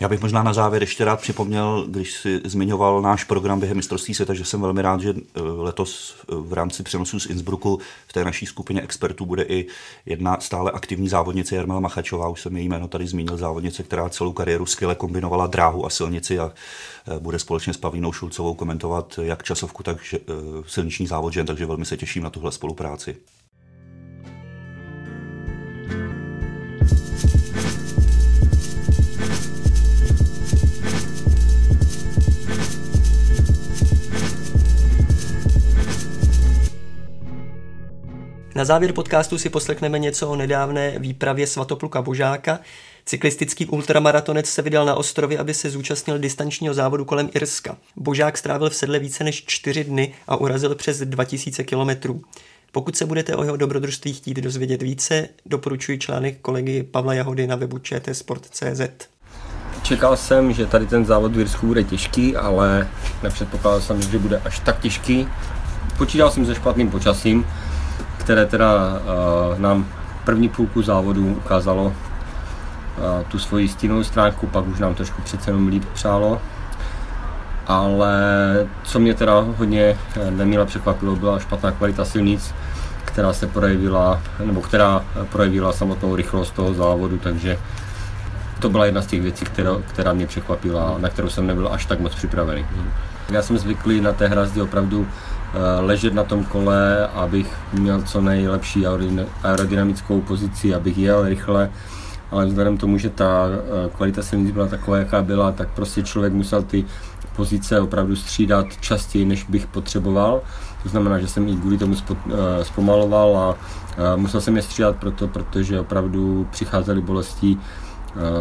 Já 0.00 0.08
bych 0.08 0.20
možná 0.20 0.42
na 0.42 0.52
závěr 0.52 0.82
ještě 0.82 1.04
rád 1.04 1.20
připomněl, 1.20 1.84
když 1.88 2.12
si 2.12 2.40
zmiňoval 2.44 3.02
náš 3.02 3.24
program 3.24 3.60
během 3.60 3.76
mistrovství 3.76 4.14
světa, 4.14 4.34
že 4.34 4.44
jsem 4.44 4.60
velmi 4.60 4.82
rád, 4.82 5.00
že 5.00 5.10
eh, 5.10 5.40
letos 5.40 6.14
eh, 6.20 6.34
v 6.34 6.52
rámci 6.52 6.82
přenosu 6.82 7.20
z 7.20 7.26
Innsbrucku 7.26 7.80
v 8.06 8.12
té 8.12 8.24
naší 8.24 8.46
skupině 8.46 8.82
expertů 8.82 9.26
bude 9.26 9.42
i 9.42 9.66
jedna 10.06 10.40
stále 10.40 10.70
aktivní 10.70 11.08
závodnice 11.08 11.56
Jarmila 11.56 11.80
Machačová, 11.80 12.28
už 12.28 12.40
jsem 12.40 12.56
její 12.56 12.68
jméno 12.68 12.88
tady 12.88 13.06
zmínil, 13.06 13.36
závodnice, 13.36 13.82
která 13.82 14.08
celou 14.08 14.32
kariéru 14.32 14.66
skvěle 14.66 14.94
kombinovala 14.94 15.46
dráhu 15.46 15.86
a 15.86 15.90
silnici 15.90 16.38
a 16.38 16.52
eh, 17.08 17.18
bude 17.18 17.38
společně 17.38 17.72
s 17.72 17.76
Pavlínou 17.76 18.12
Šulcovou 18.12 18.54
komentovat 18.54 19.18
jak 19.22 19.42
časovku, 19.42 19.82
tak 19.82 20.14
silniční 20.66 21.06
závod 21.06 21.32
žen, 21.32 21.46
takže 21.46 21.66
velmi 21.66 21.84
se 21.84 21.96
těším 21.96 22.22
na 22.22 22.30
tuhle 22.30 22.52
spolupráci. 22.52 23.16
Na 38.54 38.64
závěr 38.64 38.92
podcastu 38.92 39.38
si 39.38 39.48
poslechneme 39.48 39.98
něco 39.98 40.28
o 40.28 40.36
nedávné 40.36 40.98
výpravě 40.98 41.46
Svatopluka 41.46 42.02
Božáka. 42.02 42.60
Cyklistický 43.06 43.66
ultramaratonec 43.66 44.46
se 44.46 44.62
vydal 44.62 44.86
na 44.86 44.94
ostrovy, 44.94 45.38
aby 45.38 45.54
se 45.54 45.70
zúčastnil 45.70 46.18
distančního 46.18 46.74
závodu 46.74 47.04
kolem 47.04 47.30
Irska. 47.34 47.76
Božák 47.96 48.38
strávil 48.38 48.70
v 48.70 48.74
sedle 48.74 48.98
více 48.98 49.24
než 49.24 49.44
čtyři 49.46 49.84
dny 49.84 50.14
a 50.28 50.36
urazil 50.36 50.74
přes 50.74 51.00
2000 51.00 51.64
kilometrů. 51.64 52.22
Pokud 52.72 52.96
se 52.96 53.06
budete 53.06 53.36
o 53.36 53.44
jeho 53.44 53.56
dobrodružství 53.56 54.12
chtít 54.12 54.36
dozvědět 54.36 54.82
více, 54.82 55.28
doporučuji 55.46 55.98
článek 55.98 56.40
kolegy 56.42 56.82
Pavla 56.82 57.14
Jahody 57.14 57.46
na 57.46 57.56
webu 57.56 57.78
čtsport.cz. 57.78 58.80
Čekal 59.82 60.16
jsem, 60.16 60.52
že 60.52 60.66
tady 60.66 60.86
ten 60.86 61.06
závod 61.06 61.36
v 61.36 61.40
Irsku 61.40 61.66
bude 61.66 61.84
těžký, 61.84 62.36
ale 62.36 62.88
nepředpokládal 63.22 63.80
jsem, 63.80 64.02
že 64.02 64.18
bude 64.18 64.38
až 64.44 64.58
tak 64.58 64.80
těžký. 64.80 65.28
Počítal 65.98 66.30
jsem 66.30 66.46
se 66.46 66.54
špatným 66.54 66.90
počasím, 66.90 67.46
které 68.24 68.46
teda 68.46 68.74
uh, 68.74 69.58
nám 69.58 69.86
první 70.24 70.48
půlku 70.48 70.82
závodu 70.82 71.26
ukázalo 71.26 71.84
uh, 71.84 71.92
tu 73.28 73.38
svoji 73.38 73.68
stínovou 73.68 74.04
stránku, 74.04 74.46
pak 74.46 74.66
už 74.66 74.78
nám 74.78 74.94
trošku 74.94 75.22
přece 75.22 75.50
jenom 75.50 75.68
líp 75.68 75.84
přálo. 75.92 76.40
Ale 77.66 78.16
co 78.84 78.98
mě 78.98 79.14
teda 79.14 79.44
hodně 79.56 79.96
eh, 80.16 80.30
nemile 80.30 80.66
překvapilo, 80.66 81.16
byla 81.16 81.38
špatná 81.38 81.70
kvalita 81.70 82.04
silnic, 82.04 82.54
která 83.04 83.32
se 83.32 83.46
projevila, 83.46 84.22
nebo 84.44 84.60
která 84.60 85.04
projevila 85.32 85.72
samotnou 85.72 86.16
rychlost 86.16 86.50
toho 86.50 86.74
závodu, 86.74 87.18
takže 87.18 87.58
to 88.58 88.70
byla 88.70 88.86
jedna 88.86 89.02
z 89.02 89.06
těch 89.06 89.22
věcí, 89.22 89.44
která, 89.44 89.70
která 89.86 90.12
mě 90.12 90.26
překvapila, 90.26 90.94
na 90.98 91.08
kterou 91.08 91.28
jsem 91.28 91.46
nebyl 91.46 91.68
až 91.72 91.86
tak 91.86 92.00
moc 92.00 92.14
připravený. 92.14 92.66
Já 93.30 93.42
jsem 93.42 93.58
zvyklý 93.58 94.00
na 94.00 94.12
té 94.12 94.28
hrazdy 94.28 94.62
opravdu 94.62 95.06
Eh, 95.06 95.33
ležet 95.80 96.14
na 96.14 96.24
tom 96.24 96.44
kole, 96.44 97.06
abych 97.06 97.56
měl 97.72 98.02
co 98.02 98.20
nejlepší 98.20 98.86
aerodynamickou 99.42 100.20
pozici, 100.20 100.74
abych 100.74 100.98
jel 100.98 101.28
rychle 101.28 101.70
ale 102.34 102.46
vzhledem 102.46 102.76
tomu, 102.76 102.98
že 102.98 103.10
ta 103.10 103.46
eh, 103.48 103.90
kvalita 103.96 104.22
silnic 104.22 104.50
byla 104.50 104.66
taková, 104.66 104.96
jaká 104.96 105.22
byla, 105.22 105.52
tak 105.52 105.68
prostě 105.68 106.02
člověk 106.02 106.32
musel 106.32 106.62
ty 106.62 106.84
pozice 107.36 107.80
opravdu 107.80 108.16
střídat 108.16 108.66
častěji, 108.80 109.24
než 109.24 109.44
bych 109.44 109.66
potřeboval. 109.66 110.42
To 110.82 110.88
znamená, 110.88 111.18
že 111.18 111.28
jsem 111.28 111.48
i 111.48 111.56
kvůli 111.56 111.78
tomu 111.78 111.94
eh, 111.94 112.14
zpomaloval 112.64 113.36
a 113.38 113.56
musel 114.16 114.40
jsem 114.40 114.56
je 114.56 114.62
střídat 114.62 114.96
proto, 114.96 115.28
protože 115.28 115.80
opravdu 115.80 116.46
přicházely 116.50 117.00
bolesti 117.00 117.56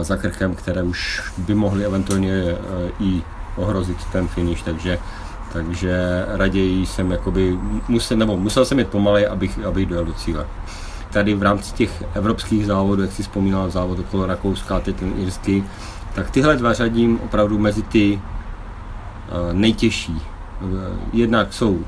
za 0.01 0.17
krkem, 0.17 0.55
které 0.55 0.83
už 0.83 1.21
by 1.37 1.55
mohly 1.55 1.85
eventuálně 1.85 2.55
i 2.99 3.21
ohrozit 3.55 3.97
ten 4.11 4.27
finish, 4.27 4.63
takže 4.63 4.99
takže 5.53 6.25
raději 6.27 6.85
jsem 6.85 7.11
jakoby 7.11 7.57
musel, 7.87 8.17
nebo 8.17 8.37
musel 8.37 8.65
jsem 8.65 8.79
jít 8.79 8.87
pomalej, 8.87 9.27
abych, 9.27 9.59
abych 9.65 9.85
dojel 9.85 10.05
do 10.05 10.13
cíle. 10.13 10.47
Tady 11.11 11.33
v 11.33 11.43
rámci 11.43 11.73
těch 11.73 12.03
evropských 12.13 12.65
závodů, 12.65 13.01
jak 13.01 13.11
si 13.11 13.23
vzpomínal, 13.23 13.69
závod 13.69 13.99
okolo 13.99 14.25
Rakouska, 14.25 14.79
teď 14.79 14.95
ten 14.95 15.13
irský, 15.17 15.63
tak 16.15 16.29
tyhle 16.29 16.55
dva 16.55 16.73
řadím 16.73 17.19
opravdu 17.19 17.59
mezi 17.59 17.81
ty 17.81 18.13
uh, 18.13 19.53
nejtěžší. 19.53 20.21
Uh, 20.61 20.69
jednak 21.13 21.53
jsou 21.53 21.79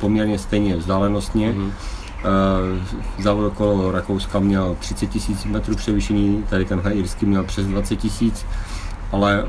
poměrně 0.00 0.38
stejně 0.38 0.76
vzdálenostně. 0.76 1.52
Mm-hmm. 1.52 1.70
Závod 3.18 3.46
okolo 3.46 3.92
Rakouska 3.92 4.38
měl 4.38 4.76
30 4.80 5.14
000 5.14 5.40
metrů 5.46 5.76
převýšení, 5.76 6.44
tady 6.50 6.64
tenhle 6.64 6.92
irský 6.92 7.26
měl 7.26 7.44
přes 7.44 7.66
20 7.66 8.04
000, 8.04 8.34
ale 9.12 9.46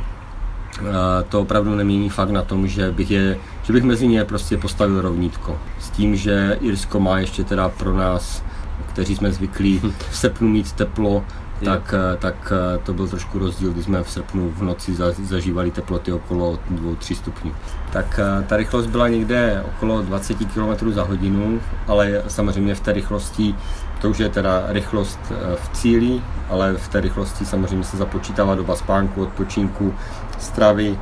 to 1.29 1.41
opravdu 1.41 1.75
nemění 1.75 2.09
fakt 2.09 2.29
na 2.29 2.41
tom, 2.41 2.67
že 2.67 2.91
bych, 2.91 3.11
je, 3.11 3.37
že 3.63 3.73
bych 3.73 3.83
mezi 3.83 4.07
ně 4.07 4.25
prostě 4.25 4.57
postavil 4.57 5.01
rovnítko. 5.01 5.59
S 5.79 5.89
tím, 5.89 6.15
že 6.15 6.57
Irsko 6.61 6.99
má 6.99 7.19
ještě 7.19 7.43
teda 7.43 7.69
pro 7.69 7.97
nás, 7.97 8.43
kteří 8.89 9.15
jsme 9.15 9.31
zvyklí 9.31 9.81
v 10.09 10.17
srpnu 10.17 10.47
mít 10.47 10.71
teplo, 10.71 11.23
tak, 11.65 11.93
tak 12.19 12.53
to 12.83 12.93
byl 12.93 13.07
trošku 13.07 13.39
rozdíl, 13.39 13.71
když 13.71 13.85
jsme 13.85 14.03
v 14.03 14.11
srpnu 14.11 14.51
v 14.51 14.61
noci 14.61 14.95
zažívali 15.23 15.71
teploty 15.71 16.13
okolo 16.13 16.59
2-3 16.71 17.15
stupňů. 17.15 17.55
Tak 17.91 18.19
ta 18.47 18.57
rychlost 18.57 18.87
byla 18.87 19.07
někde 19.07 19.63
okolo 19.65 20.01
20 20.01 20.37
km 20.37 20.91
za 20.91 21.03
hodinu, 21.03 21.61
ale 21.87 22.23
samozřejmě 22.27 22.75
v 22.75 22.79
té 22.79 22.93
rychlosti 22.93 23.55
to 24.01 24.09
už 24.09 24.19
je 24.19 24.29
teda 24.29 24.63
rychlost 24.67 25.19
eh, 25.31 25.55
v 25.55 25.69
cíli, 25.69 26.21
ale 26.49 26.73
v 26.73 26.87
té 26.87 27.01
rychlosti 27.01 27.45
samozřejmě 27.45 27.83
se 27.83 27.97
započítává 27.97 28.55
doba 28.55 28.75
spánku, 28.75 29.21
odpočinku, 29.21 29.93
stravy, 30.39 30.99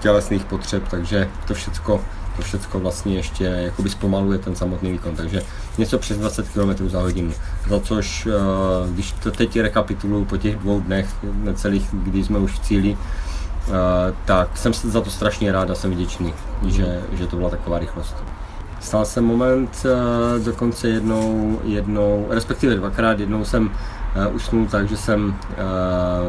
tělesných 0.00 0.44
potřeb, 0.44 0.88
takže 0.88 1.28
to 1.46 1.54
všecko, 1.54 2.00
to 2.36 2.42
všecko 2.42 2.80
vlastně 2.80 3.14
ještě 3.14 3.44
jakoby 3.44 3.90
zpomaluje 3.90 4.38
ten 4.38 4.56
samotný 4.56 4.92
výkon, 4.92 5.16
takže 5.16 5.42
něco 5.78 5.98
přes 5.98 6.18
20 6.18 6.48
km 6.48 6.88
za 6.88 7.00
hodinu. 7.00 7.32
Za 7.68 7.80
což, 7.80 8.26
eh, 8.26 8.32
když 8.92 9.12
to 9.12 9.30
teď 9.30 9.60
rekapituluju 9.60 10.24
po 10.24 10.36
těch 10.36 10.56
dvou 10.56 10.80
dnech 10.80 11.06
necelých, 11.22 11.88
kdy 11.92 12.24
jsme 12.24 12.38
už 12.38 12.52
v 12.52 12.58
cíli, 12.58 12.96
eh, 12.96 13.72
tak 14.24 14.58
jsem 14.58 14.72
za 14.74 15.00
to 15.00 15.10
strašně 15.10 15.52
rád 15.52 15.70
a 15.70 15.74
jsem 15.74 15.90
vděčný, 15.90 16.34
že, 16.66 17.00
že 17.12 17.26
to 17.26 17.36
byla 17.36 17.50
taková 17.50 17.78
rychlost. 17.78 18.16
Stal 18.80 19.04
jsem 19.04 19.24
moment 19.24 19.84
uh, 19.84 20.44
dokonce 20.44 20.88
jednou, 20.88 21.58
jednou, 21.64 22.26
respektive 22.30 22.74
dvakrát, 22.74 23.20
jednou 23.20 23.44
jsem 23.44 23.70
usnul 24.32 24.66
tak, 24.66 24.88
že 24.88 24.96
jsem 24.96 25.36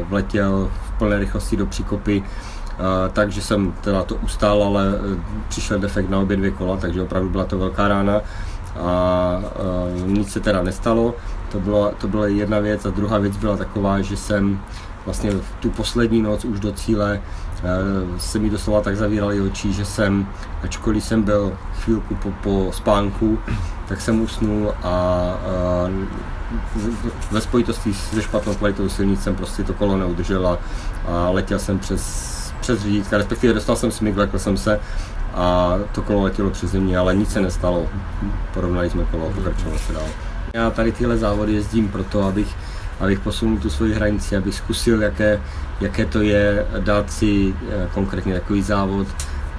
vletěl 0.08 0.70
v 0.86 0.98
plné 0.98 1.18
rychlosti 1.18 1.56
do 1.56 1.66
příkopy, 1.66 2.22
takže 3.12 3.42
jsem 3.42 3.72
teda 3.80 4.02
to 4.02 4.14
ustál, 4.14 4.62
ale 4.62 4.88
uh, 4.88 5.18
přišel 5.48 5.78
defekt 5.78 6.10
na 6.10 6.18
obě 6.18 6.36
dvě 6.36 6.50
kola, 6.50 6.76
takže 6.76 7.02
opravdu 7.02 7.28
byla 7.28 7.44
to 7.44 7.58
velká 7.58 7.88
rána 7.88 8.20
a 8.76 9.40
uh, 10.02 10.08
nic 10.08 10.32
se 10.32 10.40
teda 10.40 10.62
nestalo. 10.62 11.14
To 11.52 11.60
byla, 11.60 11.90
to 11.90 12.08
byla 12.08 12.26
jedna 12.26 12.58
věc 12.58 12.86
a 12.86 12.90
druhá 12.90 13.18
věc 13.18 13.36
byla 13.36 13.56
taková, 13.56 14.00
že 14.00 14.16
jsem 14.16 14.60
vlastně 15.04 15.30
tu 15.60 15.70
poslední 15.70 16.22
noc 16.22 16.44
už 16.44 16.60
do 16.60 16.72
cíle 16.72 17.20
Eh, 17.64 18.20
se 18.20 18.38
mi 18.38 18.50
doslova 18.50 18.80
tak 18.80 18.96
zavíraly 18.96 19.40
oči, 19.40 19.72
že 19.72 19.84
jsem, 19.84 20.26
ačkoliv 20.62 21.04
jsem 21.04 21.22
byl 21.22 21.52
chvílku 21.74 22.14
po, 22.14 22.30
po 22.42 22.72
spánku, 22.72 23.38
tak 23.88 24.00
jsem 24.00 24.20
usnul 24.20 24.74
a, 24.82 24.88
a 24.88 25.34
ve 27.30 27.40
spojitosti 27.40 27.94
se 27.94 28.22
špatnou 28.22 28.54
kvalitou 28.54 28.88
silnic 28.88 29.22
jsem 29.22 29.34
prostě 29.34 29.64
to 29.64 29.74
kolo 29.74 29.96
neudržel 29.96 30.46
a, 30.46 30.58
a 31.08 31.30
letěl 31.30 31.58
jsem 31.58 31.78
přes, 31.78 32.37
přes 32.68 32.82
řídítka, 32.82 33.16
respektive 33.16 33.54
dostal 33.54 33.76
jsem 33.76 33.90
smyk, 33.90 34.16
lekl 34.16 34.38
jsem 34.38 34.56
se 34.56 34.80
a 35.34 35.74
to 35.92 36.02
kolo 36.02 36.22
letělo 36.22 36.50
přes 36.50 36.70
země, 36.70 36.98
ale 36.98 37.14
nic 37.14 37.32
se 37.32 37.40
nestalo. 37.40 37.86
Porovnali 38.54 38.90
jsme 38.90 39.04
kolo 39.04 39.26
a 39.26 39.30
pokračovalo 39.30 39.78
se 39.78 39.92
dál. 39.92 40.06
Já 40.54 40.70
tady 40.70 40.92
tyhle 40.92 41.16
závody 41.16 41.52
jezdím 41.52 41.88
proto, 41.88 42.22
abych 42.22 42.48
abych 43.00 43.20
posunul 43.20 43.58
tu 43.58 43.70
svoji 43.70 43.94
hranici, 43.94 44.36
abych 44.36 44.54
zkusil, 44.54 45.02
jaké, 45.02 45.40
jaké 45.80 46.06
to 46.06 46.20
je 46.20 46.66
dát 46.78 47.12
si 47.12 47.54
eh, 47.70 47.88
konkrétně 47.94 48.34
takový 48.34 48.62
závod. 48.62 49.06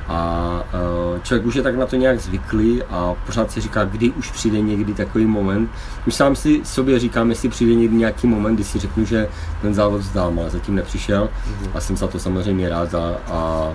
A 0.09 0.63
eh, 0.73 1.19
člověk 1.23 1.45
už 1.45 1.55
je 1.55 1.61
tak 1.63 1.75
na 1.75 1.85
to 1.85 1.95
nějak 1.95 2.19
zvyklý 2.19 2.83
a 2.83 3.15
pořád 3.25 3.51
si 3.51 3.61
říká, 3.61 3.85
kdy 3.85 4.09
už 4.09 4.31
přijde 4.31 4.61
někdy 4.61 4.93
takový 4.93 5.25
moment. 5.25 5.69
Už 6.07 6.15
sám 6.15 6.35
si 6.35 6.61
sobě 6.63 6.99
říkám, 6.99 7.29
jestli 7.29 7.49
přijde 7.49 7.75
někdy 7.75 7.95
nějaký 7.95 8.27
moment, 8.27 8.55
kdy 8.55 8.63
si 8.63 8.79
řeknu, 8.79 9.05
že 9.05 9.27
ten 9.61 9.73
závod 9.73 10.01
vzdám, 10.01 10.39
ale 10.39 10.49
zatím 10.49 10.75
nepřišel 10.75 11.29
mm-hmm. 11.29 11.69
a 11.73 11.79
jsem 11.79 11.97
za 11.97 12.07
to 12.07 12.19
samozřejmě 12.19 12.69
rád 12.69 12.95
a, 12.95 13.15
a 13.31 13.69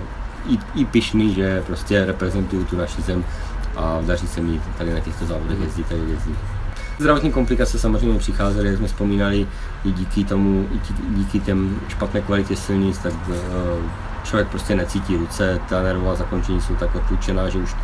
i, 0.49 0.57
i 0.75 0.85
pišný, 0.85 1.33
že 1.33 1.63
prostě 1.67 2.05
reprezentuju 2.05 2.65
tu 2.65 2.77
naši 2.77 3.01
zem 3.01 3.25
a 3.75 4.01
daří 4.05 4.27
se 4.27 4.41
mi 4.41 4.61
tady 4.77 4.93
na 4.93 4.99
těchto 4.99 5.25
závodech 5.25 5.59
jezdit 5.59 5.85
a 5.91 5.93
jezdit. 5.93 6.37
Zdravotní 6.99 7.31
komplikace 7.31 7.79
samozřejmě 7.79 8.19
přicházely, 8.19 8.67
jak 8.67 8.77
jsme 8.77 8.87
vzpomínali, 8.87 9.47
i 9.85 9.91
díky 9.91 10.23
tomu, 10.23 10.67
i 10.71 10.79
díky 11.09 11.39
těm 11.39 11.79
špatné 11.87 12.21
kvalitě 12.21 12.55
silnic, 12.55 12.97
tak 12.97 13.13
eh, 13.29 13.35
člověk 14.25 14.47
prostě 14.47 14.75
necítí 14.75 15.17
ruce, 15.17 15.59
ta 15.69 15.83
nervová 15.83 16.15
zakončení 16.15 16.61
jsou 16.61 16.75
tak 16.75 16.95
odpůjčená, 16.95 17.49
že 17.49 17.59
už 17.59 17.75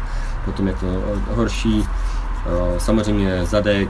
potom 0.45 0.67
je 0.67 0.73
to 0.73 0.87
eh, 0.87 1.35
horší. 1.35 1.85
Eh, 1.85 2.79
samozřejmě 2.79 3.45
zadek, 3.45 3.89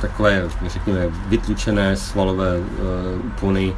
takové, 0.00 0.44
řekněme, 0.66 1.08
vytlučené 1.28 1.96
svalové 1.96 2.60
úpony, 3.26 3.76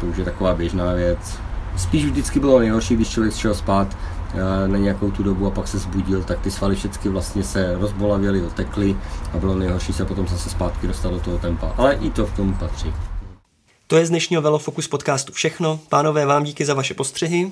to 0.00 0.06
už 0.06 0.16
je 0.16 0.24
taková 0.24 0.54
běžná 0.54 0.92
věc. 0.92 1.38
Spíš 1.76 2.04
vždycky 2.04 2.40
bylo 2.40 2.58
nejhorší, 2.58 2.96
když 2.96 3.08
člověk 3.08 3.34
šel 3.34 3.54
spát 3.54 3.96
Eh, 4.34 4.68
na 4.68 4.78
nějakou 4.78 5.10
tu 5.10 5.22
dobu 5.22 5.46
a 5.46 5.50
pak 5.50 5.68
se 5.68 5.78
zbudil, 5.78 6.22
tak 6.22 6.40
ty 6.40 6.50
svaly 6.50 6.74
všechny 6.76 7.10
vlastně 7.10 7.44
se 7.44 7.74
rozbolavěly, 7.80 8.42
otekly 8.42 8.96
a 9.34 9.38
bylo 9.38 9.54
nejhorší 9.54 9.92
se 9.92 10.04
potom 10.04 10.28
zase 10.28 10.50
zpátky 10.50 10.86
dostat 10.86 11.10
do 11.12 11.20
toho 11.20 11.38
tempa. 11.38 11.72
Ale 11.76 11.94
i 11.94 12.10
to 12.10 12.26
k 12.26 12.32
tomu 12.32 12.54
patří. 12.54 12.94
To 13.86 13.96
je 13.96 14.06
z 14.06 14.10
dnešního 14.10 14.42
Velofocus 14.42 14.88
podcastu 14.88 15.32
všechno. 15.32 15.80
Pánové, 15.88 16.26
vám 16.26 16.44
díky 16.44 16.64
za 16.64 16.74
vaše 16.74 16.94
postřehy. 16.94 17.50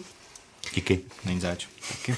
Díky. 0.75 1.01
Není 1.25 1.41
zač. 1.41 1.67
Díky. 1.91 2.17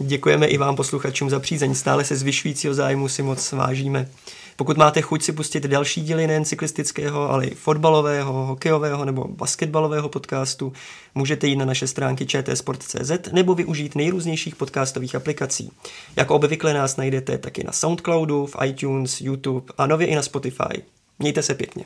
Děkujeme 0.00 0.46
i 0.46 0.58
vám 0.58 0.76
posluchačům 0.76 1.30
za 1.30 1.40
přízeň. 1.40 1.74
Stále 1.74 2.04
se 2.04 2.16
zvyšujícího 2.16 2.74
zájmu 2.74 3.08
si 3.08 3.22
moc 3.22 3.52
vážíme. 3.52 4.08
Pokud 4.56 4.76
máte 4.76 5.00
chuť 5.00 5.22
si 5.22 5.32
pustit 5.32 5.64
další 5.64 6.00
díly 6.00 6.26
nejen 6.26 6.44
cyklistického, 6.44 7.30
ale 7.30 7.46
i 7.46 7.54
fotbalového, 7.54 8.32
hokejového 8.32 9.04
nebo 9.04 9.28
basketbalového 9.28 10.08
podcastu, 10.08 10.72
můžete 11.14 11.46
jít 11.46 11.56
na 11.56 11.64
naše 11.64 11.86
stránky 11.86 12.26
čtsport.cz 12.26 13.32
nebo 13.32 13.54
využít 13.54 13.94
nejrůznějších 13.94 14.56
podcastových 14.56 15.14
aplikací. 15.14 15.70
Jako 16.16 16.34
obvykle 16.34 16.74
nás 16.74 16.96
najdete 16.96 17.38
taky 17.38 17.64
na 17.64 17.72
Soundcloudu, 17.72 18.46
v 18.46 18.56
iTunes, 18.64 19.20
YouTube 19.20 19.72
a 19.78 19.86
nově 19.86 20.06
i 20.06 20.14
na 20.14 20.22
Spotify. 20.22 20.82
Mějte 21.18 21.42
se 21.42 21.54
pěkně. 21.54 21.84